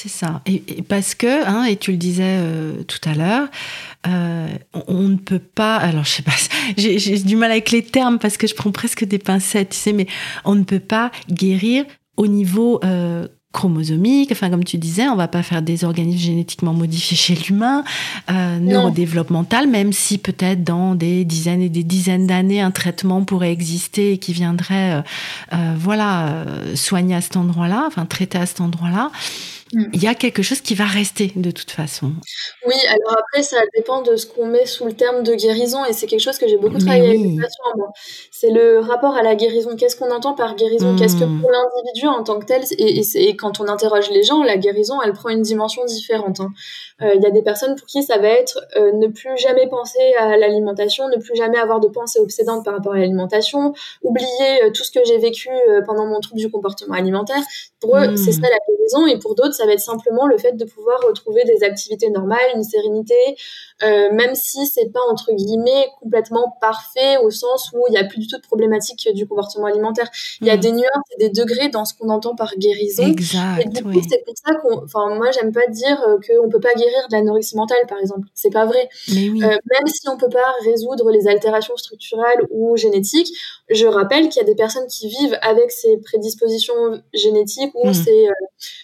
C'est 0.02 0.08
ça. 0.08 0.40
Et, 0.46 0.62
parce 0.88 1.14
que, 1.14 1.46
hein, 1.46 1.66
et 1.66 1.76
tu 1.76 1.92
le 1.92 1.98
disais 1.98 2.24
euh, 2.24 2.84
tout 2.84 3.02
à 3.04 3.14
l'heure, 3.16 3.50
euh, 4.08 4.48
on, 4.88 5.10
ne 5.10 5.18
peut 5.18 5.40
pas. 5.40 5.76
Alors, 5.76 6.06
je 6.06 6.12
sais 6.12 6.24
pas, 6.24 6.32
j'ai 6.78 7.20
du 7.20 7.36
mal 7.36 7.52
avec 7.52 7.70
les 7.72 7.84
termes 7.84 8.18
parce 8.18 8.38
que 8.38 8.48
je 8.48 8.56
prends 8.56 8.72
presque 8.72 9.04
des 9.04 9.20
pincettes, 9.20 9.72
tu 9.72 9.78
sais, 9.78 9.92
mais 9.92 10.08
on 10.46 10.56
ne 10.56 10.64
peut 10.64 10.80
pas 10.80 11.12
guérir 11.30 11.84
au 12.16 12.28
niveau 12.28 12.80
euh, 12.86 13.28
chromosomique. 13.52 14.32
Enfin, 14.32 14.50
comme 14.50 14.64
tu 14.64 14.78
disais, 14.78 15.10
on 15.10 15.18
va 15.18 15.28
pas 15.28 15.44
faire 15.44 15.62
des 15.62 15.84
organismes 15.84 16.20
génétiquement 16.20 16.74
modifiés 16.74 17.18
chez 17.18 17.36
l'humain, 17.36 17.84
neurodéveloppemental, 18.30 19.68
même 19.68 19.92
si 19.92 20.18
peut-être 20.18 20.64
dans 20.64 20.96
des 20.96 21.26
dizaines 21.26 21.62
et 21.62 21.68
des 21.68 21.84
dizaines 21.84 22.26
d'années, 22.26 22.62
un 22.62 22.72
traitement 22.72 23.26
pourrait 23.26 23.52
exister 23.52 24.14
et 24.14 24.18
qui 24.18 24.32
viendrait, 24.32 25.04
voilà, 25.76 26.46
soigner 26.76 27.16
à 27.16 27.22
cet 27.22 27.36
endroit-là, 27.36 27.84
enfin 27.86 28.06
traiter 28.06 28.38
à 28.38 28.46
cet 28.46 28.62
endroit-là. 28.62 29.12
Mm. 29.74 29.86
il 29.94 30.04
y 30.04 30.08
a 30.08 30.16
quelque 30.16 30.42
chose 30.42 30.62
qui 30.62 30.74
va 30.74 30.86
rester 30.86 31.32
de 31.36 31.52
toute 31.52 31.72
façon. 31.72 32.12
Oui, 32.66 32.76
alors 32.88 33.18
après, 33.20 33.44
ça 33.44 33.58
dépend 33.76 34.02
de 34.02 34.16
ce 34.16 34.26
qu'on 34.26 34.48
met 34.48 34.66
sous 34.66 34.86
le 34.86 34.94
terme 34.94 35.24
de 35.24 35.36
guérison 35.36 35.86
et 35.86 35.94
c'est 35.94 36.08
quelque 36.08 36.22
chose 36.22 36.38
que 36.38 36.48
j'ai 36.48 36.58
beaucoup 36.58 36.78
travaillé 36.78 37.10
avec 37.10 37.20
les 37.20 37.36
patients. 37.36 37.92
C'est 38.32 38.50
le 38.50 38.80
rapport 38.80 39.16
à 39.16 39.22
la 39.22 39.36
guérison. 39.36 39.76
Qu'est-ce 39.76 39.96
qu'on 39.96 40.12
entend 40.12 40.34
par 40.34 40.56
guérison? 40.56 40.96
Qu'est-ce 40.96 41.16
que 41.16 41.26
mm. 41.26 41.42
pour 41.42 41.52
l'individu 41.52 42.08
en 42.08 42.24
tant 42.24 42.40
que 42.40 42.46
tel 42.46 42.64
et, 42.78 43.02
et, 43.16 43.36
quand 43.36 43.60
on 43.60 43.68
interroge 43.68 44.10
les 44.10 44.24
gens, 44.24 44.44
la 44.44 44.58
guérison, 44.58 45.02
elle 45.02 45.14
prend 45.14 45.30
une 45.30 45.42
dimension 45.42 45.86
différente. 45.86 46.40
Hein. 46.40 46.52
Euh, 47.02 47.14
il 47.16 47.22
y 47.22 47.26
a 47.26 47.32
des 47.32 47.42
personnes 47.42 47.76
pour 47.76 47.88
qui 47.88 48.04
ça 48.04 48.18
va 48.18 48.28
être 48.28 48.60
euh, 48.76 48.92
ne 48.94 49.08
plus 49.08 49.38
jamais 49.38 49.68
penser 49.68 50.00
à 50.18 50.36
l'alimentation, 50.38 51.08
ne 51.08 51.18
plus 51.18 51.36
jamais 51.36 51.58
avoir 51.58 51.80
de 51.80 51.88
pensée 51.88 52.20
obsédante 52.20 52.66
par 52.66 52.74
rapport 52.74 52.94
à 52.94 52.98
l'alimentation, 52.98 53.74
oublier 54.04 54.64
euh, 54.64 54.72
tout 54.72 54.84
ce 54.84 54.92
que 54.92 55.00
j'ai 55.06 55.18
vécu 55.18 55.50
pendant 55.86 56.06
mon 56.06 56.20
trouble 56.20 56.40
du 56.40 56.50
comportement 56.50 56.96
alimentaire. 56.96 57.42
Pour 57.80 57.98
eux, 57.98 58.16
c'est 58.16 58.32
hmm. 58.32 58.42
ça 58.42 58.50
la 58.50 58.58
guérison, 58.68 59.08
et 59.08 59.20
pour 59.20 59.36
d'autres, 59.36 59.59
ça 59.60 59.65
va 59.65 59.74
être 59.74 59.82
simplement 59.82 60.26
le 60.26 60.38
fait 60.38 60.54
de 60.54 60.63
pouvoir 60.63 61.00
retrouver 61.06 61.43
des 61.43 61.63
activités 61.63 62.10
normales, 62.10 62.39
une 62.56 62.63
sérénité, 62.63 63.13
euh, 63.84 64.10
même 64.13 64.36
si 64.36 64.65
c'est 64.67 64.91
pas 64.91 65.02
entre 65.10 65.34
guillemets 65.34 65.88
complètement 66.00 66.56
parfait 66.62 67.17
au 67.17 67.30
sens 67.30 67.72
où 67.74 67.84
il 67.89 67.93
y 67.93 67.98
a 67.98 68.06
plus 68.06 68.19
du 68.19 68.28
tout 68.28 68.38
de 68.38 68.41
problématique 68.41 69.08
du 69.13 69.28
comportement 69.28 69.65
alimentaire. 69.65 70.10
Il 70.41 70.48
y 70.48 70.50
a 70.50 70.56
hmm. 70.56 70.62
des 70.62 70.72
nuances 70.72 71.10
et 71.17 71.28
des 71.28 71.30
degrés 71.30 71.69
dans 71.69 71.84
ce 71.84 71.93
qu'on 71.93 72.10
entend 72.10 72.36
par 72.36 72.56
guérison. 72.56 73.04
Exact. 73.04 73.62
Et 73.62 73.69
du 73.69 73.84
coup, 73.84 74.02
c'est 74.10 74.24
pour 74.26 74.34
ça 74.38 74.56
qu'on, 74.56 74.84
enfin, 74.84 75.13
moi, 75.15 75.32
j'aime 75.32 75.52
pas 75.52 75.67
dire 75.67 75.98
qu'on 76.26 76.50
peut 76.50 76.60
pas 76.60 76.74
guérir 76.74 77.08
de 77.10 77.15
l'anorexie 77.15 77.58
mentale, 77.58 77.86
par 77.88 78.00
exemple. 78.00 78.28
C'est 78.34 78.52
pas 78.52 78.65
vrai. 78.65 78.89
Mais 79.13 79.30
oui. 79.30 79.43
euh, 79.43 79.48
même 79.48 79.88
si 79.88 80.08
on 80.08 80.17
peut 80.17 80.30
pas 80.30 80.54
résoudre 80.63 81.12
les 81.12 81.28
altérations 81.28 81.76
structurelles 81.76 82.45
ou 82.50 82.78
génétiques, 82.78 83.30
je 83.69 83.86
rappelle 83.86 84.30
qu'il 84.30 84.41
y 84.41 84.45
a 84.45 84.48
des 84.48 84.56
personnes 84.56 84.88
qui 84.88 85.10
vivent 85.10 85.38
avec 85.41 85.72
ces 85.72 85.98
prédispositions 85.98 87.02
génétiques 87.13 87.74
ou 87.76 87.89
hmm. 87.89 87.93
ces, 87.93 88.28
euh, 88.28 88.34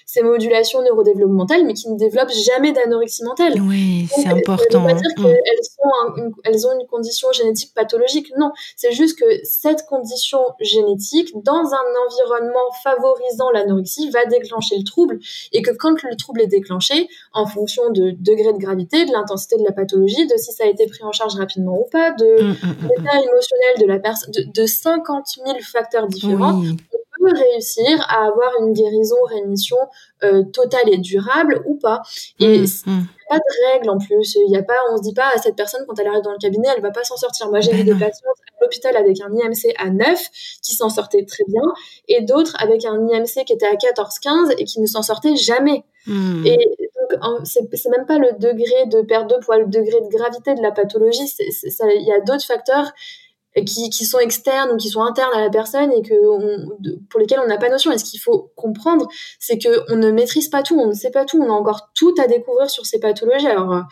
ces 0.05 0.21
modulations 0.21 0.64
stimulation 0.65 0.82
neurodéveloppementale, 0.82 1.65
mais 1.65 1.73
qui 1.73 1.89
ne 1.89 1.97
développent 1.97 2.32
jamais 2.32 2.71
d'anorexie 2.71 3.23
mentale. 3.23 3.54
Oui, 3.62 4.08
c'est 4.13 4.28
important. 4.28 4.88
Ça 4.88 4.93
veut 4.93 4.93
pas 4.93 4.93
dire 4.93 5.12
mm. 5.17 5.23
qu'elles 5.23 6.36
elles 6.43 6.67
ont 6.67 6.80
une 6.80 6.88
condition 6.88 7.31
génétique 7.31 7.73
pathologique. 7.73 8.31
Non, 8.37 8.52
c'est 8.75 8.92
juste 8.92 9.19
que 9.19 9.25
cette 9.44 9.85
condition 9.85 10.39
génétique, 10.60 11.31
dans 11.44 11.52
un 11.54 11.87
environnement 12.08 12.71
favorisant 12.83 13.52
l'anorexie, 13.52 14.10
va 14.10 14.25
déclencher 14.25 14.77
le 14.77 14.83
trouble, 14.83 15.19
et 15.52 15.62
que 15.62 15.71
quand 15.71 16.02
le 16.04 16.15
trouble 16.15 16.42
est 16.42 16.48
déclenché, 16.48 17.08
en 17.33 17.46
fonction 17.46 17.89
de 17.92 18.12
degré 18.12 18.54
de 18.54 18.58
gravité, 18.58 19.06
de 19.06 19.12
l'intensité 19.12 19.58
de 19.58 19.63
la 19.63 19.71
pathologie, 19.71 20.27
de 20.27 20.37
si 20.37 20.52
ça 20.52 20.65
a 20.65 20.67
été 20.67 20.87
pris 20.87 21.04
en 21.04 21.12
charge 21.12 21.35
rapidement 21.35 21.79
ou 21.79 21.85
pas, 21.92 22.12
de 22.12 22.25
mm, 22.25 22.50
mm, 22.50 22.89
l'état 22.89 23.17
émotionnel 23.21 23.75
de 23.79 23.85
la 23.85 24.00
personne, 24.00 24.31
de, 24.31 24.62
de 24.62 24.65
50 24.65 25.25
000 25.46 25.58
facteurs 25.62 26.08
différents, 26.08 26.62
peut 27.26 27.38
réussir 27.38 28.06
à 28.10 28.28
avoir 28.28 28.52
une 28.62 28.73
guérison, 28.73 29.15
rémission 29.28 29.78
euh, 30.23 30.44
totale 30.44 30.90
et 30.92 30.98
durable 30.98 31.63
ou 31.65 31.76
pas. 31.76 32.02
Et 32.40 32.60
mmh, 32.60 32.65
il 32.86 32.92
n'y 32.92 33.02
a 33.02 33.30
pas 33.30 33.38
de 33.38 33.73
règle 33.73 33.90
en 33.90 33.98
plus. 33.98 34.36
Il 34.36 34.52
y 34.52 34.58
a 34.58 34.63
pas, 34.63 34.78
on 34.92 34.98
se 34.98 35.02
dit 35.02 35.13
pas 35.13 35.30
à 35.34 35.38
cette 35.38 35.56
personne 35.56 35.86
quand 35.88 35.98
elle 36.00 36.08
arrive 36.08 36.21
dans 36.21 36.32
le 36.32 36.38
cabinet, 36.38 36.67
elle 36.76 36.82
va 36.82 36.92
pas 36.92 37.04
s'en 37.04 37.17
sortir. 37.17 37.50
Moi, 37.50 37.60
j'ai 37.60 37.71
vu 37.71 37.84
ben 37.84 37.94
des 37.94 38.06
patients 38.06 38.30
à 38.30 38.63
l'hôpital 38.63 38.96
avec 38.96 39.19
un 39.21 39.32
IMC 39.34 39.73
à 39.78 39.90
9 39.90 40.30
qui 40.62 40.76
s'en 40.76 40.90
sortaient 40.90 41.26
très 41.26 41.44
bien 41.48 41.63
et 42.08 42.21
d'autres 42.21 42.56
avec 42.60 42.86
un 42.86 43.08
IMC 43.08 43.46
qui 43.46 43.54
était 43.54 43.67
à 43.67 43.76
14-15 43.76 44.56
et 44.58 44.63
qui 44.65 44.80
ne 44.80 44.86
s'en 44.86 45.02
sortaient 45.02 45.36
jamais. 45.36 45.84
Mmh. 46.08 46.46
Et 46.46 46.58
donc, 47.21 47.42
c'est 47.46 47.90
même 47.90 48.06
pas 48.06 48.17
le 48.17 48.34
degré 48.40 48.86
de 48.88 49.02
perte 49.02 49.30
de 49.30 49.38
poids, 49.38 49.58
le 49.58 49.67
degré 49.67 50.00
de 50.02 50.15
gravité 50.15 50.54
de 50.54 50.62
la 50.62 50.71
pathologie. 50.71 51.28
Il 51.40 52.08
y 52.08 52.12
a 52.12 52.19
d'autres 52.21 52.46
facteurs 52.46 52.92
qui, 53.63 53.89
qui, 53.89 54.06
sont 54.06 54.19
externes 54.19 54.71
ou 54.71 54.77
qui 54.77 54.89
sont 54.89 55.01
internes 55.01 55.33
à 55.33 55.41
la 55.41 55.49
personne 55.49 55.91
et 55.93 56.01
que 56.01 56.13
on, 56.13 56.67
pour 57.10 57.19
lesquels 57.19 57.39
on 57.39 57.47
n'a 57.47 57.58
pas 57.58 57.69
notion. 57.69 57.91
Et 57.91 57.97
ce 57.97 58.03
qu'il 58.03 58.19
faut 58.19 58.51
comprendre, 58.56 59.08
c'est 59.39 59.58
que 59.58 59.91
on 59.93 59.95
ne 59.95 60.12
maîtrise 60.12 60.49
pas 60.49 60.63
tout, 60.63 60.79
on 60.79 60.87
ne 60.87 60.93
sait 60.93 61.12
pas 61.12 61.25
tout, 61.25 61.41
on 61.41 61.49
a 61.49 61.53
encore 61.53 61.89
tout 61.95 62.13
à 62.21 62.27
découvrir 62.27 62.69
sur 62.69 62.85
ces 62.85 62.99
pathologies. 62.99 63.47
Alors 63.47 63.83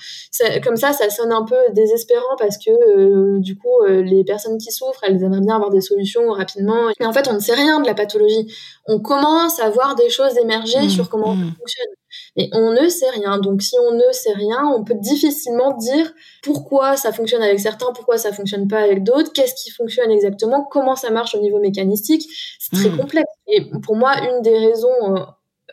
comme 0.63 0.75
ça, 0.75 0.93
ça 0.93 1.09
sonne 1.09 1.31
un 1.31 1.45
peu 1.45 1.55
désespérant 1.73 2.35
parce 2.37 2.57
que 2.57 2.71
euh, 2.71 3.39
du 3.39 3.57
coup, 3.57 3.81
euh, 3.87 4.01
les 4.01 4.23
personnes 4.23 4.57
qui 4.57 4.71
souffrent, 4.71 5.03
elles 5.03 5.23
aimeraient 5.23 5.41
bien 5.41 5.55
avoir 5.55 5.69
des 5.69 5.81
solutions 5.81 6.29
rapidement. 6.31 6.89
Mais 6.99 7.05
en 7.05 7.13
fait, 7.13 7.27
on 7.29 7.33
ne 7.33 7.39
sait 7.39 7.53
rien 7.53 7.79
de 7.79 7.85
la 7.85 7.93
pathologie. 7.93 8.53
On 8.87 8.99
commence 8.99 9.59
à 9.59 9.69
voir 9.69 9.95
des 9.95 10.09
choses 10.09 10.37
émerger 10.37 10.81
mmh, 10.81 10.89
sur 10.89 11.09
comment 11.09 11.35
mmh. 11.35 11.39
ça 11.39 11.55
fonctionne. 11.59 11.87
Et 12.35 12.49
on 12.53 12.71
ne 12.71 12.89
sait 12.89 13.09
rien. 13.09 13.37
Donc 13.37 13.61
si 13.61 13.75
on 13.79 13.91
ne 13.91 14.11
sait 14.11 14.33
rien, 14.33 14.65
on 14.75 14.83
peut 14.83 14.95
difficilement 14.95 15.75
dire 15.77 16.11
pourquoi 16.41 16.97
ça 16.97 17.11
fonctionne 17.11 17.43
avec 17.43 17.59
certains, 17.59 17.91
pourquoi 17.93 18.17
ça 18.17 18.31
fonctionne 18.31 18.67
pas 18.67 18.79
avec 18.79 19.03
d'autres, 19.03 19.31
qu'est-ce 19.33 19.53
qui 19.55 19.69
fonctionne 19.69 20.09
exactement, 20.11 20.67
comment 20.71 20.95
ça 20.95 21.11
marche 21.11 21.35
au 21.35 21.39
niveau 21.39 21.59
mécanistique. 21.59 22.27
C'est 22.59 22.75
très 22.75 22.89
hmm. 22.89 22.97
complexe. 22.97 23.31
Et 23.47 23.69
pour 23.83 23.95
moi, 23.95 24.13
une 24.17 24.41
des 24.41 24.57
raisons 24.57 25.15
euh, 25.15 25.19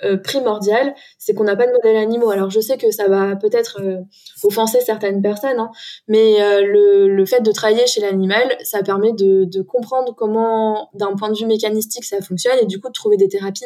euh, 0.05 0.17
primordiales, 0.19 0.95
c'est 1.19 1.33
qu'on 1.33 1.45
n'a 1.45 1.57
pas 1.57 1.67
de 1.67 1.73
modèle 1.73 1.97
animaux. 1.97 2.31
Alors 2.31 2.51
je 2.51 2.61
sais 2.61 2.77
que 2.77 2.91
ça 2.91 3.09
va 3.09 3.37
peut-être 3.37 3.81
euh, 3.81 4.01
offenser 4.45 4.81
certaines 4.81 5.23
personnes, 5.23 5.59
hein, 5.59 5.71
mais 6.09 6.39
le, 6.63 7.09
le, 7.09 7.27
fait 7.27 7.41
de 7.41 7.53
travailler 7.53 7.87
chez 7.87 8.03
l'animal, 8.03 8.55
ça 8.63 8.83
permet 8.83 9.13
de, 9.13 9.45
de 9.45 9.63
comprendre 9.63 10.15
comment, 10.15 10.91
d'un 10.93 11.15
point 11.17 11.31
de 11.31 11.39
vue 11.39 11.47
mécanistique, 11.47 12.05
ça 12.05 12.21
fonctionne 12.21 12.59
et 12.61 12.67
du 12.67 12.81
coup 12.81 12.89
de 12.89 12.93
trouver 12.93 13.17
des 13.17 13.29
thérapies. 13.29 13.65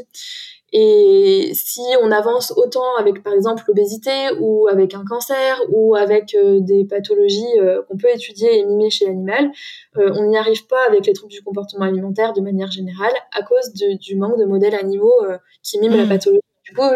Et 0.76 1.52
si 1.54 1.82
on 2.02 2.10
avance 2.10 2.52
autant 2.56 2.96
avec, 2.98 3.22
par 3.22 3.32
exemple, 3.32 3.62
l'obésité 3.68 4.10
ou 4.40 4.66
avec 4.66 4.92
un 4.94 5.04
cancer 5.04 5.56
ou 5.68 5.94
avec 5.94 6.34
euh, 6.34 6.58
des 6.58 6.84
pathologies 6.84 7.60
euh, 7.60 7.82
qu'on 7.82 7.96
peut 7.96 8.08
étudier 8.12 8.58
et 8.58 8.64
mimer 8.64 8.90
chez 8.90 9.06
l'animal, 9.06 9.52
euh, 9.98 10.10
on 10.16 10.26
n'y 10.26 10.36
arrive 10.36 10.66
pas 10.66 10.84
avec 10.88 11.06
les 11.06 11.12
troubles 11.12 11.32
du 11.32 11.42
comportement 11.42 11.84
alimentaire 11.84 12.32
de 12.32 12.40
manière 12.40 12.72
générale 12.72 13.12
à 13.32 13.42
cause 13.42 13.72
du 13.72 14.16
manque 14.16 14.36
de 14.36 14.46
modèles 14.46 14.74
animaux 14.74 15.14
qui 15.62 15.78
miment 15.78 15.96
la 15.96 16.06
mmh. 16.06 16.08
pathologie. 16.08 16.42
Du 16.64 16.74
coup, 16.74 16.90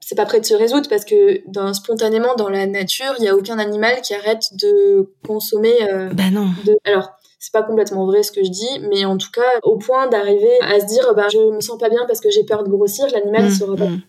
c'est 0.00 0.16
pas 0.16 0.26
prêt 0.26 0.40
de 0.40 0.44
se 0.44 0.54
résoudre 0.54 0.90
parce 0.90 1.06
que 1.06 1.40
dans, 1.50 1.72
spontanément 1.72 2.34
dans 2.34 2.50
la 2.50 2.66
nature, 2.66 3.14
il 3.16 3.22
n'y 3.22 3.28
a 3.28 3.34
aucun 3.34 3.58
animal 3.58 4.02
qui 4.02 4.12
arrête 4.12 4.50
de 4.60 5.14
consommer. 5.26 5.72
bah 6.12 6.30
non. 6.30 6.48
De... 6.66 6.76
Alors 6.84 7.08
c'est 7.44 7.52
pas 7.52 7.62
complètement 7.62 8.06
vrai 8.06 8.22
ce 8.22 8.32
que 8.32 8.42
je 8.42 8.48
dis, 8.48 8.80
mais 8.88 9.04
en 9.04 9.18
tout 9.18 9.30
cas, 9.30 9.60
au 9.64 9.76
point 9.76 10.06
d'arriver 10.08 10.58
à 10.62 10.80
se 10.80 10.86
dire, 10.86 11.12
bah, 11.14 11.28
je 11.30 11.36
me 11.38 11.60
sens 11.60 11.78
pas 11.78 11.90
bien 11.90 12.06
parce 12.06 12.20
que 12.20 12.30
j'ai 12.30 12.42
peur 12.42 12.64
de 12.64 12.70
grossir, 12.70 13.06
l'animal, 13.12 13.44
mmh, 13.44 13.50
sera 13.50 13.76
pas. 13.76 13.84
Mmh. 13.84 14.02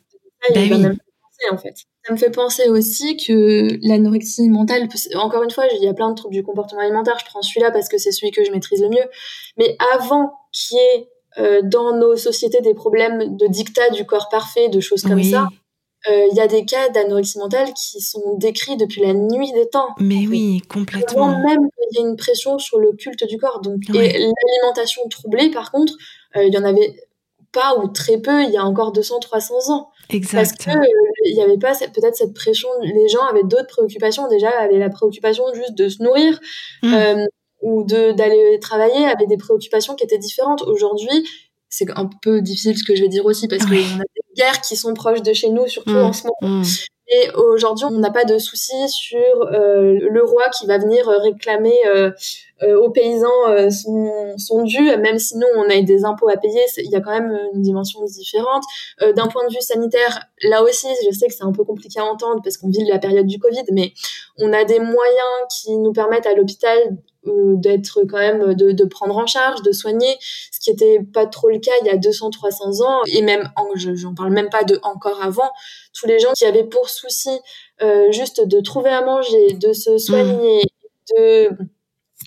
Bah 0.54 0.62
même 0.62 0.98
penser, 0.98 1.52
en 1.52 1.58
fait. 1.58 1.76
Ça 2.06 2.14
me 2.14 2.18
fait 2.18 2.30
penser 2.30 2.70
aussi 2.70 3.18
que 3.18 3.68
l'anorexie 3.86 4.48
mentale, 4.48 4.88
encore 5.16 5.44
une 5.44 5.52
fois, 5.52 5.66
il 5.70 5.84
y 5.84 5.88
a 5.90 5.94
plein 5.94 6.10
de 6.12 6.16
troubles 6.16 6.34
du 6.34 6.44
comportement 6.44 6.80
alimentaire, 6.80 7.18
je 7.20 7.26
prends 7.26 7.42
celui-là 7.42 7.72
parce 7.72 7.90
que 7.90 7.98
c'est 7.98 8.12
celui 8.14 8.32
que 8.32 8.46
je 8.46 8.52
maîtrise 8.52 8.82
le 8.82 8.88
mieux, 8.88 9.06
mais 9.58 9.76
avant 9.94 10.32
qu'il 10.54 10.78
y 10.78 10.80
ait 10.80 11.10
euh, 11.38 11.62
dans 11.62 11.98
nos 11.98 12.16
sociétés 12.16 12.62
des 12.62 12.74
problèmes 12.74 13.36
de 13.36 13.48
dictat 13.48 13.90
du 13.90 14.06
corps 14.06 14.30
parfait, 14.30 14.70
de 14.70 14.80
choses 14.80 15.02
comme 15.02 15.24
ça, 15.24 15.50
euh, 16.10 16.28
il 16.32 16.38
y 16.38 16.40
a 16.40 16.48
des 16.48 16.66
cas 16.66 16.90
d'anorexie 16.90 17.40
mentale 17.40 17.74
qui 17.74 18.00
sont 18.00 18.38
décrits 18.38 18.78
depuis 18.78 19.02
la 19.02 19.14
nuit 19.14 19.52
des 19.54 19.68
temps. 19.68 19.90
Mais 20.00 20.28
oui, 20.28 20.62
complètement. 20.70 21.30
Avant 21.30 21.40
même 21.40 21.70
qu'il 21.70 22.00
y 22.00 22.04
ait 22.04 22.08
une 22.08 22.16
pression 22.16 22.60
sur 22.60 22.78
le 22.78 22.92
culte 22.94 23.26
du 23.28 23.38
corps. 23.38 23.62
Donc, 23.62 23.82
Et 23.90 24.20
l'alimentation 24.20 25.02
troublée, 25.10 25.50
par 25.50 25.72
contre, 25.72 25.94
euh, 26.36 26.44
il 26.44 26.54
y 26.54 26.58
en 26.58 26.64
avait 26.64 26.96
pas 27.52 27.78
ou 27.78 27.88
très 27.88 28.18
peu 28.18 28.44
il 28.44 28.52
y 28.52 28.58
a 28.58 28.66
encore 28.66 28.92
200, 28.92 29.20
300 29.20 29.74
ans. 29.74 29.90
Exact. 30.10 30.34
Parce 30.34 30.52
que 30.52 30.70
euh, 30.70 30.92
il 31.26 31.36
n'y 31.36 31.42
avait 31.42 31.58
pas 31.58 31.74
peut-être 31.74 32.16
cette 32.16 32.34
pression. 32.34 32.70
Les 32.82 33.08
gens 33.08 33.24
avaient 33.24 33.44
d'autres 33.44 33.68
préoccupations 33.68 34.28
déjà, 34.28 34.50
avaient 34.50 34.78
la 34.78 34.90
préoccupation 34.90 35.46
juste 35.54 35.76
de 35.76 35.90
se 35.90 36.04
nourrir. 36.04 36.40
Mmh. 36.84 37.26
ou 37.62 37.84
de 37.84 38.12
d'aller 38.12 38.60
travailler 38.60 39.08
avaient 39.08 39.26
des 39.26 39.38
préoccupations 39.38 39.96
qui 39.96 40.04
étaient 40.04 40.20
différentes. 40.20 40.62
Aujourd'hui, 40.64 41.28
c'est 41.78 41.88
un 41.98 42.10
peu 42.22 42.42
difficile 42.42 42.78
ce 42.78 42.84
que 42.84 42.96
je 42.96 43.02
vais 43.02 43.10
dire 43.10 43.26
aussi 43.26 43.48
parce 43.48 43.66
qu'il 43.66 43.76
y 43.76 43.84
a 43.84 43.98
des 43.98 44.34
guerres 44.38 44.62
qui 44.62 44.78
sont 44.78 44.94
proches 44.94 45.22
de 45.22 45.34
chez 45.34 45.50
nous, 45.50 45.68
surtout 45.68 45.92
en 45.92 46.14
ce 46.14 46.24
moment. 46.24 46.60
Mmh. 46.60 46.64
Et 47.08 47.30
aujourd'hui, 47.36 47.86
on 47.86 48.00
n'a 48.00 48.12
pas 48.12 48.24
de 48.24 48.38
souci 48.40 48.74
sur 48.90 49.20
euh, 49.20 50.00
le 50.10 50.24
roi 50.24 50.50
qui 50.50 50.66
va 50.66 50.78
venir 50.78 51.06
réclamer 51.08 51.76
euh, 51.86 52.10
euh, 52.10 52.12
aux 52.62 52.90
paysans 52.90 53.70
son, 53.70 54.38
son 54.38 54.64
dû, 54.64 54.80
même 54.98 55.20
si 55.20 55.38
nous, 55.38 55.48
on 55.58 55.70
a 55.70 55.82
des 55.82 56.06
impôts 56.06 56.30
à 56.30 56.38
payer, 56.38 56.62
il 56.78 56.90
y 56.90 56.96
a 56.96 57.02
quand 57.02 57.12
même 57.12 57.38
une 57.54 57.62
dimension 57.62 58.04
différente. 58.06 58.64
D'un 59.02 59.28
point 59.28 59.46
de 59.48 59.54
vue 59.54 59.62
sanitaire, 59.62 60.28
là 60.42 60.64
aussi, 60.64 60.88
je 61.06 61.14
sais 61.14 61.28
que 61.28 61.34
c'est 61.34 61.44
un 61.44 61.52
peu 61.52 61.64
compliqué 61.66 62.00
à 62.00 62.06
entendre 62.06 62.42
parce 62.44 62.58
qu'on 62.58 62.70
vit 62.70 62.86
la 62.86 63.00
période 63.00 63.28
du 63.28 63.40
Covid, 63.40 63.66
mais 63.74 63.94
on 64.38 64.54
a 64.54 64.64
des 64.64 64.80
moyens 64.80 65.42
qui 65.50 65.78
nous 65.78 65.92
permettent 65.92 66.28
à 66.28 66.34
l'hôpital 66.34 66.98
d'être 67.26 68.04
quand 68.04 68.18
même 68.18 68.54
de, 68.54 68.72
de, 68.72 68.86
prendre 68.86 69.18
en 69.18 69.26
charge, 69.26 69.62
de 69.64 69.72
soigner, 69.72 70.18
ce 70.52 70.60
qui 70.60 70.70
était 70.70 71.00
pas 71.14 71.26
trop 71.26 71.50
le 71.50 71.60
cas 71.60 71.72
il 71.82 71.88
y 71.88 71.90
a 71.90 71.98
200 71.98 72.30
300 72.30 72.82
ans 72.86 73.02
et 73.08 73.22
même 73.22 73.50
j'en 73.76 74.14
parle 74.14 74.32
même 74.32 74.50
pas 74.50 74.64
de 74.64 74.80
encore 74.84 75.22
avant, 75.22 75.50
tous 75.94 76.08
les 76.08 76.20
gens 76.20 76.34
qui 76.34 76.46
avaient 76.46 76.64
pour 76.64 76.90
souci 76.90 77.32
euh, 77.82 78.12
juste 78.12 78.46
de 78.46 78.60
trouver 78.62 78.90
à 78.90 79.04
manger, 79.04 79.54
de 79.54 79.74
se 79.74 79.98
soigner, 79.98 80.62
de 81.16 81.50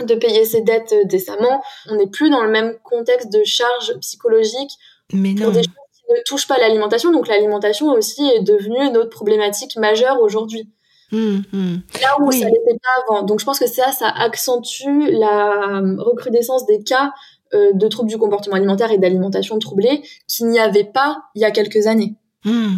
de 0.06 0.14
payer 0.14 0.44
ses 0.44 0.60
dettes 0.62 0.94
décemment, 1.04 1.62
on 1.88 1.96
n'est 1.96 2.06
plus 2.06 2.30
dans 2.30 2.42
le 2.42 2.50
même 2.50 2.76
contexte 2.82 3.32
de 3.32 3.42
charge 3.44 3.98
psychologique 4.00 4.70
Mais 5.12 5.34
pour 5.34 5.52
des 5.52 5.62
choses 5.62 5.74
qui 5.94 6.12
ne 6.12 6.18
touchent 6.26 6.48
pas 6.48 6.58
l'alimentation. 6.58 7.12
Donc 7.12 7.28
l'alimentation 7.28 7.90
aussi 7.92 8.24
est 8.28 8.42
devenue 8.42 8.86
une 8.86 8.96
autre 8.96 9.10
problématique 9.10 9.76
majeure 9.76 10.20
aujourd'hui. 10.20 10.68
Mmh, 11.10 11.38
mmh. 11.52 11.76
Là 12.02 12.16
où 12.20 12.30
ça 12.32 12.44
n'était 12.44 12.78
pas 12.82 13.02
avant. 13.14 13.22
Donc 13.22 13.40
je 13.40 13.44
pense 13.44 13.58
que 13.58 13.66
ça, 13.66 13.92
ça 13.92 14.08
accentue 14.08 15.08
la 15.10 15.80
recrudescence 15.98 16.66
des 16.66 16.82
cas 16.82 17.12
euh, 17.54 17.72
de 17.72 17.88
troubles 17.88 18.10
du 18.10 18.18
comportement 18.18 18.56
alimentaire 18.56 18.90
et 18.90 18.98
d'alimentation 18.98 19.58
troublée 19.58 20.02
qu'il 20.26 20.48
n'y 20.48 20.60
avait 20.60 20.84
pas 20.84 21.22
il 21.34 21.40
y 21.40 21.46
a 21.46 21.50
quelques 21.50 21.86
années. 21.86 22.14
Mmh, 22.44 22.76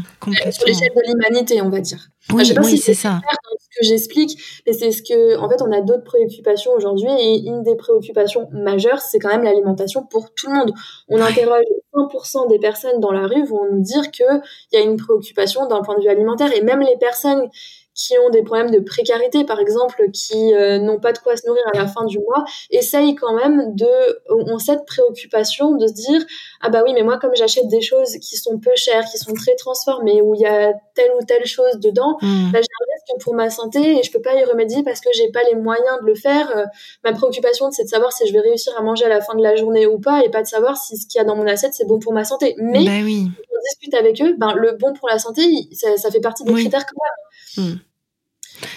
Sur 0.50 0.66
l'échelle 0.66 0.92
de 0.96 1.02
l'humanité, 1.06 1.60
on 1.60 1.68
va 1.68 1.80
dire. 1.80 2.08
Oui, 2.32 2.46
sais 2.46 2.54
pas 2.54 2.62
si 2.62 2.78
c'est 2.78 2.94
ça. 2.94 3.20
Ce 3.58 3.78
que 3.78 3.86
j'explique, 3.86 4.62
mais 4.66 4.72
c'est 4.72 4.90
ce 4.90 5.02
que, 5.02 5.36
en 5.38 5.48
fait, 5.48 5.62
on 5.62 5.70
a 5.70 5.80
d'autres 5.80 6.02
préoccupations 6.02 6.72
aujourd'hui 6.72 7.10
et 7.10 7.46
une 7.46 7.62
des 7.62 7.76
préoccupations 7.76 8.48
majeures, 8.52 9.00
c'est 9.00 9.18
quand 9.18 9.28
même 9.28 9.44
l'alimentation 9.44 10.04
pour 10.04 10.32
tout 10.34 10.48
le 10.48 10.54
monde. 10.54 10.72
On 11.08 11.20
interroge 11.20 11.64
100% 11.94 12.48
des 12.48 12.58
personnes 12.58 13.00
dans 13.00 13.12
la 13.12 13.26
rue 13.26 13.44
vont 13.44 13.64
nous 13.70 13.80
dire 13.80 14.10
qu'il 14.10 14.42
y 14.72 14.76
a 14.76 14.80
une 14.80 14.96
préoccupation 14.96 15.66
d'un 15.66 15.82
point 15.82 15.96
de 15.96 16.02
vue 16.02 16.08
alimentaire 16.08 16.52
et 16.54 16.62
même 16.62 16.80
les 16.80 16.96
personnes 16.96 17.48
qui 17.94 18.14
ont 18.18 18.30
des 18.30 18.42
problèmes 18.42 18.70
de 18.70 18.78
précarité, 18.78 19.44
par 19.44 19.58
exemple, 19.58 20.10
qui 20.12 20.54
euh, 20.54 20.78
n'ont 20.78 21.00
pas 21.00 21.12
de 21.12 21.18
quoi 21.18 21.36
se 21.36 21.46
nourrir 21.46 21.62
à 21.74 21.76
la 21.76 21.86
fin 21.86 22.04
du 22.04 22.18
mois, 22.18 22.44
essayent 22.70 23.14
quand 23.14 23.34
même 23.34 23.74
de, 23.74 23.88
ont 24.28 24.58
cette 24.58 24.86
préoccupation 24.86 25.76
de 25.76 25.86
se 25.86 25.92
dire, 25.92 26.24
ah 26.60 26.70
bah 26.70 26.82
oui, 26.84 26.92
mais 26.94 27.02
moi, 27.02 27.18
comme 27.18 27.34
j'achète 27.34 27.68
des 27.68 27.80
choses 27.80 28.16
qui 28.18 28.36
sont 28.36 28.58
peu 28.58 28.70
chères, 28.74 29.04
qui 29.10 29.18
sont 29.18 29.34
très 29.34 29.54
transformées, 29.56 30.22
où 30.22 30.34
il 30.34 30.40
y 30.40 30.46
a 30.46 30.72
telle 30.94 31.10
ou 31.20 31.24
telle 31.24 31.46
chose 31.46 31.78
dedans, 31.78 32.16
mmh. 32.22 32.52
bah, 32.52 32.60
j'ai 32.60 32.68
un 32.80 32.92
risque 32.92 33.24
pour 33.24 33.34
ma 33.34 33.50
santé 33.50 33.98
et 33.98 34.02
je 34.02 34.12
peux 34.12 34.22
pas 34.22 34.34
y 34.34 34.44
remédier 34.44 34.82
parce 34.82 35.00
que 35.00 35.10
j'ai 35.12 35.30
pas 35.30 35.42
les 35.44 35.56
moyens 35.56 36.00
de 36.00 36.06
le 36.06 36.14
faire. 36.14 36.56
Euh, 36.56 36.64
ma 37.04 37.12
préoccupation, 37.12 37.70
c'est 37.70 37.84
de 37.84 37.88
savoir 37.88 38.12
si 38.12 38.26
je 38.26 38.32
vais 38.32 38.40
réussir 38.40 38.72
à 38.78 38.82
manger 38.82 39.04
à 39.06 39.08
la 39.08 39.20
fin 39.20 39.34
de 39.34 39.42
la 39.42 39.56
journée 39.56 39.86
ou 39.86 39.98
pas 39.98 40.24
et 40.24 40.30
pas 40.30 40.42
de 40.42 40.46
savoir 40.46 40.76
si 40.76 40.96
ce 40.96 41.06
qu'il 41.06 41.18
y 41.18 41.22
a 41.22 41.24
dans 41.24 41.36
mon 41.36 41.46
assiette, 41.46 41.74
c'est 41.74 41.86
bon 41.86 41.98
pour 41.98 42.12
ma 42.12 42.24
santé. 42.24 42.54
Mais, 42.58 42.84
bah 42.84 43.04
oui. 43.04 43.28
On 43.60 43.62
discute 43.70 43.94
avec 43.94 44.20
eux, 44.22 44.36
ben, 44.38 44.54
le 44.54 44.76
bon 44.78 44.92
pour 44.94 45.08
la 45.08 45.18
santé, 45.18 45.42
ça, 45.72 45.96
ça 45.96 46.10
fait 46.10 46.20
partie 46.20 46.44
des 46.44 46.52
critères 46.52 46.86
quand 46.86 47.64
même. 47.64 47.66
Mmh. 47.66 47.80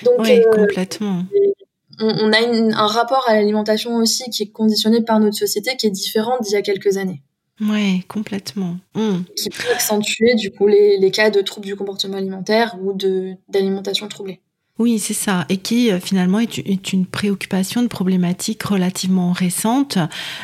Donc, 0.03 0.15
oui, 0.19 0.39
euh, 0.39 0.51
complètement. 0.51 1.23
On, 1.99 2.33
a 2.33 2.37
un 2.39 2.87
rapport 2.87 3.23
à 3.27 3.35
l'alimentation 3.35 3.95
aussi 3.97 4.29
qui 4.29 4.43
est 4.43 4.51
conditionné 4.51 5.01
par 5.01 5.19
notre 5.19 5.37
société 5.37 5.75
qui 5.77 5.87
est 5.87 5.91
différent 5.91 6.37
d'il 6.41 6.53
y 6.53 6.55
a 6.55 6.61
quelques 6.61 6.97
années. 6.97 7.21
Oui, 7.61 8.03
complètement. 8.07 8.77
Mmh. 8.95 9.19
Qui 9.37 9.49
peut 9.49 9.71
accentuer 9.71 10.33
du 10.35 10.51
coup 10.51 10.67
les, 10.67 10.97
les 10.97 11.11
cas 11.11 11.29
de 11.29 11.41
troubles 11.41 11.67
du 11.67 11.75
comportement 11.75 12.17
alimentaire 12.17 12.75
ou 12.81 12.93
d'alimentation 13.47 14.07
troublée. 14.07 14.41
Oui, 14.79 14.97
c'est 14.97 15.13
ça. 15.13 15.45
Et 15.49 15.57
qui 15.57 15.91
euh, 15.91 15.99
finalement 15.99 16.39
est, 16.39 16.93
une 16.93 17.05
préoccupation, 17.05 17.83
une 17.83 17.89
problématique 17.89 18.63
relativement 18.63 19.31
récente 19.31 19.99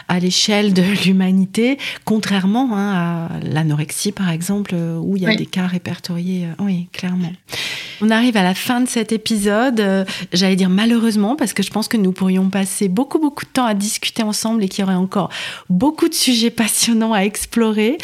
à 0.08 0.20
l'échelle 0.20 0.72
de 0.72 0.84
l'humanité, 1.06 1.80
contrairement 2.06 2.70
hein, 2.76 2.94
à 2.94 3.40
l'anorexie 3.44 4.12
par 4.12 4.30
exemple, 4.30 4.74
euh, 4.76 5.00
où 5.00 5.18
il 5.18 5.24
y 5.24 5.28
a 5.28 5.36
des 5.36 5.48
cas 5.48 5.66
répertoriés. 5.66 6.46
Euh, 6.46 6.64
oui, 6.64 6.90
clairement. 6.94 7.32
On 8.02 8.12
arrive 8.12 8.38
à 8.38 8.44
la 8.44 8.54
fin 8.54 8.80
de 8.80 8.88
cet 8.88 9.12
épisode. 9.12 10.06
J'allais 10.32 10.56
dire 10.56 10.70
malheureusement, 10.70 11.36
parce 11.36 11.52
que 11.52 11.64
je 11.64 11.70
pense 11.70 11.90
que 11.90 11.98
nous 11.98 12.14
pourrions 12.14 12.50
passer 12.50 12.88
beaucoup, 12.88 13.20
beaucoup 13.20 13.44
de 13.44 13.50
temps 13.50 13.66
à 13.66 13.74
discuter 13.74 14.24
ensemble 14.24 14.64
et 14.64 14.70
qu'il 14.70 14.84
y 14.84 14.88
aurait 14.88 14.94
encore 14.94 15.30
beaucoup 15.70 16.08
de 16.08 16.14
sujets 16.14 16.50
passionnants 16.50 17.12
à 17.12 17.24
explorer. 17.24 17.98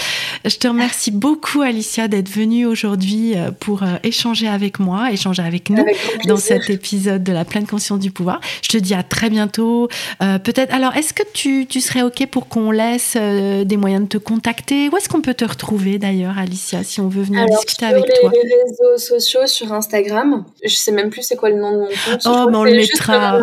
Je 0.44 0.58
te 0.58 0.68
remercie 0.68 1.12
beaucoup, 1.12 1.62
Alicia, 1.62 2.10
d'être 2.10 2.28
venue 2.28 2.66
aujourd'hui 2.66 3.36
pour 3.62 3.84
échanger 4.04 4.50
avec 4.50 4.80
moi, 4.80 5.14
échanger 5.14 5.44
avec 5.44 5.70
nous 5.70 5.86
dans 6.28 6.38
cet 6.38 6.70
épisode 6.70 7.24
de 7.24 7.32
la 7.32 7.46
pleine 7.46 7.68
conscience 7.68 8.00
du 8.00 8.12
pouvoir. 8.12 8.40
Je 8.62 8.70
te 8.70 8.78
dis 8.78 8.94
à 8.94 9.04
très 9.04 9.30
bientôt. 9.30 9.90
Euh, 10.22 10.40
peut-être. 10.40 10.74
Alors, 10.74 10.96
est-ce 10.96 11.14
que 11.14 11.24
tu, 11.34 11.66
tu, 11.68 11.82
serais 11.82 12.02
ok 12.02 12.28
pour 12.28 12.48
qu'on 12.48 12.72
laisse 12.72 13.16
euh, 13.16 13.64
des 13.64 13.78
moyens 13.78 14.04
de 14.04 14.08
te 14.08 14.18
contacter? 14.18 14.90
Où 14.90 14.98
est-ce 14.98 15.10
qu'on 15.10 15.22
peut 15.22 15.34
te 15.34 15.46
retrouver 15.46 15.98
d'ailleurs, 15.98 16.38
Alicia, 16.38 16.84
si 16.84 17.02
on 17.02 17.08
veut 17.08 17.24
venir 17.24 17.46
discuter 17.46 17.86
avec 17.86 18.06
les, 18.08 18.20
toi? 18.20 18.32
les 18.32 18.40
réseaux 18.40 18.98
sociaux 18.98 19.48
sur 19.48 19.74
Instagram. 19.74 20.46
Je 20.64 20.76
sais 20.76 20.92
même 20.92 21.10
plus 21.10 21.24
c'est 21.24 21.36
quoi 21.36 21.50
le 21.50 21.58
nom 21.58 21.72
de 21.72 21.78
mon 21.78 21.88
compte. 21.88 22.22
Oh, 22.26 22.48
mais 22.50 22.58
on 22.58 22.64
le 22.64 22.72
mettra. 22.72 23.40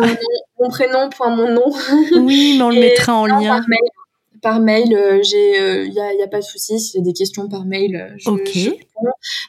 Mon, 0.59 0.69
prénom 0.69 1.09
point 1.09 1.35
mon 1.35 1.51
nom. 1.51 1.73
Oui, 2.21 2.55
mais 2.57 2.63
on 2.63 2.69
le 2.69 2.79
mettra 2.79 3.13
en 3.13 3.25
lien 3.25 3.59
par 3.59 3.67
mail, 3.67 3.79
euh, 4.45 5.19
j'ai, 5.23 5.51
il 5.51 5.61
euh, 5.61 5.85
y 5.87 5.99
a, 5.99 6.13
y, 6.13 6.21
a, 6.21 6.27
pas 6.27 6.39
de 6.39 6.43
souci. 6.43 6.79
Si 6.79 6.97
a 6.97 7.01
des 7.01 7.13
questions 7.13 7.47
par 7.47 7.65
mail, 7.65 7.95
euh, 7.95 8.13
je, 8.17 8.29
je 8.59 8.69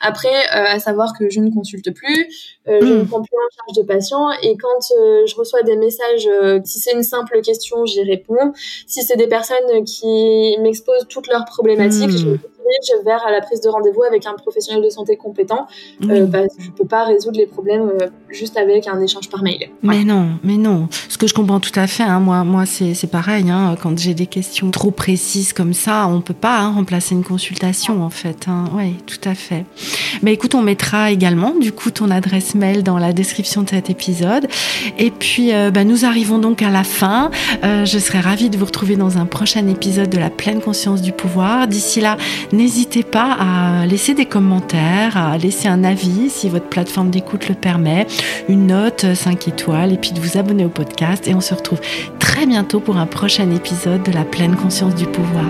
Après, 0.00 0.46
à 0.50 0.78
savoir 0.78 1.12
que 1.18 1.28
je 1.30 1.40
ne 1.40 1.50
consulte 1.50 1.92
plus, 1.92 2.26
je 2.66 2.72
ne 2.72 3.02
hmm. 3.02 3.06
prends 3.06 3.22
plus 3.22 3.36
en 3.36 3.50
charge 3.56 3.76
de 3.76 3.82
patients, 3.82 4.30
et 4.42 4.56
quand 4.56 4.94
je 5.26 5.34
reçois 5.36 5.62
des 5.62 5.76
messages, 5.76 6.28
si 6.64 6.78
c'est 6.80 6.92
une 6.92 7.02
simple 7.02 7.40
question, 7.42 7.84
j'y 7.84 8.02
réponds. 8.02 8.52
Si 8.86 9.02
c'est 9.02 9.16
des 9.16 9.28
personnes 9.28 9.84
qui 9.84 10.56
m'exposent 10.60 11.06
toutes 11.08 11.28
leurs 11.28 11.44
problématiques, 11.44 12.10
je 12.10 12.36
je 12.82 13.04
vers 13.04 13.22
la 13.30 13.40
prise 13.40 13.60
de 13.60 13.68
rendez-vous 13.68 14.02
avec 14.02 14.26
un 14.26 14.34
professionnel 14.34 14.82
de 14.82 14.90
santé 14.90 15.16
compétent. 15.16 15.66
Euh, 16.04 16.26
bah, 16.26 16.42
je 16.58 16.70
peux 16.70 16.86
pas 16.86 17.04
résoudre 17.04 17.38
les 17.38 17.46
problèmes 17.46 17.90
euh, 18.00 18.08
juste 18.28 18.56
avec 18.56 18.86
un 18.86 19.00
échange 19.00 19.28
par 19.28 19.42
mail. 19.42 19.68
Mais 19.82 20.04
non, 20.04 20.30
mais 20.42 20.56
non. 20.56 20.88
Ce 21.08 21.18
que 21.18 21.26
je 21.26 21.34
comprends 21.34 21.60
tout 21.60 21.78
à 21.78 21.86
fait, 21.86 22.02
hein, 22.02 22.20
moi, 22.20 22.44
moi 22.44 22.64
c'est 22.66 23.10
pareil. 23.10 23.50
Hein, 23.50 23.76
quand 23.82 23.98
j'ai 23.98 24.14
des 24.14 24.26
questions 24.26 24.70
trop 24.70 24.90
précises 24.90 25.52
comme 25.52 25.74
ça, 25.74 26.06
on 26.08 26.20
peut 26.20 26.34
pas 26.34 26.58
hein, 26.58 26.72
remplacer 26.72 27.14
une 27.14 27.24
consultation 27.24 28.02
en 28.02 28.10
fait. 28.10 28.46
Oui, 28.74 28.96
tout 29.06 29.28
à 29.28 29.34
fait. 29.34 29.64
Mais 30.22 30.32
écoute, 30.32 30.54
on 30.54 30.62
mettra 30.62 31.10
également 31.10 31.54
du 31.54 31.72
coup 31.72 31.90
ton 31.90 32.10
adresse 32.10 32.54
mail 32.54 32.82
dans 32.82 32.98
la 32.98 33.12
description 33.12 33.62
de 33.62 33.70
cet 33.70 33.90
épisode. 33.90 34.46
Et 34.98 35.10
puis, 35.10 35.52
euh, 35.52 35.70
bah, 35.70 35.84
nous 35.84 36.04
arrivons 36.04 36.38
donc 36.38 36.62
à 36.62 36.70
la 36.70 36.84
fin. 36.84 37.30
Euh, 37.62 37.84
je 37.84 37.98
serai 37.98 38.20
ravie 38.20 38.50
de 38.50 38.56
vous 38.56 38.64
retrouver 38.64 38.96
dans 38.96 39.18
un 39.18 39.26
prochain 39.26 39.66
épisode 39.68 40.10
de 40.10 40.18
la 40.18 40.30
pleine 40.30 40.60
conscience 40.60 41.02
du 41.02 41.12
pouvoir. 41.12 41.66
D'ici 41.68 42.00
là, 42.00 42.16
N'hésitez 42.54 43.02
pas 43.02 43.32
à 43.32 43.84
laisser 43.84 44.14
des 44.14 44.26
commentaires, 44.26 45.16
à 45.16 45.36
laisser 45.38 45.66
un 45.66 45.82
avis 45.82 46.30
si 46.30 46.48
votre 46.48 46.68
plateforme 46.68 47.10
d'écoute 47.10 47.48
le 47.48 47.56
permet, 47.56 48.06
une 48.48 48.68
note 48.68 49.12
5 49.12 49.48
étoiles 49.48 49.92
et 49.92 49.96
puis 49.96 50.12
de 50.12 50.20
vous 50.20 50.38
abonner 50.38 50.64
au 50.64 50.68
podcast. 50.68 51.26
Et 51.26 51.34
on 51.34 51.40
se 51.40 51.52
retrouve 51.52 51.80
très 52.20 52.46
bientôt 52.46 52.78
pour 52.78 52.96
un 52.96 53.06
prochain 53.06 53.50
épisode 53.50 54.04
de 54.04 54.12
la 54.12 54.22
pleine 54.22 54.54
conscience 54.54 54.94
du 54.94 55.06
pouvoir. 55.06 55.46